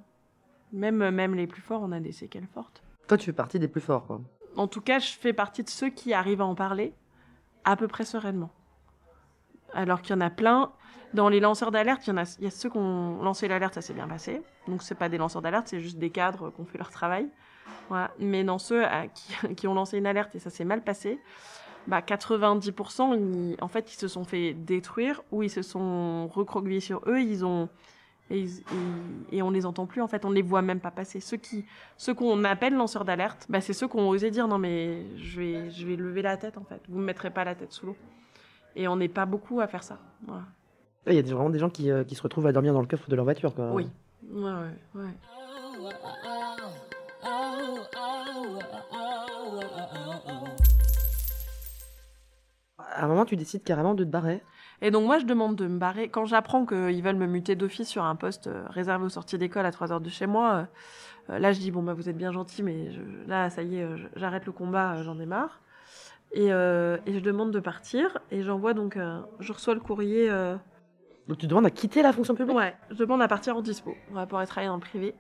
Même 0.73 1.11
même 1.11 1.35
les 1.35 1.47
plus 1.47 1.63
forts, 1.63 1.81
on 1.83 1.93
a 1.93 2.01
des 2.01 2.13
séquelles 2.13 2.47
fortes. 2.53 2.83
Toi, 3.07 3.17
tu 3.17 3.27
fais 3.27 3.33
partie 3.33 3.59
des 3.59 3.69
plus 3.69 3.81
forts, 3.81 4.07
quoi. 4.07 4.21
En 4.57 4.67
tout 4.67 4.81
cas, 4.83 4.99
je 4.99 5.13
fais 5.13 5.33
partie 5.33 5.63
de 5.63 5.71
ceux 5.71 5.89
qui 5.89 6.13
arrivent 6.13 6.41
à 6.43 6.45
en 6.47 6.55
parler 6.55 6.93
à 7.65 7.77
peu 7.77 7.89
près 7.89 8.05
sereinement. 8.05 8.51
Alors 9.73 10.03
qu'il 10.03 10.15
y 10.15 10.19
en 10.19 10.21
a 10.21 10.31
plein. 10.31 10.73
Dans 11.15 11.31
les 11.31 11.41
lanceurs 11.41 11.71
d'alerte, 11.71 12.07
il 12.07 12.11
y 12.11 12.13
en 12.13 12.19
a, 12.19 12.37
il 12.39 12.45
y 12.45 12.47
a 12.47 12.51
ceux 12.51 12.69
qui 12.69 12.77
ont 12.77 13.23
lancé 13.23 13.49
l'alerte, 13.49 13.75
ça 13.75 13.81
s'est 13.81 13.95
bien 13.95 14.07
passé. 14.09 14.43
Donc 14.67 14.83
c'est 14.83 14.95
pas 14.95 15.09
des 15.09 15.17
lanceurs 15.17 15.41
d'alerte, 15.41 15.69
c'est 15.69 15.81
juste 15.81 15.99
des 15.99 16.11
cadres 16.11 16.51
qui 16.51 16.61
ont 16.61 16.67
fait 16.67 16.77
leur 16.77 16.91
travail. 16.91 17.29
Voilà. 17.89 18.11
Mais 18.19 18.45
dans 18.45 18.59
ceux 18.59 18.85
à 18.85 19.07
qui, 19.07 19.33
qui 19.57 19.67
ont 19.67 19.75
lancé 19.75 19.97
une 19.97 20.07
alerte 20.07 20.35
et 20.35 20.39
ça 20.39 20.51
s'est 20.51 20.67
mal 20.67 20.83
passé, 20.83 21.19
bah 21.87 22.03
90%, 22.03 23.15
ils- 23.15 23.57
en 23.63 23.69
fait, 23.69 23.91
ils 23.93 23.97
se 23.97 24.09
sont 24.09 24.25
fait 24.25 24.53
détruire 24.53 25.23
ou 25.31 25.43
ils 25.43 25.51
se 25.51 25.63
sont 25.63 26.29
recroquevillés 26.29 26.81
sur 26.81 27.01
eux. 27.07 27.23
Ils 27.23 27.43
ont 27.47 27.71
et, 28.31 28.45
et- 28.45 29.37
et 29.39 29.43
on 29.43 29.51
les 29.51 29.65
entend 29.67 29.87
plus. 29.87 30.03
En 30.03 30.09
fait, 30.09 30.25
on 30.25 30.31
les 30.31 30.43
voit 30.43 30.63
même 30.63 30.81
pas 30.81 30.91
passer. 30.91 31.21
Ceux 31.21 31.37
qui, 31.37 31.65
ceux 31.97 32.15
qu'on 32.15 32.45
appelle 32.45 32.75
lanceurs 32.75 33.05
d'alerte, 33.05 33.47
bah, 33.49 33.61
c'est 33.61 33.73
ceux 33.73 33.89
qui 33.89 33.97
ont 33.97 34.09
osé 34.09 34.31
dire 34.31 34.49
non 34.49 34.59
mais 34.59 35.05
je 35.17 35.41
vais, 35.41 35.71
je 35.71 35.87
vais 35.87 35.97
lever 35.97 36.23
la 36.23 36.37
tête 36.37 36.57
en 36.59 36.65
fait. 36.65 36.81
Vous 36.89 36.99
me 36.99 37.05
mettrez 37.05 37.31
pas 37.31 37.45
la 37.45 37.55
tête 37.55 37.73
sous 37.73 37.87
l'eau. 37.87 37.97
Et 38.77 38.87
on 38.89 38.97
n'est 38.97 39.09
pas 39.09 39.27
beaucoup 39.27 39.61
à 39.61 39.67
faire 39.67 39.83
ça. 39.83 39.99
Voilà. 40.27 40.45
Il 41.07 41.15
y 41.15 41.19
a 41.19 41.23
vraiment 41.23 41.51
des 41.51 41.59
gens 41.59 41.71
qui, 41.71 41.91
euh, 41.91 42.05
qui 42.05 42.15
se 42.15 42.23
retrouvent 42.23 42.47
à 42.47 42.53
dormir 42.53 42.73
dans 42.75 42.81
le 42.83 42.87
coffre 42.87 43.09
de 43.09 43.17
leur 43.17 43.25
voiture, 43.25 43.55
quoi. 43.55 43.73
Oui. 43.73 43.89
Ouais, 44.31 44.43
ouais, 44.43 45.03
ouais. 45.03 46.19
À 52.79 53.05
un 53.05 53.09
moment, 53.09 53.25
tu 53.25 53.37
décides 53.37 53.65
carrément 53.65 53.95
de 53.95 54.05
te 54.05 54.09
barrer. 54.09 54.43
Et 54.81 54.91
donc 54.91 55.05
moi, 55.07 55.19
je 55.19 55.25
demande 55.25 55.57
de 55.57 55.67
me 55.67 55.79
barrer. 55.79 56.09
Quand 56.09 56.25
j'apprends 56.25 56.65
qu'ils 56.67 57.03
veulent 57.03 57.17
me 57.17 57.27
muter 57.27 57.57
d'office 57.57 57.89
sur 57.89 58.05
un 58.05 58.15
poste 58.15 58.47
euh, 58.47 58.63
réservé 58.71 59.05
aux 59.05 59.09
sorties 59.11 59.39
d'école 59.39 59.67
à 59.67 59.73
3 59.73 59.93
heures 59.93 60.01
de 60.01 60.09
chez 60.09 60.27
moi, 60.27 60.67
euh, 61.31 61.33
euh, 61.35 61.39
là, 61.39 61.53
je 61.53 61.59
dis, 61.59 61.71
bon, 61.71 61.83
bah, 61.83 61.95
vous 61.95 62.09
êtes 62.09 62.17
bien 62.17 62.33
gentil, 62.33 62.63
mais 62.63 62.91
je- 62.93 63.01
là, 63.29 63.51
ça 63.51 63.63
y 63.63 63.77
est, 63.79 63.87
j'arrête 64.17 64.47
le 64.47 64.53
combat, 64.53 65.03
j'en 65.03 65.19
ai 65.19 65.27
marre. 65.27 65.61
Et, 66.33 66.53
euh, 66.53 66.99
et 67.07 67.15
je 67.15 67.21
demande 67.21 67.51
de 67.51 67.61
partir. 67.61 68.19
Et 68.31 68.43
j'envoie 68.43 68.75
donc, 68.75 68.97
euh, 68.97 69.21
je 69.41 69.53
reçois 69.53 69.75
le 69.75 69.81
courrier. 69.81 70.31
euh, 70.31 70.57
Donc 71.27 71.39
tu 71.39 71.47
demandes 71.47 71.67
à 71.67 71.71
quitter 71.71 72.03
la 72.03 72.13
fonction 72.13 72.35
publique? 72.35 72.57
Ouais, 72.57 72.75
je 72.91 72.97
demande 72.97 73.23
à 73.23 73.29
partir 73.29 73.57
en 73.57 73.63
dispo. 73.63 73.97
On 74.11 74.15
va 74.15 74.27
pouvoir 74.27 74.47
travailler 74.47 74.69
dans 74.69 74.77
le 74.77 74.81
privé. 74.81 75.15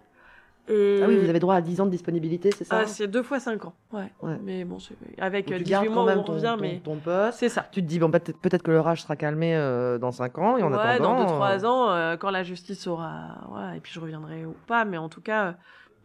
Et 0.70 1.00
Ah 1.02 1.06
oui, 1.08 1.16
vous 1.18 1.28
avez 1.28 1.38
droit 1.40 1.54
à 1.54 1.60
10 1.60 1.80
ans 1.80 1.86
de 1.86 1.90
disponibilité, 1.90 2.50
c'est 2.50 2.64
ça 2.64 2.80
Ah, 2.82 2.86
c'est 2.86 3.06
deux 3.08 3.22
fois 3.22 3.40
5 3.40 3.64
ans. 3.64 3.74
Ouais. 3.92 4.12
Ouais. 4.22 4.36
Mais 4.42 4.64
bon, 4.64 4.78
avec 5.18 5.46
Donc 5.46 5.54
euh, 5.54 5.58
tu 5.58 5.64
18 5.64 5.70
gardes 5.70 5.86
quand 5.86 5.92
mois 5.94 6.16
on 6.16 6.22
revient, 6.22 6.54
ton- 6.56 6.62
mais 6.62 6.80
ton 6.84 6.96
poste. 6.96 7.38
c'est 7.38 7.48
ça. 7.48 7.66
Tu 7.72 7.82
te 7.82 7.86
dis, 7.86 7.98
bon, 7.98 8.10
peut-être 8.10 8.62
que 8.62 8.70
le 8.70 8.80
rage 8.80 9.02
sera 9.02 9.16
calmé 9.16 9.56
euh, 9.56 9.98
dans 9.98 10.12
5 10.12 10.36
ans, 10.38 10.56
et 10.58 10.62
en 10.62 10.70
ouais, 10.72 10.78
attendant... 10.78 11.24
dans 11.24 11.38
2-3 11.40 11.64
euh, 11.64 11.66
ans, 11.68 11.90
euh, 11.90 12.16
quand 12.16 12.30
la 12.30 12.42
justice 12.42 12.86
aura. 12.86 13.48
Ouais, 13.50 13.76
et 13.78 13.80
puis 13.80 13.92
je 13.92 14.00
reviendrai 14.00 14.44
ou 14.44 14.54
pas, 14.66 14.84
mais 14.84 14.98
en 14.98 15.08
tout 15.08 15.20
cas. 15.22 15.46
euh, 15.46 15.52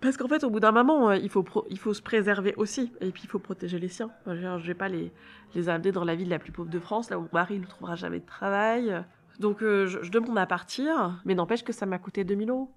Parce 0.02 0.18
qu'en 0.18 0.28
fait, 0.28 0.44
au 0.44 0.50
bout 0.50 0.60
d'un 0.60 0.72
moment, 0.72 1.10
euh, 1.10 1.16
il, 1.18 1.30
faut 1.30 1.44
pro- 1.44 1.66
il 1.70 1.78
faut 1.80 1.94
se 1.94 2.02
préserver 2.02 2.54
aussi, 2.58 2.92
et 3.02 3.12
puis 3.12 3.24
il 3.26 3.30
faut 3.30 3.40
protéger 3.40 3.80
les 3.80 3.90
siens. 3.90 4.12
Enfin, 4.26 4.36
je 4.58 4.66
vais 4.68 4.74
pas 4.74 4.88
les, 4.90 5.12
les 5.56 5.68
amener 5.70 5.92
dans 5.92 6.04
la 6.06 6.16
ville 6.16 6.30
la 6.30 6.40
plus 6.40 6.52
pauvre 6.54 6.70
de 6.70 6.80
France, 6.80 7.10
là 7.10 7.18
où 7.20 7.24
mon 7.24 7.30
mari 7.34 7.60
ne 7.60 7.66
trouvera 7.66 7.96
jamais 7.96 8.20
de 8.20 8.26
travail. 8.26 8.94
Donc 9.40 9.62
euh, 9.64 9.88
je, 9.88 10.00
je 10.04 10.12
demande 10.12 10.38
à 10.38 10.46
partir, 10.46 11.20
mais 11.26 11.36
n'empêche 11.36 11.64
que 11.64 11.74
ça 11.74 11.86
m'a 11.86 11.98
coûté 12.00 12.24
2000 12.24 12.50
euros. 12.52 12.70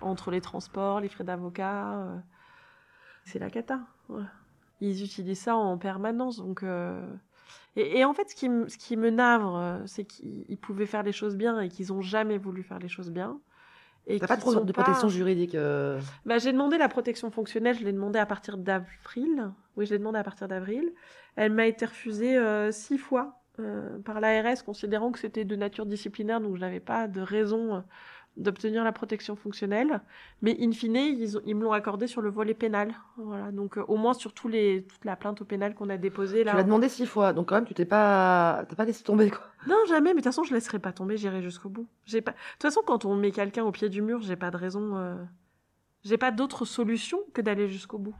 Entre 0.00 0.30
les 0.30 0.40
transports, 0.40 1.00
les 1.00 1.08
frais 1.08 1.24
d'avocat. 1.24 1.92
euh, 2.00 2.16
c'est 3.24 3.38
la 3.38 3.50
cata. 3.50 3.80
Ils 4.80 5.02
utilisent 5.04 5.40
ça 5.40 5.56
en 5.56 5.76
permanence, 5.78 6.38
donc. 6.38 6.62
euh, 6.62 7.04
Et, 7.76 7.98
et 7.98 8.04
en 8.04 8.14
fait, 8.14 8.28
ce 8.30 8.34
qui, 8.34 8.48
me- 8.48 8.68
ce 8.68 8.76
qui 8.78 8.96
me 8.96 9.10
navre, 9.10 9.56
euh, 9.56 9.78
c'est 9.86 10.04
qu'ils 10.04 10.44
ils 10.48 10.56
pouvaient 10.58 10.86
faire 10.86 11.02
les 11.02 11.12
choses 11.12 11.36
bien 11.36 11.60
et 11.60 11.68
qu'ils 11.68 11.92
ont 11.92 12.00
jamais 12.00 12.38
voulu 12.38 12.62
faire 12.62 12.78
les 12.78 12.88
choses 12.88 13.10
bien. 13.10 13.38
T'as 14.18 14.26
pas 14.26 14.36
trop 14.38 14.54
de 14.54 14.72
pas- 14.72 14.82
protection 14.82 15.08
juridique 15.10 15.54
euh, 15.54 16.00
bah, 16.24 16.38
j'ai 16.38 16.50
demandé 16.52 16.78
la 16.78 16.88
protection 16.88 17.30
fonctionnelle, 17.30 17.76
je 17.78 17.84
l'ai 17.84 17.92
demandé 17.92 18.18
à 18.18 18.24
partir 18.24 18.56
d'avril. 18.56 19.50
Oui, 19.76 19.84
je 19.84 19.92
l'ai 19.92 19.98
demandé 19.98 20.18
à 20.18 20.24
partir 20.24 20.48
d'avril. 20.48 20.90
Elle 21.36 21.52
m'a 21.52 21.66
été 21.66 21.84
refusée 21.84 22.38
six 22.72 22.96
fois 22.98 23.42
par 24.04 24.20
l'ARS, 24.20 24.64
considérant 24.64 25.10
que 25.12 25.18
c'était 25.18 25.44
de 25.44 25.56
nature 25.56 25.84
disciplinaire, 25.84 26.40
donc 26.40 26.54
je 26.56 26.60
n'avais 26.60 26.80
pas 26.80 27.06
de 27.08 27.20
raison 27.20 27.84
d'obtenir 28.36 28.84
la 28.84 28.92
protection 28.92 29.34
fonctionnelle. 29.34 30.00
Mais 30.42 30.56
in 30.60 30.70
fine, 30.72 30.96
ils, 30.96 31.40
ils 31.44 31.54
me 31.56 31.62
l'ont 31.64 31.72
accordé 31.72 32.06
sur 32.06 32.20
le 32.20 32.30
volet 32.30 32.54
pénal. 32.54 32.94
Voilà, 33.16 33.50
donc 33.50 33.78
euh, 33.78 33.84
au 33.88 33.96
moins 33.96 34.14
sur 34.14 34.32
tous 34.32 34.48
les, 34.48 34.84
toute 34.88 35.04
la 35.04 35.16
plainte 35.16 35.40
au 35.40 35.44
pénal 35.44 35.74
qu'on 35.74 35.88
a 35.88 35.96
déposée 35.96 36.44
là. 36.44 36.52
Tu 36.52 36.56
l'as 36.56 36.62
demandé 36.62 36.88
6 36.88 37.06
fois, 37.06 37.32
donc 37.32 37.48
quand 37.48 37.56
même, 37.56 37.64
tu 37.66 37.74
t'es 37.74 37.84
pas... 37.84 38.64
T'as 38.68 38.76
pas 38.76 38.84
laissé 38.84 39.02
tomber, 39.02 39.30
quoi. 39.30 39.40
Non, 39.66 39.76
jamais, 39.88 40.10
mais 40.10 40.14
de 40.14 40.16
toute 40.18 40.24
façon, 40.24 40.44
je 40.44 40.54
laisserai 40.54 40.78
pas 40.78 40.92
tomber, 40.92 41.16
j'irai 41.16 41.42
jusqu'au 41.42 41.68
bout. 41.68 41.88
J'ai 42.04 42.20
pas... 42.20 42.30
De 42.32 42.36
toute 42.54 42.62
façon, 42.62 42.80
quand 42.86 43.04
on 43.04 43.16
met 43.16 43.32
quelqu'un 43.32 43.64
au 43.64 43.72
pied 43.72 43.88
du 43.88 44.02
mur, 44.02 44.22
j'ai 44.22 44.36
pas 44.36 44.50
de 44.50 44.56
raison. 44.56 44.96
euh, 44.96 45.16
j'ai 46.04 46.16
pas 46.18 46.30
d'autre 46.30 46.64
solution 46.64 47.18
que 47.34 47.40
d'aller 47.40 47.68
jusqu'au 47.68 47.98
bout. 47.98 48.14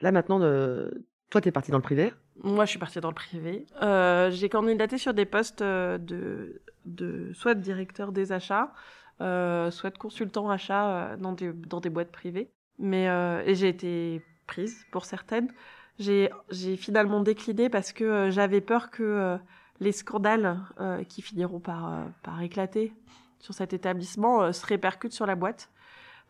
Là 0.00 0.12
maintenant, 0.12 0.38
de... 0.38 1.04
toi, 1.28 1.40
t'es 1.40 1.50
parti 1.50 1.70
dans 1.70 1.78
le 1.78 1.82
privé. 1.82 2.12
Moi, 2.42 2.64
je 2.64 2.70
suis 2.70 2.78
partie 2.78 3.00
dans 3.00 3.08
le 3.10 3.14
privé. 3.14 3.66
Euh, 3.82 4.30
j'ai 4.30 4.48
candidaté 4.48 4.96
sur 4.96 5.12
des 5.12 5.26
postes 5.26 5.60
euh, 5.60 5.98
de, 5.98 6.62
de 6.86 7.32
soit 7.34 7.54
de 7.54 7.60
directeur 7.60 8.12
des 8.12 8.32
achats, 8.32 8.72
euh, 8.72 8.72
soit 9.20 9.90
de 9.90 9.98
consultant 9.98 10.50
achat 10.50 10.88
euh, 10.88 11.16
dans, 11.16 11.32
des, 11.32 11.52
dans 11.52 11.80
des 11.80 11.90
boîtes 11.90 12.10
privées. 12.10 12.50
Mais 12.78 13.08
euh, 13.08 13.42
et 13.44 13.54
j'ai 13.54 13.68
été 13.68 14.22
prise 14.46 14.84
pour 14.90 15.04
certaines. 15.04 15.52
J'ai 15.98 16.30
finalement 16.78 17.20
décliné 17.20 17.68
parce 17.68 17.92
que 17.92 18.04
euh, 18.04 18.30
j'avais 18.30 18.62
peur 18.62 18.90
que 18.90 19.02
euh, 19.02 19.36
les 19.80 19.92
scandales 19.92 20.58
euh, 20.80 21.04
qui 21.04 21.20
finiront 21.20 21.60
par, 21.60 21.92
euh, 21.92 22.04
par 22.22 22.40
éclater 22.40 22.94
sur 23.38 23.52
cet 23.52 23.74
établissement 23.74 24.42
euh, 24.42 24.52
se 24.52 24.64
répercutent 24.64 25.12
sur 25.12 25.26
la 25.26 25.34
boîte. 25.34 25.68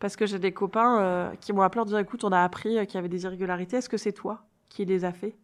Parce 0.01 0.16
que 0.16 0.26
j'ai 0.26 0.38
des 0.38 0.53
copains 0.53 1.01
euh, 1.01 1.30
qui 1.41 1.53
m'ont 1.53 1.62
appelé 1.62 1.82
en 1.82 1.84
disant 1.84 1.99
écoute, 1.99 2.24
on 2.24 2.32
a 2.32 2.43
appris 2.43 2.78
euh, 2.78 2.84
qu'il 2.84 2.97
y 2.97 2.99
avait 2.99 3.09
des 3.09 3.24
irrégularités. 3.24 3.76
Est-ce 3.76 3.88
que 3.88 3.97
c'est 3.97 4.12
toi 4.12 4.43
qui 4.68 4.84
les 4.84 5.05
a 5.05 5.12
fait? 5.12 5.36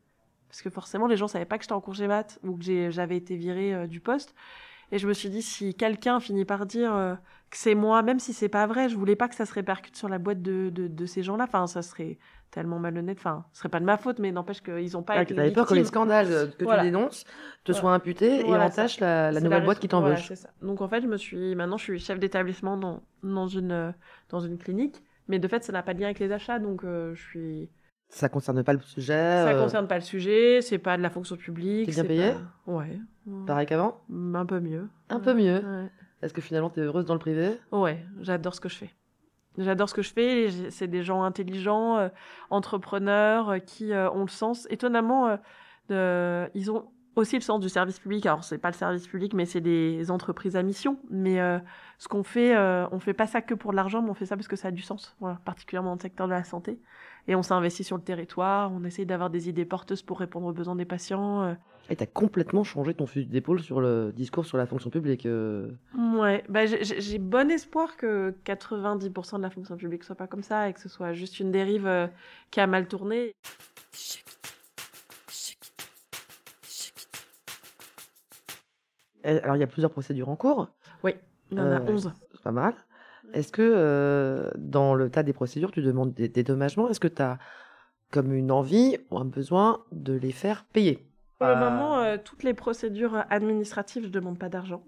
Parce 0.49 0.63
que 0.63 0.71
forcément, 0.71 1.07
les 1.07 1.17
gens 1.17 1.29
savaient 1.29 1.45
pas 1.45 1.59
que 1.59 1.65
j'étais 1.65 1.75
en 1.75 1.81
congé 1.81 2.09
mat 2.09 2.41
ou 2.43 2.57
que 2.57 2.91
j'avais 2.91 3.17
été 3.17 3.37
virée 3.37 3.75
euh, 3.75 3.87
du 3.87 4.01
poste. 4.01 4.35
Et 4.93 4.99
je 4.99 5.09
me 5.09 5.13
suis 5.13 5.31
dit, 5.31 5.43
si 5.43 5.75
quelqu'un 5.75 6.21
finit 6.21 6.45
par 6.45 6.67
dire 6.67 6.95
euh, 6.95 7.15
que 7.51 7.57
c'est 7.57 7.75
moi, 7.75 8.03
même 8.03 8.19
si 8.21 8.33
c'est 8.33 8.49
pas 8.49 8.67
vrai, 8.67 8.89
je 8.89 8.97
voulais 8.97 9.17
pas 9.17 9.29
que 9.29 9.35
ça 9.35 9.45
se 9.47 9.53
répercute 9.53 9.97
sur 9.97 10.09
la 10.09 10.19
boîte 10.19 10.43
de, 10.43 10.71
de, 10.71 10.87
de 10.89 11.07
ces 11.07 11.23
gens-là. 11.23 11.45
Enfin, 11.45 11.67
ça 11.67 11.83
serait 11.83 12.19
tellement 12.53 12.79
malhonnête. 12.79 13.19
Enfin, 13.19 13.45
ce 13.53 13.59
serait 13.59 13.69
pas 13.69 13.81
de 13.81 13.85
ma 13.85 13.97
faute, 13.97 14.19
mais 14.21 14.31
n'empêche 14.33 14.63
qu'ils 14.63 14.97
ont 14.97 15.03
pas 15.03 15.15
Ah, 15.15 15.23
été 15.23 15.35
T'avais 15.35 15.51
peur 15.51 15.67
que 15.67 15.75
les 15.75 15.85
scandales 15.85 16.31
euh, 16.31 16.47
que 16.47 16.65
Voilà. 16.65 16.83
tu 16.83 16.87
dénonces 16.91 17.25
te 17.65 17.73
Voilà. 17.73 17.81
soient 17.81 17.95
imputés 17.95 18.45
Voilà, 18.45 18.65
et 18.65 18.67
entachent 18.69 19.01
la, 19.01 19.33
la 19.33 19.41
nouvelle 19.41 19.65
boîte 19.65 19.81
qui 19.81 19.89
t'embauche. 19.89 20.33
Donc 20.63 20.81
en 20.81 20.89
fait, 20.89 21.01
je 21.03 21.07
me 21.09 21.17
suis 21.17 21.55
maintenant 21.57 21.77
je 21.77 21.83
suis 21.85 21.99
chef 21.99 22.19
d'établissement 22.19 22.77
dans 22.77 23.03
dans 23.23 23.49
une 23.49 23.73
euh, 23.73 23.93
dans 24.29 24.41
une 24.41 24.57
clinique, 24.57 25.03
mais 25.29 25.39
de 25.41 25.49
fait, 25.49 25.65
ça 25.65 25.73
n'a 25.73 25.83
pas 25.83 25.95
de 25.95 25.99
lien 26.01 26.07
avec 26.07 26.21
les 26.21 26.31
achats, 26.31 26.59
donc 26.61 26.85
euh, 26.85 27.13
je 27.15 27.23
suis 27.23 27.71
ça 28.09 28.29
concerne 28.29 28.63
pas 28.65 28.73
le 28.73 28.81
sujet. 28.81 29.13
ça 29.13 29.49
euh, 29.49 29.63
concerne 29.63 29.87
pas 29.89 29.97
le 29.97 30.01
sujet, 30.03 30.61
c'est 30.63 30.79
pas 30.79 30.97
de 30.97 31.03
la 31.03 31.11
fonction 31.11 31.37
publique, 31.37 31.87
T'es 31.87 31.93
bien 31.95 32.05
payée 32.05 32.33
pas- 32.67 32.73
Ouais. 32.73 32.99
Pareil 33.47 33.67
qu'avant? 33.67 34.01
Un 34.35 34.47
peu 34.47 34.61
mieux. 34.61 34.89
Un 35.09 35.21
peu 35.21 35.35
mieux? 35.35 35.59
Ouais. 35.65 35.91
Est-ce 36.23 36.33
que 36.33 36.41
finalement 36.41 36.71
t'es 36.71 36.81
heureuse 36.81 37.05
dans 37.05 37.15
le 37.15 37.21
privé? 37.21 37.59
Ouais, 37.73 38.05
j'adore 38.21 38.55
ce 38.55 38.61
que 38.61 38.69
je 38.69 38.77
fais. 38.77 38.91
J'adore 39.59 39.89
ce 39.89 39.95
que 39.95 40.03
je 40.03 40.13
fais. 40.13 40.49
C'est 40.71 40.87
des 40.87 41.03
gens 41.03 41.23
intelligents, 41.23 41.97
euh, 41.99 42.09
entrepreneurs, 42.51 43.51
euh, 43.51 43.59
qui 43.59 43.93
euh, 43.93 44.11
ont 44.11 44.23
le 44.23 44.29
sens. 44.29 44.67
Étonnamment, 44.71 45.39
de- 45.89 46.49
ils 46.55 46.71
ont 46.71 46.87
aussi 47.17 47.37
le 47.37 47.41
sens 47.43 47.61
du 47.61 47.69
service 47.69 47.99
public. 47.99 48.27
Alors, 48.27 48.45
c'est 48.45 48.59
pas 48.59 48.69
le 48.69 48.75
service 48.75 49.07
public, 49.09 49.33
mais 49.33 49.47
c'est 49.47 49.61
des 49.63 50.11
entreprises 50.11 50.57
à 50.57 50.63
mission. 50.63 50.99
Mais 51.11 51.41
euh, 51.41 51.59
ce 51.99 52.09
qu'on 52.09 52.23
fait, 52.23 52.55
euh, 52.55 52.87
on 52.93 52.99
fait 52.99 53.15
pas 53.15 53.27
ça 53.27 53.41
que 53.41 53.55
pour 53.55 53.71
de 53.71 53.77
l'argent, 53.77 54.03
mais 54.03 54.11
on 54.11 54.15
fait 54.15 54.27
ça 54.27 54.37
parce 54.37 54.49
que 54.49 54.57
ça 54.57 54.69
a 54.69 54.71
du 54.71 54.83
sens. 54.83 55.17
Voilà, 55.21 55.39
particulièrement 55.45 55.91
dans 55.91 55.97
le 55.97 56.01
secteur 56.03 56.27
de 56.27 56.33
la 56.33 56.45
santé. 56.45 56.79
Et 57.29 57.35
on 57.35 57.43
s'investit 57.43 57.83
sur 57.85 57.97
le 57.97 58.03
territoire. 58.03 58.71
On 58.73 58.85
essaye 58.85 59.05
d'avoir 59.07 59.31
des 59.31 59.49
idées 59.49 59.65
porteuses 59.65 60.03
pour 60.03 60.19
répondre 60.21 60.47
aux 60.47 60.53
besoins 60.53 60.77
des 60.77 60.85
patients. 60.85 61.43
euh. 61.43 61.55
Et 61.91 61.97
t'as 61.97 62.07
complètement 62.07 62.65
changé 62.65 62.95
ton 62.95 63.07
fusil 63.07 63.27
d'épaule 63.27 63.61
sur 63.61 63.81
le 63.81 64.13
discours 64.15 64.45
sur 64.47 64.59
la 64.59 64.67
fonction 64.67 64.91
publique. 64.91 65.27
euh. 65.27 65.71
Ouais, 65.97 66.45
bah, 66.49 66.67
j'ai- 66.67 67.19
bon 67.19 67.51
espoir 67.51 67.97
que 67.97 68.35
90% 68.45 69.39
de 69.39 69.43
la 69.43 69.51
fonction 69.51 69.77
publique 69.77 70.05
soit 70.05 70.17
pas 70.17 70.27
comme 70.27 70.43
ça 70.43 70.69
et 70.69 70.73
que 70.73 70.81
ce 70.81 70.89
soit 70.89 71.13
juste 71.13 71.39
une 71.41 71.51
dérive 71.53 71.87
euh, 71.87 72.07
qui 72.51 72.61
a 72.61 72.67
mal 72.67 72.87
tourné. 72.89 73.35
Alors 79.25 79.57
il 79.57 79.61
y 79.61 79.63
a 79.63 79.67
plusieurs 79.67 79.91
procédures 79.91 80.29
en 80.29 80.37
cours, 80.37 80.69
Il 81.05 81.59
y 81.59 81.61
en 81.61 81.65
a 81.71 81.81
Euh, 81.81 81.87
11. 81.93 82.13
c'est 82.33 82.43
pas 82.43 82.53
mal. 82.53 82.75
Est-ce 83.33 83.53
que 83.53 83.63
euh, 83.63 84.51
dans 84.57 84.95
le 84.95 85.11
tas 85.11 85.23
des 85.23 85.33
procédures, 85.33 85.71
tu 85.73 85.83
demandes 85.83 86.15
des 86.15 86.29
dédommagements? 86.29 86.89
Est-ce 86.89 87.01
que 87.01 87.09
tu 87.09 87.23
as 87.23 87.39
comme 88.11 88.33
une 88.33 88.51
envie 88.53 88.97
ou 89.11 89.19
un 89.19 89.25
besoin 89.25 89.85
de 89.93 90.15
les 90.15 90.33
faire 90.33 90.65
payer? 90.73 91.07
Pour 91.39 91.49
le 91.49 91.55
Euh, 91.55 91.57
moment, 91.57 91.99
euh, 92.01 92.17
toutes 92.23 92.43
les 92.43 92.55
procédures 92.55 93.25
administratives, 93.31 94.05
je 94.05 94.09
demande 94.09 94.39
pas 94.39 94.49
d'argent. 94.49 94.83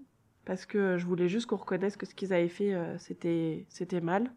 Parce 0.45 0.65
que 0.65 0.97
je 0.97 1.05
voulais 1.05 1.29
juste 1.29 1.45
qu'on 1.47 1.57
reconnaisse 1.57 1.95
que 1.97 2.05
ce 2.07 2.15
qu'ils 2.15 2.33
avaient 2.33 2.47
fait, 2.49 2.73
euh, 2.73 2.97
c'était 2.97 3.65
c'était 3.69 4.01
mal. 4.01 4.31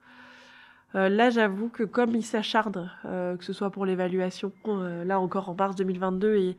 Euh, 0.95 1.09
là, 1.09 1.31
j'avoue 1.31 1.71
que 1.71 1.85
comme 1.85 2.15
ils 2.15 2.23
s'achardent, 2.25 2.91
euh, 3.07 3.37
que 3.37 3.45
ce 3.45 3.53
soit 3.55 3.71
pour 3.71 3.87
l'évaluation, 3.87 4.53
euh, 4.69 5.05
là 5.05 5.19
encore 5.21 5.49
en 5.49 5.55
mars 5.55 5.75
2022, 5.77 6.37
et, 6.37 6.59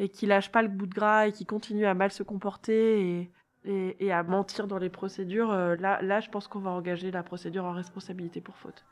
et 0.00 0.08
qu'ils 0.08 0.30
lâchent 0.30 0.50
pas 0.50 0.62
le 0.62 0.68
bout 0.68 0.86
de 0.86 0.94
gras 0.94 1.28
et 1.28 1.32
qu'ils 1.32 1.46
continuent 1.46 1.86
à 1.86 1.94
mal 1.94 2.10
se 2.10 2.22
comporter 2.24 3.00
et, 3.20 3.30
et, 3.68 4.12
à 4.12 4.22
mentir 4.22 4.66
dans 4.66 4.78
les 4.78 4.88
procédures, 4.88 5.52
euh, 5.52 5.76
là, 5.76 6.00
là, 6.02 6.20
je 6.20 6.30
pense 6.30 6.48
qu'on 6.48 6.58
va 6.58 6.70
engager 6.70 7.10
la 7.10 7.22
procédure 7.22 7.64
en 7.64 7.72
responsabilité 7.72 8.40
pour 8.40 8.56
faute. 8.56 8.84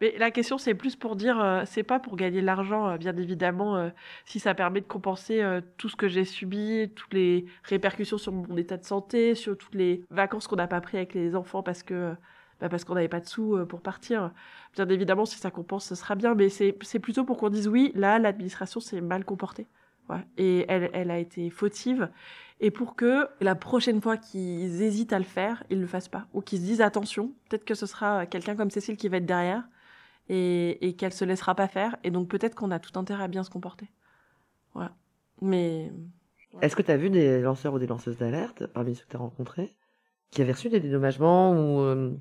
Mais 0.00 0.14
la 0.18 0.30
question, 0.30 0.56
c'est 0.56 0.74
plus 0.74 0.96
pour 0.96 1.16
dire, 1.16 1.40
euh, 1.40 1.62
c'est 1.66 1.82
pas 1.82 1.98
pour 1.98 2.16
gagner 2.16 2.40
de 2.40 2.46
l'argent, 2.46 2.88
euh, 2.88 2.96
bien 2.96 3.16
évidemment, 3.16 3.90
si 4.24 4.38
ça 4.38 4.54
permet 4.54 4.80
de 4.80 4.86
compenser 4.86 5.42
tout 5.76 5.88
ce 5.88 5.96
que 5.96 6.08
j'ai 6.08 6.24
subi, 6.24 6.90
toutes 6.94 7.12
les 7.12 7.46
répercussions 7.64 8.18
sur 8.18 8.32
mon 8.32 8.56
état 8.56 8.76
de 8.76 8.84
santé, 8.84 9.34
sur 9.34 9.56
toutes 9.56 9.74
les 9.74 10.04
vacances 10.10 10.46
qu'on 10.46 10.56
n'a 10.56 10.68
pas 10.68 10.80
pris 10.80 10.96
avec 10.96 11.14
les 11.14 11.34
enfants 11.34 11.62
parce 11.62 11.82
que 11.82 12.14
bah, 12.60 12.68
parce 12.68 12.84
qu'on 12.84 12.94
n'avait 12.94 13.08
pas 13.08 13.20
de 13.20 13.26
sous 13.26 13.64
pour 13.66 13.80
partir. 13.80 14.32
Bien 14.74 14.88
évidemment, 14.88 15.24
si 15.24 15.38
ça 15.38 15.50
compense, 15.50 15.86
ce 15.86 15.94
sera 15.94 16.14
bien, 16.14 16.34
mais 16.34 16.48
c'est 16.48 16.98
plutôt 17.00 17.24
pour 17.24 17.36
qu'on 17.38 17.48
dise 17.50 17.68
oui, 17.68 17.92
là, 17.94 18.18
l'administration 18.18 18.80
s'est 18.80 19.00
mal 19.00 19.24
comportée. 19.24 19.66
Et 20.36 20.64
elle, 20.68 20.90
elle 20.92 21.10
a 21.10 21.18
été 21.18 21.50
fautive. 21.50 22.10
Et 22.60 22.70
pour 22.70 22.94
que 22.94 23.26
la 23.40 23.54
prochaine 23.54 24.00
fois 24.00 24.16
qu'ils 24.16 24.82
hésitent 24.82 25.12
à 25.12 25.18
le 25.18 25.24
faire, 25.24 25.64
ils 25.70 25.80
le 25.80 25.86
fassent 25.86 26.08
pas. 26.08 26.26
Ou 26.34 26.42
qu'ils 26.42 26.58
se 26.60 26.64
disent 26.64 26.80
attention, 26.82 27.32
peut-être 27.48 27.64
que 27.64 27.74
ce 27.74 27.86
sera 27.86 28.26
quelqu'un 28.26 28.54
comme 28.54 28.70
Cécile 28.70 28.96
qui 28.96 29.08
va 29.08 29.16
être 29.16 29.26
derrière 29.26 29.64
et, 30.28 30.86
et 30.86 30.94
qu'elle 30.94 31.12
se 31.12 31.24
laissera 31.24 31.54
pas 31.54 31.68
faire. 31.68 31.96
Et 32.04 32.10
donc 32.10 32.28
peut-être 32.28 32.54
qu'on 32.54 32.70
a 32.70 32.78
tout 32.78 32.98
intérêt 32.98 33.24
à 33.24 33.28
bien 33.28 33.44
se 33.44 33.50
comporter. 33.50 33.88
Voilà. 34.74 34.92
Mais 35.40 35.90
Est-ce 36.60 36.76
que 36.76 36.82
tu 36.82 36.90
as 36.90 36.96
vu 36.96 37.08
des 37.08 37.40
lanceurs 37.40 37.72
ou 37.74 37.78
des 37.78 37.86
lanceuses 37.86 38.18
d'alerte 38.18 38.66
parmi 38.66 38.94
ceux 38.94 39.04
que 39.04 39.10
tu 39.10 39.16
as 39.16 39.20
rencontrés 39.20 39.74
qui 40.30 40.42
avaient 40.42 40.52
reçu 40.52 40.68
des 40.68 40.80
dédommagements 40.80 41.52
ou, 41.52 41.80
euh, 41.80 42.14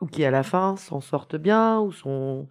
ou 0.00 0.06
qui 0.06 0.24
à 0.24 0.30
la 0.30 0.42
fin 0.42 0.76
s'en 0.76 1.00
sortent 1.00 1.36
bien 1.36 1.80
ou 1.80 1.92
sont, 1.92 2.48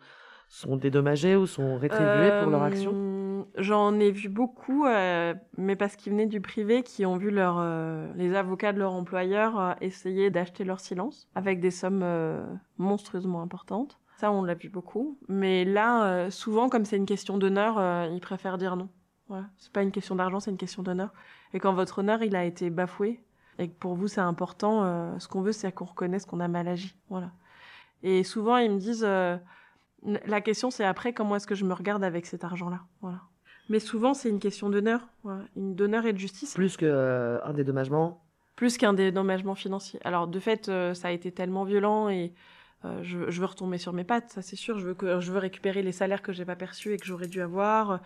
sont 0.47 0.77
dédommagés 0.77 1.35
ou 1.35 1.45
sont 1.45 1.77
rétribués 1.77 2.31
pour 2.41 2.49
leur 2.49 2.63
action? 2.63 2.93
Euh, 2.95 3.10
J'en 3.57 3.99
ai 3.99 4.11
vu 4.11 4.29
beaucoup, 4.29 4.85
euh, 4.85 5.33
mais 5.57 5.75
parce 5.75 5.95
qu'ils 5.95 6.13
venaient 6.13 6.25
du 6.25 6.39
privé, 6.39 6.83
qui 6.83 7.05
ont 7.05 7.17
vu 7.17 7.31
leur, 7.31 7.57
euh, 7.59 8.11
les 8.15 8.33
avocats 8.33 8.71
de 8.71 8.79
leur 8.79 8.93
employeur 8.93 9.59
euh, 9.59 9.73
essayer 9.81 10.29
d'acheter 10.29 10.63
leur 10.63 10.79
silence 10.79 11.27
avec 11.35 11.59
des 11.59 11.71
sommes 11.71 12.01
euh, 12.03 12.45
monstrueusement 12.77 13.41
importantes. 13.41 13.99
Ça, 14.17 14.31
on 14.31 14.43
l'a 14.43 14.53
vu 14.53 14.69
beaucoup. 14.69 15.17
Mais 15.27 15.65
là, 15.65 16.05
euh, 16.05 16.29
souvent, 16.29 16.69
comme 16.69 16.85
c'est 16.85 16.97
une 16.97 17.05
question 17.05 17.37
d'honneur, 17.37 17.73
ils 18.11 18.21
préfèrent 18.21 18.57
dire 18.57 18.75
non. 18.75 18.87
Voilà. 19.27 19.47
C'est 19.57 19.73
pas 19.73 19.83
une 19.83 19.91
question 19.91 20.15
d'argent, 20.15 20.39
c'est 20.39 20.51
une 20.51 20.57
question 20.57 20.83
d'honneur. 20.83 21.11
Et 21.53 21.59
quand 21.59 21.73
votre 21.73 21.99
honneur, 21.99 22.23
il 22.23 22.35
a 22.35 22.45
été 22.45 22.69
bafoué, 22.69 23.23
et 23.59 23.67
que 23.67 23.73
pour 23.77 23.95
vous, 23.95 24.07
c'est 24.07 24.21
important, 24.21 25.17
ce 25.19 25.27
qu'on 25.27 25.41
veut, 25.41 25.51
c'est 25.51 25.71
qu'on 25.71 25.85
reconnaisse 25.85 26.25
qu'on 26.25 26.39
a 26.39 26.47
mal 26.47 26.67
agi. 26.67 26.95
Voilà. 27.09 27.31
Et 28.03 28.23
souvent, 28.23 28.57
ils 28.57 28.71
me 28.71 28.77
disent... 28.77 29.07
la 30.03 30.41
question, 30.41 30.71
c'est 30.71 30.85
après 30.85 31.13
comment 31.13 31.35
est-ce 31.35 31.47
que 31.47 31.55
je 31.55 31.65
me 31.65 31.73
regarde 31.73 32.03
avec 32.03 32.25
cet 32.25 32.43
argent-là? 32.43 32.81
Voilà. 33.01 33.21
Mais 33.71 33.79
souvent, 33.79 34.13
c'est 34.13 34.27
une 34.29 34.39
question 34.39 34.69
d'honneur, 34.69 35.07
une 35.55 35.75
d'honneur 35.75 36.05
et 36.05 36.11
de 36.11 36.17
justice, 36.17 36.53
Plus 36.55 36.75
qu'un 36.77 37.53
dédommagement 37.53 38.21
plus 38.57 38.77
qu'un 38.77 38.93
dédommagement 38.93 39.55
financier. 39.55 39.99
Alors, 40.03 40.27
de 40.27 40.39
fait, 40.39 40.67
euh, 40.69 40.93
ça 40.93 41.07
a 41.07 41.11
été 41.11 41.31
tellement 41.31 41.63
violent 41.63 42.09
et 42.09 42.31
euh, 42.85 42.99
je, 43.01 43.31
je 43.31 43.39
veux 43.39 43.45
retomber 43.47 43.77
sur 43.79 43.91
mes 43.93 44.03
pattes, 44.03 44.29
ça 44.29 44.41
c'est 44.43 44.57
sûr. 44.57 44.77
Je 44.77 44.85
veux 44.87 44.93
que 44.93 45.19
je 45.21 45.31
veux 45.31 45.39
récupérer 45.39 45.81
les 45.81 45.91
salaires 45.93 46.21
que 46.21 46.31
j'ai 46.31 46.45
pas 46.45 46.55
perçus 46.57 46.93
et 46.93 46.97
que 46.97 47.05
j'aurais 47.05 47.27
dû 47.27 47.41
avoir. 47.41 48.01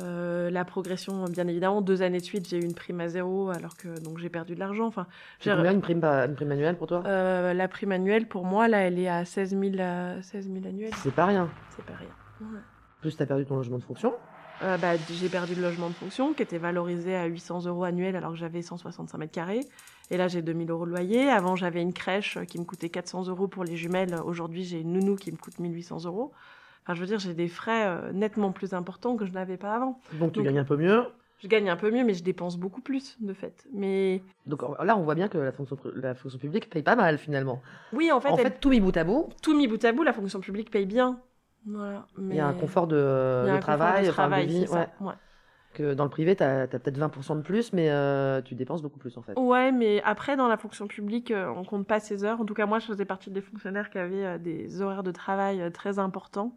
Euh, 0.00 0.50
la 0.50 0.64
progression, 0.64 1.26
bien 1.26 1.46
évidemment, 1.46 1.80
deux 1.82 2.02
années 2.02 2.18
de 2.18 2.24
suite, 2.24 2.48
j'ai 2.48 2.56
eu 2.58 2.64
une 2.64 2.74
prime 2.74 3.00
à 3.00 3.06
zéro 3.08 3.50
alors 3.50 3.76
que 3.76 4.00
donc 4.00 4.18
j'ai 4.18 4.30
perdu 4.30 4.54
de 4.56 4.58
l'argent. 4.60 4.86
Enfin, 4.86 5.06
C'est 5.38 5.50
j'ai- 5.50 5.56
combien 5.56 5.72
une 5.72 5.80
prime, 5.82 6.02
une 6.02 6.34
prime 6.34 6.50
annuelle 6.50 6.76
pour 6.76 6.88
toi? 6.88 7.02
Euh, 7.06 7.52
la 7.52 7.68
prime 7.68 7.92
annuelle 7.92 8.26
pour 8.26 8.44
moi 8.46 8.66
là, 8.66 8.78
elle 8.78 8.98
est 8.98 9.06
à 9.08 9.24
16 9.24 9.50
000, 9.50 9.74
à 9.80 10.22
16 10.22 10.50
000 10.50 10.66
annuels. 10.66 10.90
C'est 10.96 11.14
pas 11.14 11.26
rien. 11.26 11.48
C'est 11.76 11.84
pas 11.84 11.94
rien. 11.94 12.08
Ouais. 12.40 12.58
Plus 13.00 13.16
tu 13.16 13.22
as 13.22 13.26
perdu 13.26 13.44
ton 13.44 13.54
logement 13.56 13.78
de 13.78 13.84
fonction. 13.84 14.14
Euh, 14.62 14.76
bah, 14.78 14.92
j'ai 15.10 15.28
perdu 15.28 15.54
le 15.54 15.62
logement 15.62 15.88
de 15.88 15.94
fonction 15.94 16.32
qui 16.32 16.42
était 16.42 16.58
valorisé 16.58 17.14
à 17.16 17.26
800 17.26 17.66
euros 17.66 17.84
annuels 17.84 18.16
alors 18.16 18.30
que 18.32 18.38
j'avais 18.38 18.62
165 18.62 19.18
mètres 19.18 19.32
carrés. 19.32 19.60
Et 20.10 20.16
là, 20.16 20.28
j'ai 20.28 20.42
2000 20.42 20.70
euros 20.70 20.86
de 20.86 20.90
loyer. 20.90 21.28
Avant, 21.28 21.56
j'avais 21.56 21.82
une 21.82 21.92
crèche 21.92 22.38
qui 22.48 22.58
me 22.58 22.64
coûtait 22.64 22.88
400 22.88 23.26
euros 23.28 23.48
pour 23.48 23.64
les 23.64 23.76
jumelles. 23.76 24.14
Aujourd'hui, 24.24 24.64
j'ai 24.64 24.80
une 24.80 24.92
nounou 24.92 25.16
qui 25.16 25.32
me 25.32 25.36
coûte 25.36 25.58
1800 25.58 26.04
euros. 26.04 26.32
Enfin, 26.84 26.94
je 26.94 27.00
veux 27.00 27.06
dire, 27.06 27.18
j'ai 27.18 27.34
des 27.34 27.48
frais 27.48 27.86
euh, 27.86 28.12
nettement 28.12 28.52
plus 28.52 28.74
importants 28.74 29.16
que 29.16 29.24
je 29.26 29.32
n'avais 29.32 29.56
pas 29.56 29.74
avant. 29.74 29.98
Donc 30.14 30.32
tu 30.32 30.38
Donc- 30.38 30.46
gagnes 30.46 30.58
un 30.58 30.64
peu 30.64 30.76
mieux. 30.76 31.02
Je 31.42 31.48
gagne 31.48 31.68
un 31.68 31.76
peu 31.76 31.90
mieux, 31.90 32.04
mais 32.04 32.14
je 32.14 32.22
dépense 32.22 32.56
beaucoup 32.56 32.80
plus, 32.80 33.16
de 33.20 33.34
fait. 33.34 33.66
Mais 33.74 34.22
Donc 34.46 34.62
là, 34.82 34.96
on 34.96 35.02
voit 35.02 35.14
bien 35.14 35.28
que 35.28 35.36
la 35.36 35.52
fonction, 35.52 35.76
la 35.94 36.14
fonction 36.14 36.38
publique 36.38 36.70
paye 36.70 36.82
pas 36.82 36.96
mal 36.96 37.18
finalement. 37.18 37.60
oui, 37.92 38.10
en 38.12 38.20
fait, 38.20 38.28
en 38.30 38.36
elle- 38.36 38.44
fait, 38.44 38.60
tout 38.60 38.70
mis 38.70 38.80
bout 38.80 38.96
à 38.96 39.04
bout, 39.04 39.28
tout 39.42 39.54
mis 39.54 39.66
bout 39.68 39.84
à 39.84 39.92
bout, 39.92 40.04
la 40.04 40.14
fonction 40.14 40.40
publique 40.40 40.70
paye 40.70 40.86
bien. 40.86 41.20
Voilà. 41.66 42.06
il 42.18 42.34
y 42.34 42.40
a 42.40 42.46
un 42.46 42.52
confort 42.52 42.86
de, 42.86 42.96
Il 42.96 42.98
y 42.98 43.50
a 43.50 43.52
de 43.52 43.56
un 43.56 43.56
confort 43.56 43.60
travail, 43.60 44.00
enfin, 44.00 44.06
de 44.08 44.12
travail, 44.12 44.46
vie, 44.46 44.60
c'est 44.60 44.66
ça, 44.66 44.88
ouais. 45.00 45.06
ouais. 45.08 45.14
Que 45.74 45.92
dans 45.92 46.04
le 46.04 46.10
privé, 46.10 46.36
tu 46.36 46.42
as, 46.44 46.68
peut-être 46.68 46.98
20% 46.98 47.36
de 47.36 47.42
plus, 47.42 47.72
mais 47.72 47.90
euh, 47.90 48.40
tu 48.42 48.54
dépenses 48.54 48.80
beaucoup 48.80 49.00
plus 49.00 49.16
en 49.18 49.22
fait. 49.22 49.36
Ouais, 49.36 49.72
mais 49.72 50.00
après, 50.04 50.36
dans 50.36 50.46
la 50.46 50.56
fonction 50.56 50.86
publique, 50.86 51.32
euh, 51.32 51.52
on 51.56 51.64
compte 51.64 51.84
pas 51.86 51.98
ses 51.98 52.22
heures. 52.22 52.40
En 52.40 52.44
tout 52.44 52.54
cas, 52.54 52.66
moi, 52.66 52.78
je 52.78 52.86
faisais 52.86 53.04
partie 53.04 53.30
des 53.30 53.40
fonctionnaires 53.40 53.90
qui 53.90 53.98
avaient 53.98 54.24
euh, 54.24 54.38
des 54.38 54.80
horaires 54.82 55.02
de 55.02 55.10
travail 55.10 55.68
très 55.72 55.98
importants. 55.98 56.56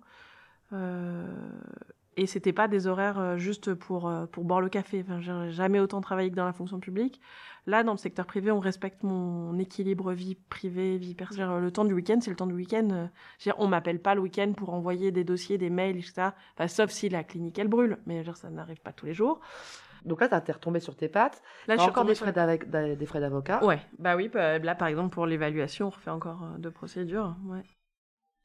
et 2.16 2.28
c'était 2.28 2.54
pas 2.54 2.68
des 2.68 2.86
horaires 2.86 3.38
juste 3.40 3.74
pour, 3.74 4.12
pour 4.32 4.44
boire 4.44 4.62
le 4.62 4.70
café. 4.70 5.04
Enfin, 5.04 5.20
j'ai 5.20 5.52
jamais 5.52 5.80
autant 5.80 6.02
travaillé 6.02 6.30
que 6.30 6.36
dans 6.36 6.46
la 6.46 6.54
fonction 6.54 6.80
publique. 6.80 7.20
Là, 7.68 7.84
dans 7.84 7.92
le 7.92 7.98
secteur 7.98 8.26
privé, 8.26 8.50
on 8.50 8.62
respecte 8.62 9.04
mon 9.04 9.60
équilibre 9.60 10.14
vie 10.14 10.36
privée, 10.36 10.98
vie 10.98 11.16
personnelle. 11.16 11.62
Le 11.62 11.72
temps 11.72 11.84
du 11.84 11.94
week-end, 11.94 12.18
c'est 12.22 12.30
le 12.30 12.38
temps 12.38 12.48
du 12.48 12.54
week-end. 12.54 13.10
On 13.58 13.68
m'appelle 13.68 14.00
pas 14.00 14.16
le 14.16 14.22
week-end 14.22 14.54
pour 14.56 14.74
envoyer 14.74 15.12
des 15.12 15.26
dossiers, 15.26 15.58
des 15.58 15.70
mails, 15.70 15.98
etc. 15.98 16.30
Enfin, 16.54 16.68
sauf 16.70 16.92
si 16.92 17.10
la 17.10 17.26
clinique, 17.26 17.60
elle 17.60 17.68
brûle. 17.68 17.98
Mais 18.06 18.24
ça 18.36 18.50
n'arrive 18.50 18.80
pas 18.80 18.94
tous 18.94 19.06
les 19.06 19.14
jours. 19.14 19.42
Donc 20.06 20.22
là, 20.22 20.30
tu 20.30 20.50
es 20.50 20.54
retombé 20.54 20.80
sur 20.80 20.96
tes 20.96 21.10
pattes. 21.10 21.44
Là, 21.68 21.76
je 21.76 21.82
encore 21.82 22.06
des 22.06 22.16
frais, 22.16 22.32
des 22.32 23.06
frais 23.06 23.20
d'avocat. 23.20 23.62
Ouais, 23.66 23.82
bah 24.00 24.16
oui, 24.16 24.30
bah, 24.30 24.60
là, 24.60 24.74
par 24.74 24.88
exemple, 24.88 25.14
pour 25.14 25.26
l'évaluation, 25.26 25.88
on 25.88 25.90
refait 25.90 26.12
encore 26.12 26.44
euh, 26.44 26.58
deux 26.58 26.72
procédures. 26.72 27.36
Ouais. 27.46 27.64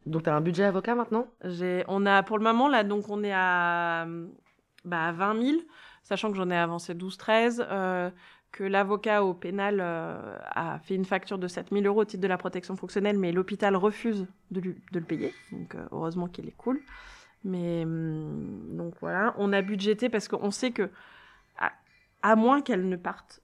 Donc, 0.05 0.25
tu 0.25 0.31
as 0.31 0.35
un 0.35 0.41
budget 0.41 0.65
avocat 0.65 0.97
maintenant? 0.97 1.29
On 1.87 2.07
a, 2.07 2.25
pour 2.25 2.39
le 2.39 2.45
moment, 2.45 2.69
là, 2.69 2.83
donc 2.83 3.09
on 3.09 3.23
est 3.23 3.33
à, 3.33 4.05
bah, 4.85 5.13
20 5.13 5.41
000, 5.41 5.59
sachant 6.03 6.33
que 6.33 6.37
j'en 6.37 6.51
ai 6.51 6.57
avancé 6.57 6.95
12-13. 6.95 7.65
Euh, 7.71 8.11
que 8.53 8.65
l'avocat 8.65 9.25
au 9.25 9.33
pénal 9.33 9.79
euh, 9.81 10.39
a 10.45 10.79
fait 10.81 10.95
une 10.95 11.07
facture 11.07 11.39
de 11.39 11.49
7000 11.49 11.87
euros 11.87 12.03
au 12.03 12.05
titre 12.05 12.23
de 12.23 12.29
la 12.29 12.37
protection 12.37 12.77
fonctionnelle, 12.77 13.19
mais 13.19 13.33
l'hôpital 13.33 13.75
refuse 13.75 14.27
de, 14.51 14.75
le 14.93 15.01
payer. 15.01 15.35
Donc, 15.51 15.75
euh, 15.75 15.87
heureusement 15.91 16.29
qu'il 16.29 16.47
est 16.47 16.57
cool. 16.57 16.81
Mais 17.45 17.83
hum, 17.85 18.77
donc 18.77 18.95
voilà, 19.01 19.35
on 19.39 19.53
a 19.53 19.63
budgété 19.63 20.11
parce 20.11 20.29
qu'on 20.29 20.51
sait 20.51 20.71
que, 20.71 20.91
à 22.23 22.37
moins 22.37 22.61
qu'elle 22.61 22.89
ne 22.89 22.97
parte 22.97 23.41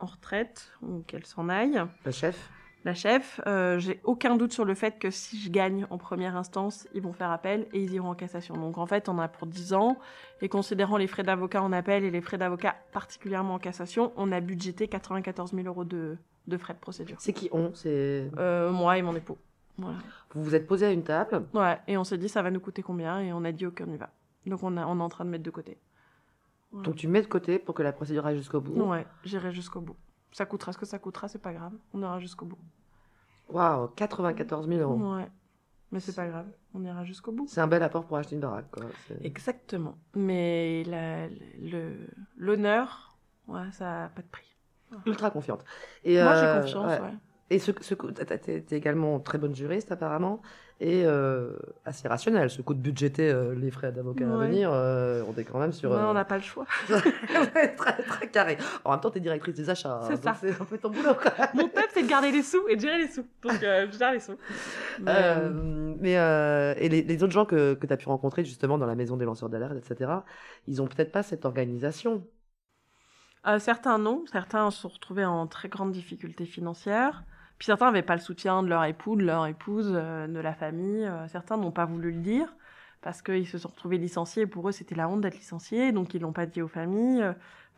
en 0.00 0.06
retraite 0.06 0.72
ou 0.82 1.02
qu'elle 1.06 1.26
s'en 1.26 1.48
aille. 1.48 1.80
Le 2.04 2.10
chef? 2.10 2.50
La 2.86 2.94
chef. 2.94 3.40
Euh, 3.46 3.78
j'ai 3.78 4.00
aucun 4.04 4.36
doute 4.36 4.52
sur 4.52 4.64
le 4.64 4.74
fait 4.74 4.98
que 4.98 5.10
si 5.10 5.38
je 5.38 5.50
gagne 5.50 5.86
en 5.90 5.98
première 5.98 6.36
instance, 6.36 6.88
ils 6.94 7.02
vont 7.02 7.12
faire 7.12 7.30
appel 7.30 7.66
et 7.74 7.82
ils 7.82 7.92
iront 7.92 8.10
en 8.10 8.14
cassation. 8.14 8.56
Donc 8.56 8.78
en 8.78 8.86
fait, 8.86 9.10
on 9.10 9.18
a 9.18 9.28
pour 9.28 9.46
10 9.46 9.74
ans, 9.74 9.98
et 10.40 10.48
considérant 10.48 10.96
les 10.96 11.06
frais 11.06 11.22
d'avocat 11.22 11.62
en 11.62 11.72
appel 11.72 12.04
et 12.04 12.10
les 12.10 12.22
frais 12.22 12.38
d'avocat 12.38 12.76
particulièrement 12.92 13.54
en 13.54 13.58
cassation, 13.58 14.12
on 14.16 14.32
a 14.32 14.40
budgété 14.40 14.88
94 14.88 15.52
000 15.52 15.66
euros 15.66 15.84
de, 15.84 16.16
frais 16.58 16.74
de 16.74 16.78
procédure. 16.78 17.16
C'est 17.18 17.32
qui 17.34 17.50
on 17.52 17.72
C'est 17.74 18.30
euh, 18.38 18.70
Moi 18.70 18.96
et 18.96 19.02
mon 19.02 19.14
époux. 19.14 19.36
Voilà. 19.76 19.98
Vous 20.32 20.42
vous 20.42 20.54
êtes 20.54 20.66
posé 20.66 20.86
à 20.86 20.90
une 20.90 21.02
table? 21.02 21.44
Ouais, 21.52 21.78
et 21.86 21.98
on 21.98 22.04
s'est 22.04 22.16
dit 22.16 22.30
ça 22.30 22.40
va 22.40 22.50
nous 22.50 22.60
coûter 22.60 22.82
combien, 22.82 23.20
et 23.20 23.32
on 23.32 23.44
a 23.44 23.52
dit 23.52 23.66
ok, 23.66 23.82
on 23.86 23.92
y 23.92 23.98
va. 23.98 24.10
Donc 24.46 24.62
on, 24.62 24.76
a, 24.76 24.86
on 24.86 24.98
est 24.98 25.02
en 25.02 25.08
train 25.08 25.24
de 25.24 25.30
mettre 25.30 25.44
de 25.44 25.50
côté. 25.50 25.76
Donc 26.72 26.96
tu 26.96 27.08
mets 27.08 27.22
de 27.22 27.26
côté 27.26 27.58
pour 27.58 27.74
que 27.74 27.82
la 27.82 27.92
procédure 27.92 28.26
aille 28.26 28.36
jusqu'au 28.36 28.60
bout? 28.60 28.80
Ouais, 28.80 29.06
j'irai 29.24 29.52
jusqu'au 29.52 29.80
bout. 29.80 29.96
Ça 30.32 30.44
coûtera 30.44 30.72
ce 30.72 30.78
que 30.78 30.86
ça 30.86 30.98
coûtera, 30.98 31.28
c'est 31.28 31.40
pas 31.40 31.52
grave. 31.52 31.72
On 31.94 32.02
ira 32.02 32.18
jusqu'au 32.20 32.44
bout. 32.44 32.58
Waouh, 33.48 33.88
94 33.88 34.68
000 34.68 34.80
euros. 34.80 35.16
Ouais. 35.16 35.28
Mais 35.92 36.00
c'est 36.00 36.16
pas 36.16 36.26
grave, 36.26 36.46
on 36.74 36.82
ira 36.84 37.04
jusqu'au 37.04 37.30
bout. 37.32 37.46
C'est 37.48 37.60
un 37.60 37.68
bel 37.68 37.82
apport 37.82 38.04
pour 38.04 38.16
acheter 38.16 38.34
une 38.34 38.40
baraque, 38.40 38.70
quoi. 38.72 38.86
Exactement. 39.22 39.96
Mais 40.14 40.82
l'honneur, 42.36 43.16
ouais, 43.46 43.70
ça 43.72 43.84
n'a 43.84 44.08
pas 44.08 44.22
de 44.22 44.26
prix. 44.26 44.56
Ultra 45.04 45.30
confiante. 45.30 45.64
Et 46.04 46.22
Moi, 46.22 46.34
j'ai 46.34 46.46
euh, 46.46 46.60
confiance, 46.60 47.00
ouais. 47.00 47.14
Et 47.50 47.58
ce, 47.58 47.70
ce 47.80 47.94
tu 47.94 48.50
es 48.50 48.64
également 48.70 49.20
très 49.20 49.38
bonne 49.38 49.54
juriste 49.54 49.92
apparemment 49.92 50.42
et 50.80 51.04
euh, 51.06 51.56
assez 51.84 52.06
rationnel. 52.06 52.50
Ce 52.50 52.60
coût 52.60 52.74
de 52.74 52.80
budgéter 52.80 53.30
euh, 53.30 53.54
les 53.54 53.70
frais 53.70 53.92
d'avocat 53.92 54.26
à 54.30 54.36
venir, 54.36 54.70
euh, 54.72 55.22
on 55.26 55.38
est 55.38 55.44
quand 55.44 55.58
même 55.58 55.72
sur. 55.72 55.90
on 55.90 56.12
n'a 56.12 56.24
pas 56.24 56.36
le 56.36 56.42
choix. 56.42 56.66
très, 56.88 58.02
très 58.02 58.28
carré. 58.28 58.58
En 58.84 58.90
même 58.90 59.00
temps, 59.00 59.10
tu 59.10 59.18
es 59.18 59.20
directrice 59.20 59.54
des 59.54 59.70
achats. 59.70 60.00
C'est 60.08 60.22
ça. 60.22 60.36
C'est 60.38 60.60
un 60.60 60.64
peu 60.64 60.76
ton 60.76 60.90
boulot. 60.90 61.14
Mon 61.54 61.68
peuple, 61.68 61.88
c'est 61.94 62.02
de 62.02 62.08
garder 62.08 62.30
les 62.30 62.42
sous 62.42 62.66
et 62.68 62.76
de 62.76 62.80
gérer 62.80 62.98
les 62.98 63.08
sous. 63.08 63.24
Donc, 63.42 63.54
je 63.60 63.96
gère 63.96 64.12
les 64.12 64.20
sous. 64.20 64.36
Mais, 64.98 66.12
et 66.78 66.88
les, 66.88 67.02
les, 67.02 67.22
autres 67.22 67.32
gens 67.32 67.46
que, 67.46 67.74
que 67.74 67.86
tu 67.86 67.92
as 67.92 67.96
pu 67.96 68.08
rencontrer 68.08 68.44
justement 68.44 68.76
dans 68.76 68.86
la 68.86 68.96
maison 68.96 69.16
des 69.16 69.24
lanceurs 69.24 69.48
d'alerte, 69.48 69.76
etc., 69.76 70.10
ils 70.66 70.82
ont 70.82 70.86
peut-être 70.86 71.12
pas 71.12 71.22
cette 71.22 71.46
organisation. 71.46 72.26
certains 73.58 73.98
non, 73.98 74.24
certains 74.30 74.70
se 74.70 74.82
sont 74.82 74.88
retrouvés 74.88 75.24
en 75.24 75.46
très 75.46 75.68
grande 75.68 75.92
difficulté 75.92 76.44
financière. 76.44 77.24
Puis 77.58 77.66
certains 77.66 77.86
n'avaient 77.86 78.02
pas 78.02 78.14
le 78.14 78.20
soutien 78.20 78.62
de 78.62 78.68
leur 78.68 78.84
époux, 78.84 79.16
de 79.16 79.24
leur 79.24 79.46
épouse, 79.46 79.92
euh, 79.94 80.26
de 80.26 80.38
la 80.38 80.54
famille. 80.54 81.04
Euh, 81.04 81.26
certains 81.28 81.56
n'ont 81.56 81.70
pas 81.70 81.86
voulu 81.86 82.12
le 82.12 82.20
dire 82.20 82.54
parce 83.00 83.22
qu'ils 83.22 83.46
se 83.46 83.58
sont 83.58 83.68
retrouvés 83.68 83.98
licenciés. 83.98 84.46
Pour 84.46 84.68
eux, 84.68 84.72
c'était 84.72 84.94
la 84.94 85.08
honte 85.08 85.20
d'être 85.20 85.36
licenciés, 85.36 85.92
donc 85.92 86.12
ils 86.14 86.20
l'ont 86.20 86.32
pas 86.32 86.46
dit 86.46 86.60
aux 86.60 86.68
familles. 86.68 87.24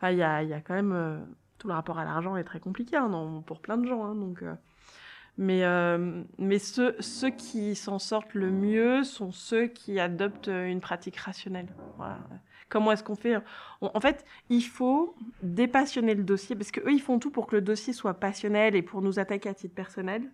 Il 0.03 0.17
y 0.17 0.23
a, 0.23 0.43
y 0.43 0.53
a, 0.53 0.61
quand 0.61 0.73
même 0.73 0.91
euh, 0.93 1.19
tout 1.57 1.67
le 1.67 1.73
rapport 1.73 1.99
à 1.99 2.05
l'argent 2.05 2.35
est 2.35 2.43
très 2.43 2.59
compliqué 2.59 2.95
hein, 2.97 3.43
pour 3.45 3.61
plein 3.61 3.77
de 3.77 3.87
gens. 3.87 4.03
Hein, 4.03 4.15
donc, 4.15 4.43
mais 5.37 5.63
mais 6.37 6.59
ceux, 6.59 6.95
ceux 6.99 7.29
qui 7.29 7.75
s'en 7.75 7.99
sortent 7.99 8.33
le 8.33 8.49
mieux 8.49 9.03
sont 9.03 9.31
ceux 9.31 9.67
qui 9.67 9.99
adoptent 9.99 10.47
une 10.47 10.81
pratique 10.81 11.17
rationnelle. 11.17 11.67
Voilà. 11.97 12.19
Comment 12.69 12.91
est-ce 12.91 13.03
qu'on 13.03 13.15
fait 13.15 13.35
En 13.81 13.99
fait, 13.99 14.23
il 14.49 14.61
faut 14.61 15.15
dépassionner 15.41 16.13
le 16.13 16.23
dossier 16.23 16.55
parce 16.55 16.71
qu'eux, 16.71 16.91
ils 16.91 17.01
font 17.01 17.17
tout 17.17 17.31
pour 17.31 17.47
que 17.47 17.55
le 17.55 17.61
dossier 17.61 17.93
soit 17.93 18.13
passionnel 18.13 18.75
et 18.75 18.83
pour 18.83 19.01
nous 19.01 19.17
attaquer 19.17 19.49
à 19.49 19.53
titre 19.55 19.73
personnel. 19.73 20.31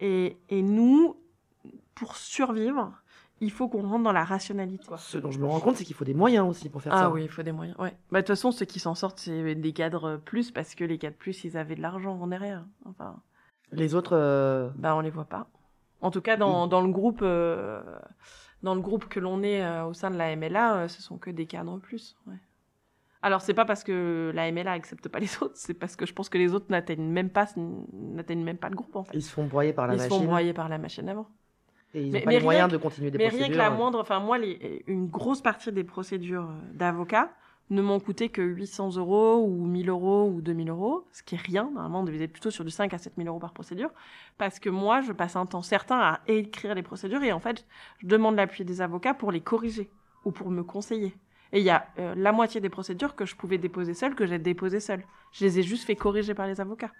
Et, 0.00 0.36
nous, 0.50 1.16
pour 1.94 2.16
survivre, 2.16 2.92
il 3.40 3.50
faut 3.50 3.68
qu'on 3.68 3.86
rentre 3.86 4.04
dans 4.04 4.12
la 4.12 4.24
rationalité. 4.24 4.86
Ce 4.96 5.18
dont 5.18 5.30
je 5.30 5.38
me 5.38 5.46
rends 5.46 5.60
compte, 5.60 5.76
c'est 5.76 5.84
qu'il 5.84 5.94
faut 5.94 6.06
des 6.06 6.14
moyens 6.14 6.48
aussi 6.48 6.70
pour 6.70 6.82
faire 6.82 6.94
ah 6.94 6.98
ça. 6.98 7.04
Ah 7.04 7.10
oui, 7.10 7.24
il 7.24 7.28
faut 7.28 7.42
des 7.42 7.52
moyens. 7.52 7.76
Ouais. 7.78 7.94
Bah, 8.10 8.20
de 8.20 8.26
toute 8.26 8.34
façon, 8.34 8.52
ceux 8.52 8.64
qui 8.64 8.80
s'en 8.80 8.94
sortent, 8.94 9.18
c'est 9.18 9.54
des 9.54 9.72
cadres 9.72 10.16
plus 10.24 10.50
parce 10.50 10.74
que 10.74 10.84
les 10.84 10.96
cadres 10.96 11.16
plus, 11.16 11.44
ils 11.44 11.58
avaient 11.58 11.76
de 11.76 11.82
l'argent 11.82 12.18
en 12.18 12.26
derrière. 12.26 12.64
Enfin. 12.86 13.16
Les 13.72 13.94
autres. 13.94 14.16
Euh... 14.16 14.70
Bah, 14.76 14.96
on 14.96 15.00
les 15.00 15.10
voit 15.10 15.24
pas. 15.26 15.48
En 16.00 16.10
tout 16.10 16.22
cas, 16.22 16.36
dans, 16.36 16.66
dans 16.66 16.80
le 16.80 16.90
groupe. 16.90 17.20
Euh, 17.22 17.82
dans 18.62 18.74
le 18.74 18.80
groupe 18.80 19.06
que 19.06 19.20
l'on 19.20 19.42
est 19.42 19.62
euh, 19.62 19.84
au 19.84 19.92
sein 19.92 20.10
de 20.10 20.16
la 20.16 20.34
MLA, 20.34 20.76
euh, 20.76 20.88
ce 20.88 21.02
sont 21.02 21.18
que 21.18 21.30
des 21.30 21.46
cadres 21.46 21.78
plus. 21.78 22.16
Ouais. 22.26 22.36
Alors 23.22 23.40
c'est 23.40 23.54
pas 23.54 23.64
parce 23.64 23.82
que 23.82 24.30
la 24.34 24.50
MLA 24.52 24.72
accepte 24.72 25.08
pas 25.08 25.18
les 25.18 25.36
autres, 25.42 25.56
c'est 25.56 25.74
parce 25.74 25.96
que 25.96 26.06
je 26.06 26.12
pense 26.12 26.28
que 26.28 26.38
les 26.38 26.54
autres 26.54 26.66
n'atteignent 26.68 27.10
même 27.10 27.30
pas 27.30 27.46
n'atteignent 27.56 28.44
même 28.44 28.58
pas 28.58 28.68
le 28.68 28.76
groupe 28.76 28.96
en 28.96 29.04
fait. 29.04 29.16
Ils 29.16 29.22
se 29.22 29.32
font 29.32 29.46
broyer 29.46 29.72
par 29.72 29.86
la 29.86 29.94
ils 29.94 29.96
machine. 29.96 30.12
Ils 30.12 30.14
se 30.14 30.20
font 30.20 30.26
broyer 30.26 30.52
par 30.52 30.68
la 30.68 30.78
machine 30.78 31.08
avant. 31.08 31.26
Et 31.94 32.02
ils 32.02 32.12
n'ont 32.12 32.20
pas 32.20 32.30
les 32.30 32.40
moyens 32.40 32.70
de 32.70 32.76
continuer 32.76 33.10
des 33.10 33.18
mais 33.18 33.28
procédures. 33.28 33.48
Mais 33.48 33.54
rien 33.54 33.68
que 33.68 33.70
la 33.70 33.76
moindre, 33.76 34.00
enfin 34.00 34.20
moi, 34.20 34.38
les, 34.38 34.84
une 34.86 35.06
grosse 35.06 35.40
partie 35.40 35.72
des 35.72 35.84
procédures 35.84 36.50
euh, 36.50 36.74
d'avocats 36.74 37.30
ne 37.70 37.82
m'ont 37.82 37.98
coûté 37.98 38.28
que 38.28 38.42
800 38.42 38.96
euros 38.96 39.44
ou 39.44 39.66
1000 39.66 39.88
euros 39.88 40.30
ou 40.32 40.40
2000 40.40 40.70
euros, 40.70 41.06
ce 41.12 41.22
qui 41.22 41.34
est 41.34 41.40
rien. 41.40 41.64
Normalement, 41.64 42.00
on 42.00 42.04
devait 42.04 42.22
être 42.24 42.32
plutôt 42.32 42.50
sur 42.50 42.64
du 42.64 42.70
5 42.70 42.94
à 42.94 42.98
7000 42.98 43.26
euros 43.26 43.40
par 43.40 43.52
procédure. 43.52 43.90
Parce 44.38 44.60
que 44.60 44.70
moi, 44.70 45.00
je 45.00 45.12
passe 45.12 45.36
un 45.36 45.46
temps 45.46 45.62
certain 45.62 45.98
à 45.98 46.20
écrire 46.28 46.74
les 46.74 46.82
procédures 46.82 47.22
et 47.22 47.32
en 47.32 47.40
fait, 47.40 47.66
je 47.98 48.06
demande 48.06 48.36
l'appui 48.36 48.64
des 48.64 48.80
avocats 48.80 49.14
pour 49.14 49.32
les 49.32 49.40
corriger 49.40 49.90
ou 50.24 50.30
pour 50.30 50.50
me 50.50 50.62
conseiller. 50.62 51.16
Et 51.52 51.60
il 51.60 51.64
y 51.64 51.70
a 51.70 51.86
euh, 51.98 52.14
la 52.16 52.32
moitié 52.32 52.60
des 52.60 52.68
procédures 52.68 53.14
que 53.14 53.24
je 53.24 53.34
pouvais 53.34 53.58
déposer 53.58 53.94
seule, 53.94 54.14
que 54.14 54.26
j'ai 54.26 54.38
déposées 54.38 54.80
seule. 54.80 55.02
Je 55.32 55.44
les 55.44 55.58
ai 55.58 55.62
juste 55.62 55.84
fait 55.84 55.96
corriger 55.96 56.34
par 56.34 56.46
les 56.46 56.60
avocats. 56.60 56.92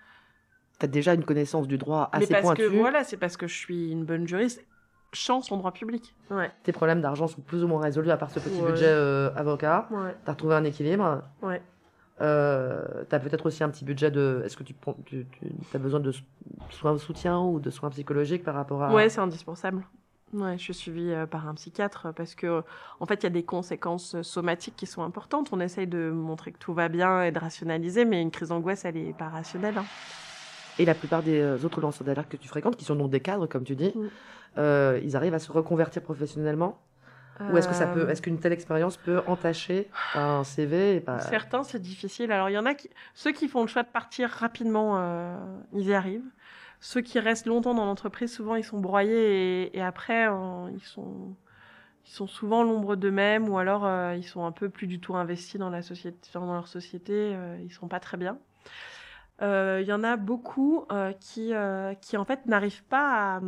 Tu 0.79 0.85
as 0.85 0.89
déjà 0.89 1.14
une 1.14 1.25
connaissance 1.25 1.69
du 1.69 1.79
droit 1.79 2.09
assez 2.12 2.27
Mais 2.33 2.41
parce 2.41 2.55
que 2.55 2.64
voilà, 2.64 3.05
c'est 3.05 3.17
parce 3.17 3.37
que 3.37 3.47
je 3.47 3.55
suis 3.55 3.91
une 3.91 4.05
bonne 4.05 4.27
juriste 4.27 4.64
chance 5.17 5.51
en 5.51 5.57
droit 5.57 5.73
public. 5.73 6.14
Ouais. 6.31 6.51
Tes 6.62 6.73
problèmes 6.73 7.01
d'argent 7.01 7.27
sont 7.27 7.41
plus 7.41 7.64
ou 7.64 7.69
moins 7.69 7.81
résolus 7.81 8.11
à 8.11 8.17
part 8.17 8.31
ce 8.31 8.39
petit 8.39 8.61
budget 8.61 8.87
euh, 8.89 9.31
avocat. 9.35 9.89
Ouais. 9.91 10.14
Tu 10.25 10.31
as 10.31 10.33
retrouvé 10.33 10.55
un 10.55 10.64
équilibre. 10.64 11.23
Ouais. 11.43 11.62
Euh, 12.21 13.05
tu 13.09 13.14
as 13.14 13.19
peut-être 13.19 13.47
aussi 13.47 13.62
un 13.62 13.69
petit 13.69 13.85
budget 13.85 14.11
de. 14.11 14.43
Est-ce 14.45 14.57
que 14.57 14.62
tu, 14.62 14.75
tu, 15.05 15.27
as 15.75 15.79
besoin 15.79 16.01
de 16.01 16.12
soins 16.71 16.93
de 16.93 16.99
soutien 16.99 17.41
ou 17.41 17.61
de 17.61 17.71
soins 17.71 17.91
psychologiques 17.91 18.45
par 18.45 18.55
rapport 18.55 18.83
à. 18.83 18.93
Ouais, 18.93 19.09
c'est 19.09 19.21
indispensable. 19.21 19.87
Ouais, 20.33 20.59
je 20.59 20.62
suis 20.62 20.75
suivie 20.75 21.12
euh, 21.12 21.27
par 21.27 21.47
un 21.47 21.55
psychiatre 21.55 22.09
parce 22.14 22.35
que, 22.35 22.62
en 23.01 23.07
fait, 23.07 23.23
il 23.23 23.25
y 23.25 23.27
a 23.27 23.31
des 23.31 23.45
conséquences 23.45 24.21
somatiques 24.23 24.77
qui 24.77 24.87
sont 24.87 25.03
importantes. 25.03 25.51
On 25.53 25.61
essaye 25.61 25.87
de 25.87 26.11
montrer 26.11 26.53
que 26.53 26.59
tout 26.59 26.75
va 26.75 26.89
bien 26.89 27.23
et 27.23 27.33
de 27.33 27.39
rationaliser, 27.39 28.05
mais 28.05 28.21
une 28.23 28.31
crise 28.31 28.49
d'angoisse, 28.49 28.85
elle 28.85 28.97
est 28.97 29.17
pas 29.17 29.29
rationnelle. 29.29 29.79
Hein. 29.79 29.85
Et 30.79 30.85
la 30.85 30.95
plupart 30.95 31.22
des 31.22 31.41
euh, 31.41 31.59
autres 31.64 31.81
lanceurs 31.81 32.07
d'alerte 32.07 32.29
que 32.29 32.37
tu 32.37 32.49
fréquentes, 32.49 32.77
qui 32.77 32.85
sont 32.85 32.97
donc 32.97 33.11
des 33.11 33.20
cadres, 33.20 33.47
comme 33.47 33.64
tu 33.64 33.77
dis, 33.77 33.93
mm. 33.95 34.09
euh, 34.59 35.01
ils 35.03 35.16
arrivent 35.16 35.35
à 35.35 35.39
se 35.39 35.51
reconvertir 35.51 36.03
professionnellement 36.03 36.79
Ou 37.41 37.57
est-ce 37.57 37.68
que 37.68 37.74
ça 37.74 37.87
peut, 37.87 38.03
euh. 38.03 38.09
est-ce 38.09 38.20
qu'une 38.22 38.39
telle 38.39 38.53
expérience 38.53 38.97
peut 38.97 39.22
entacher 39.27 39.89
un 40.14 40.45
CV 40.45 41.03
Certains, 41.20 41.62
c'est 41.62 41.81
difficile. 41.81 42.31
Alors, 42.33 42.51
il 42.51 42.55
y 42.55 42.59
en 42.59 42.66
a 42.66 42.74
qui, 42.74 42.91
ceux 43.14 43.33
qui 43.33 43.49
font 43.49 43.62
le 43.62 43.68
choix 43.68 43.83
de 43.83 43.89
partir 43.89 44.29
rapidement, 44.29 45.01
ils 45.72 45.87
y 45.87 45.95
arrivent. 45.95 46.31
Ceux 46.81 47.01
qui 47.01 47.18
restent 47.18 47.47
longtemps 47.47 47.74
dans 47.74 47.87
l'entreprise, 47.87 48.33
souvent, 48.33 48.55
ils 48.55 48.64
sont 48.64 48.79
broyés 48.79 49.74
et, 49.77 49.83
après, 49.83 50.29
ils 50.74 50.85
sont, 50.85 51.35
ils 52.05 52.11
sont 52.11 52.27
souvent 52.27 52.62
l'ombre 52.62 52.97
d'eux-mêmes 52.97 53.49
ou 53.49 53.59
alors 53.59 53.89
ils 54.14 54.24
sont 54.24 54.45
un 54.45 54.53
peu 54.53 54.68
plus 54.68 54.87
du 54.87 55.01
tout 55.01 55.16
investis 55.16 55.59
dans 55.59 55.70
la 55.70 55.81
société, 55.81 56.18
dans 56.35 56.53
leur 56.53 56.68
société. 56.68 57.35
ils 57.64 57.72
sont 57.72 57.89
pas 57.89 58.01
très 58.01 58.18
bien. 58.18 58.39
Il 59.41 59.45
euh, 59.45 59.82
y 59.82 59.93
en 59.93 60.03
a 60.03 60.16
beaucoup 60.16 60.87
euh, 60.91 61.12
qui, 61.12 61.53
euh, 61.53 61.93
qui, 62.01 62.16
en 62.16 62.24
fait, 62.24 62.47
n'arrivent 62.47 62.84
pas 62.84 63.37
à, 63.37 63.41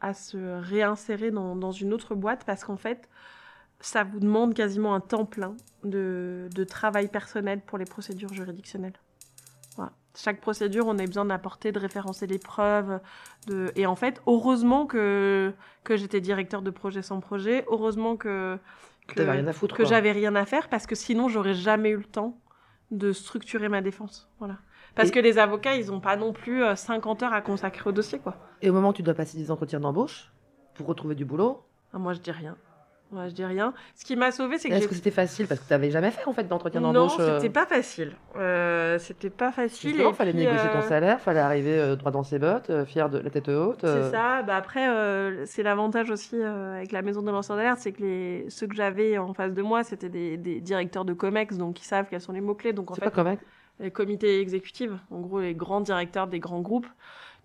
à, 0.00 0.14
se 0.14 0.60
réinsérer 0.60 1.30
dans, 1.30 1.54
dans, 1.54 1.70
une 1.70 1.92
autre 1.92 2.16
boîte 2.16 2.44
parce 2.44 2.64
qu'en 2.64 2.76
fait, 2.76 3.08
ça 3.78 4.02
vous 4.02 4.18
demande 4.18 4.52
quasiment 4.52 4.94
un 4.94 5.00
temps 5.00 5.24
plein 5.24 5.56
de, 5.84 6.48
de 6.52 6.64
travail 6.64 7.06
personnel 7.06 7.60
pour 7.60 7.78
les 7.78 7.84
procédures 7.84 8.34
juridictionnelles. 8.34 8.96
Voilà. 9.76 9.92
Chaque 10.16 10.40
procédure, 10.40 10.88
on 10.88 10.98
a 10.98 11.06
besoin 11.06 11.24
d'apporter, 11.24 11.70
de 11.70 11.78
référencer 11.78 12.26
les 12.26 12.40
preuves. 12.40 12.98
De... 13.46 13.70
Et 13.76 13.86
en 13.86 13.94
fait, 13.94 14.20
heureusement 14.26 14.86
que, 14.86 15.52
que 15.84 15.96
j'étais 15.96 16.20
directeur 16.20 16.62
de 16.62 16.70
projet 16.70 17.02
sans 17.02 17.20
projet, 17.20 17.64
heureusement 17.70 18.16
que, 18.16 18.58
que, 19.06 19.22
rien 19.22 19.46
à 19.46 19.52
foutre, 19.52 19.76
que 19.76 19.84
j'avais 19.84 20.10
rien 20.10 20.34
à 20.34 20.46
faire, 20.46 20.68
parce 20.68 20.88
que 20.88 20.96
sinon, 20.96 21.28
j'aurais 21.28 21.54
jamais 21.54 21.90
eu 21.90 21.98
le 21.98 22.04
temps 22.04 22.40
de 22.90 23.12
structurer 23.12 23.68
ma 23.68 23.82
défense. 23.82 24.28
Voilà. 24.40 24.58
Parce 24.94 25.08
Et- 25.08 25.12
que 25.12 25.18
les 25.20 25.38
avocats, 25.38 25.74
ils 25.76 25.86
n'ont 25.86 26.00
pas 26.00 26.16
non 26.16 26.32
plus 26.32 26.62
euh, 26.62 26.76
50 26.76 27.22
heures 27.22 27.32
à 27.32 27.40
consacrer 27.40 27.88
au 27.88 27.92
dossier, 27.92 28.18
quoi. 28.18 28.36
Et 28.60 28.70
au 28.70 28.72
moment 28.72 28.90
où 28.90 28.92
tu 28.92 29.02
dois 29.02 29.14
passer 29.14 29.38
des 29.38 29.50
entretiens 29.50 29.80
d'embauche 29.80 30.30
pour 30.74 30.86
retrouver 30.86 31.14
du 31.14 31.24
boulot, 31.24 31.62
Ah, 31.94 31.98
moi, 31.98 32.12
je 32.14 32.20
dis 32.20 32.30
rien. 32.30 32.56
Moi, 33.10 33.28
je 33.28 33.34
dis 33.34 33.44
rien. 33.44 33.74
Ce 33.94 34.06
qui 34.06 34.16
m'a 34.16 34.30
sauvé, 34.32 34.56
c'est 34.56 34.70
que 34.70 34.74
est-ce 34.74 34.88
que 34.88 34.94
c'était 34.94 35.10
facile? 35.10 35.46
Parce 35.46 35.60
que 35.60 35.66
tu 35.66 35.72
n'avais 35.74 35.90
jamais 35.90 36.10
fait 36.10 36.24
en 36.26 36.32
fait 36.32 36.44
d'entretien 36.48 36.80
Non, 36.80 36.94
d'embauche 36.94 37.16
euh, 37.20 37.36
c'était 37.38 37.52
pas 37.52 37.66
facile. 37.66 38.12
Euh, 38.36 38.98
c'était 38.98 39.28
pas 39.28 39.52
facile. 39.52 40.00
Et 40.00 40.12
fallait 40.14 40.32
puis, 40.32 40.46
négocier 40.46 40.70
euh, 40.70 40.80
ton 40.80 40.88
salaire, 40.88 41.20
fallait 41.20 41.40
arriver 41.40 41.78
euh, 41.78 41.94
droit 41.94 42.10
dans 42.10 42.22
ses 42.22 42.38
bottes, 42.38 42.70
euh, 42.70 42.86
fier 42.86 43.10
de 43.10 43.18
la 43.18 43.28
tête 43.28 43.50
haute. 43.50 43.84
euh, 43.84 44.04
C'est 44.10 44.16
ça. 44.16 44.42
Bah 44.42 44.56
après, 44.56 44.88
euh, 44.88 45.44
c'est 45.44 45.62
l'avantage 45.62 46.10
aussi 46.10 46.36
euh, 46.40 46.76
avec 46.76 46.90
la 46.92 47.02
maison 47.02 47.20
de 47.20 47.30
lanceurs 47.30 47.56
d'alerte, 47.58 47.80
c'est 47.80 47.92
que 47.92 48.00
les 48.00 48.46
ceux 48.48 48.66
que 48.66 48.74
j'avais 48.74 49.18
en 49.18 49.34
face 49.34 49.52
de 49.52 49.60
moi, 49.60 49.84
c'était 49.84 50.08
des, 50.08 50.38
des 50.38 50.62
directeurs 50.62 51.04
de 51.04 51.12
comex, 51.12 51.58
donc 51.58 51.82
ils 51.82 51.84
savent 51.84 52.06
quels 52.08 52.22
sont 52.22 52.32
les 52.32 52.40
mots 52.40 52.54
clés. 52.54 52.72
Donc 52.72 52.90
en 52.92 52.94
fait, 52.94 53.02
pas 53.04 53.10
correct. 53.10 53.42
Les 53.80 53.90
comités 53.90 54.40
exécutifs, 54.40 54.90
en 55.10 55.20
gros 55.20 55.40
les 55.40 55.54
grands 55.54 55.80
directeurs 55.80 56.26
des 56.26 56.38
grands 56.40 56.60
groupes. 56.60 56.86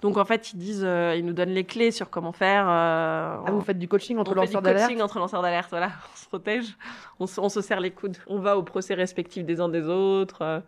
Donc 0.02 0.18
en 0.18 0.26
fait, 0.26 0.54
ils 0.54 0.60
disent, 0.60 0.84
euh, 0.86 1.16
ils 1.18 1.26
nous 1.26 1.34
donnent 1.34 1.50
les 1.50 1.64
clés 1.64 1.90
sur 1.90 2.12
comment 2.12 2.32
faire. 2.32 2.68
euh, 2.70 3.38
Ah, 3.46 3.52
vous 3.52 3.62
faites 3.62 3.80
du 3.80 3.88
coaching 3.88 4.20
entre 4.20 4.30
on 4.32 4.34
fait 4.36 4.42
lanceurs 4.42 4.62
du 4.62 4.66
d'alerte 4.66 4.86
coaching 4.90 5.02
entre 5.02 5.18
lanceurs 5.18 5.42
d'alerte, 5.42 5.70
voilà. 5.72 5.88
On 6.14 6.16
se 6.16 6.28
protège, 6.28 6.78
on 7.20 7.26
se, 7.26 7.40
on 7.42 7.50
se 7.50 7.62
serre 7.62 7.80
les 7.80 7.90
coudes. 7.90 8.18
On 8.28 8.38
va 8.38 8.58
au 8.58 8.64
procès 8.64 8.94
respectif 8.94 9.44
des 9.44 9.60
uns 9.60 9.70
des 9.70 9.88
autres. 9.88 10.44
euh, 10.44 10.60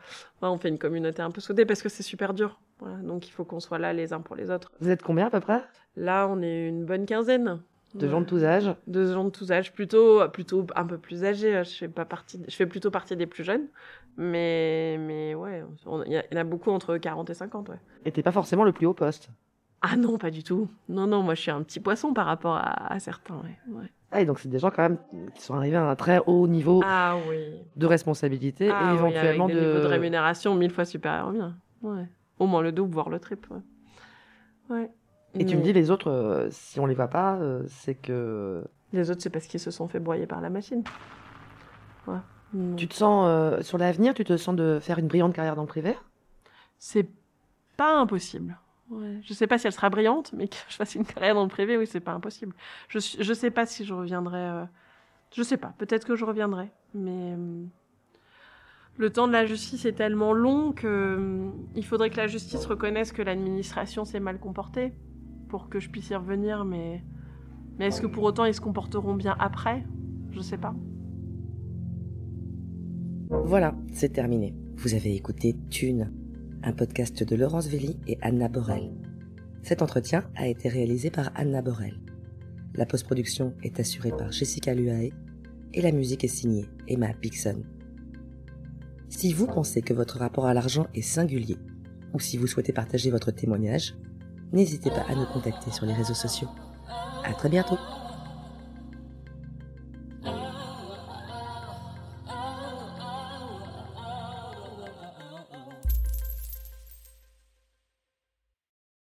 on 0.42 0.58
fait 0.58 0.70
une 0.70 0.80
communauté 0.80 1.22
un 1.22 1.30
peu 1.30 1.42
soudée 1.42 1.66
parce 1.66 1.84
que 1.84 1.90
c'est 1.90 2.02
super 2.02 2.34
dur. 2.34 2.60
Voilà, 2.80 2.96
donc 2.98 3.28
il 3.28 3.32
faut 3.32 3.44
qu'on 3.46 3.60
soit 3.60 3.78
là 3.78 3.94
les 3.94 4.14
uns 4.14 4.22
pour 4.22 4.36
les 4.36 4.50
autres. 4.50 4.72
Vous 4.80 4.90
êtes 4.90 5.04
combien 5.04 5.28
à 5.28 5.30
peu 5.30 5.42
près? 5.42 5.62
Là, 5.96 6.28
on 6.28 6.42
est 6.42 6.68
une 6.68 6.86
bonne 6.86 7.06
quinzaine. 7.06 7.62
De 7.96 8.06
Ouais. 8.06 8.12
gens 8.12 8.22
de 8.22 8.26
tous 8.26 8.44
âges 8.44 8.76
De 8.88 9.12
gens 9.12 9.24
de 9.24 9.30
tous 9.32 9.52
âges, 9.52 9.74
plutôt, 9.74 10.28
plutôt 10.30 10.68
un 10.76 10.86
peu 10.86 10.98
plus 10.98 11.24
âgés. 11.26 11.64
Je 11.64 11.76
fais 11.76 11.88
pas 11.88 12.06
partie, 12.06 12.40
je 12.48 12.56
fais 12.56 12.68
plutôt 12.68 12.92
partie 12.92 13.16
des 13.16 13.26
plus 13.26 13.44
jeunes, 13.44 13.68
mais, 14.18 14.98
mais 15.00 15.34
ouais, 15.36 15.64
il 16.06 16.14
y, 16.14 16.18
en 16.36 16.38
a 16.40 16.44
beaucoup 16.44 16.70
entre 16.72 16.98
40 16.98 17.30
et 17.30 17.34
50, 17.34 17.70
ouais. 17.70 17.80
Et 18.06 18.12
t'es 18.12 18.22
pas 18.22 18.32
forcément 18.32 18.64
le 18.64 18.72
plus 18.74 18.86
haut 18.86 18.94
poste. 18.94 19.30
Ah 19.82 19.96
non, 19.96 20.18
pas 20.18 20.30
du 20.30 20.44
tout. 20.44 20.68
Non, 20.90 21.08
non, 21.08 21.24
moi 21.24 21.34
je 21.36 21.42
suis 21.42 21.52
un 21.52 21.64
petit 21.64 21.80
poisson 21.80 22.14
par 22.14 22.26
rapport 22.26 22.56
à, 22.58 22.94
à 22.94 23.00
certains, 23.00 23.36
ouais. 23.38 23.58
ouais. 23.74 23.90
Ah, 24.12 24.22
et 24.22 24.26
donc 24.26 24.40
c'est 24.40 24.50
des 24.50 24.60
gens 24.60 24.72
quand 24.72 24.82
même 24.84 24.98
qui 25.36 25.42
sont 25.42 25.54
arrivés 25.56 25.78
à 25.78 25.88
un 25.90 25.96
très 25.96 26.20
haut 26.26 26.48
niveau 26.48 26.82
Ah 26.84 27.16
oui. 27.30 27.38
de 27.76 27.86
responsabilité 27.86 28.70
Ah 28.72 28.82
et 28.82 28.92
oui, 28.92 28.98
éventuellement 29.00 29.46
avec 29.46 29.56
des 29.56 29.62
niveaux 29.62 29.78
de 29.78 29.82
de... 29.84 29.88
rémunération 29.88 30.54
mille 30.56 30.72
fois 30.72 30.84
supérieur 30.86 31.28
au 31.28 31.32
mien. 31.32 31.56
Ouais. 31.82 32.06
Au 32.40 32.46
moins 32.48 32.62
le 32.62 32.72
double, 32.72 32.94
voire 32.94 33.10
le 33.10 33.20
triple. 33.20 33.50
Ouais. 33.52 33.62
Ouais. 34.70 34.90
Et 35.36 35.46
tu 35.46 35.56
me 35.56 35.60
Mais 35.60 35.68
dis, 35.68 35.74
les 35.74 35.92
autres, 35.92 36.10
euh, 36.10 36.48
si 36.52 36.80
on 36.80 36.86
les 36.86 36.96
voit 36.96 37.08
pas, 37.08 37.36
euh, 37.36 37.64
c'est 37.68 37.96
que... 37.96 38.64
Les 38.94 39.12
autres, 39.12 39.22
c'est 39.22 39.30
parce 39.30 39.46
qu'ils 39.46 39.60
se 39.60 39.70
sont 39.70 39.88
fait 39.88 40.00
broyer 40.00 40.26
par 40.26 40.42
la 40.42 40.50
machine. 40.50 40.84
Ouais. 42.08 42.18
Non. 42.54 42.76
Tu 42.76 42.88
te 42.88 42.96
sens, 42.96 43.26
euh, 43.28 43.62
sur 43.62 43.78
l'avenir, 43.78 44.16
tu 44.16 44.24
te 44.24 44.36
sens 44.38 44.56
de 44.56 44.80
faire 44.82 44.98
une 44.98 45.08
brillante 45.08 45.34
carrière 45.34 45.56
dans 45.56 45.62
le 45.62 45.68
privé? 45.68 45.96
C'est 46.80 47.08
pas 47.78 47.96
impossible. 48.00 48.58
Ouais. 48.90 49.20
Je 49.22 49.34
sais 49.34 49.46
pas 49.46 49.60
si 49.60 49.68
elle 49.68 49.74
sera 49.74 49.90
brillante, 49.90 50.34
mais 50.34 50.48
que 50.50 50.56
je 50.68 50.76
fasse 50.76 50.96
une 50.96 51.06
carrière 51.06 51.36
dans 51.36 51.44
le 51.44 51.50
privé, 51.50 51.78
oui, 51.78 51.86
c'est 51.86 52.00
pas 52.00 52.14
impossible. 52.14 52.56
Je, 52.88 52.98
je 52.98 53.34
sais 53.34 53.52
pas 53.52 53.68
si 53.68 53.86
je 53.86 53.94
reviendrai. 53.94 54.66
Je 55.36 55.44
sais 55.44 55.58
pas, 55.58 55.74
peut-être 55.78 56.08
que 56.08 56.16
je 56.16 56.26
reviendrai. 56.26 56.72
Mais 56.96 57.36
le 59.00 59.10
temps 59.10 59.28
de 59.28 59.34
la 59.34 59.46
justice 59.46 59.86
est 59.86 59.94
tellement 59.94 60.34
long 60.34 60.74
que 60.74 60.88
euh, 60.88 61.52
il 61.74 61.86
faudrait 61.86 62.10
que 62.10 62.18
la 62.18 62.28
justice 62.28 62.66
reconnaisse 62.66 63.14
que 63.14 63.22
l'administration 63.22 64.04
s'est 64.04 64.20
mal 64.20 64.40
comportée 64.40 64.94
pour 65.50 65.68
que 65.68 65.80
je 65.80 65.90
puisse 65.90 66.10
y 66.10 66.16
revenir. 66.16 66.64
Mais, 66.64 67.04
mais 67.78 67.88
est-ce 67.88 68.02
que 68.02 68.08
pour 68.08 68.24
autant 68.24 68.46
ils 68.46 68.54
se 68.54 68.62
comporteront 68.62 69.16
bien 69.16 69.36
après? 69.40 69.84
Je 70.32 70.40
sais 70.40 70.58
pas. 70.58 70.76
Voilà, 73.30 73.76
c'est 73.92 74.14
terminé. 74.14 74.56
Vous 74.78 74.94
avez 74.94 75.14
écouté 75.14 75.56
Thune, 75.70 76.12
un 76.64 76.72
podcast 76.72 77.24
de 77.24 77.36
Laurence 77.36 77.68
Velli 77.68 78.00
et 78.08 78.18
Anna 78.22 78.48
Borel. 78.48 78.92
Cet 79.62 79.82
entretien 79.82 80.24
a 80.36 80.48
été 80.48 80.70
réalisé 80.70 81.12
par 81.12 81.32
Anna 81.36 81.62
Borel. 81.62 82.00
La 82.76 82.86
post-production 82.86 83.54
est 83.62 83.80
assurée 83.80 84.12
par 84.12 84.32
Jessica 84.32 84.74
Luae 84.74 85.10
et 85.74 85.82
la 85.82 85.92
musique 85.92 86.24
est 86.24 86.30
signée 86.30 86.66
Emma 86.88 87.14
Pixon. 87.14 87.64
Si 89.10 89.34
vous 89.34 89.48
pensez 89.48 89.82
que 89.82 89.94
votre 89.94 90.18
rapport 90.18 90.46
à 90.46 90.54
l'argent 90.54 90.88
est 90.94 91.02
singulier, 91.02 91.58
ou 92.14 92.20
si 92.20 92.38
vous 92.38 92.48
souhaitez 92.48 92.74
partager 92.74 93.12
votre 93.12 93.32
témoignage, 93.32 93.96
n'hésitez 94.52 94.90
pas 94.90 95.06
à 95.10 95.16
nous 95.16 95.26
contacter 95.26 95.72
sur 95.72 95.86
les 95.86 95.94
réseaux 95.94 96.14
sociaux. 96.14 96.50
À 97.24 97.34
très 97.34 97.50
bientôt! 97.50 97.78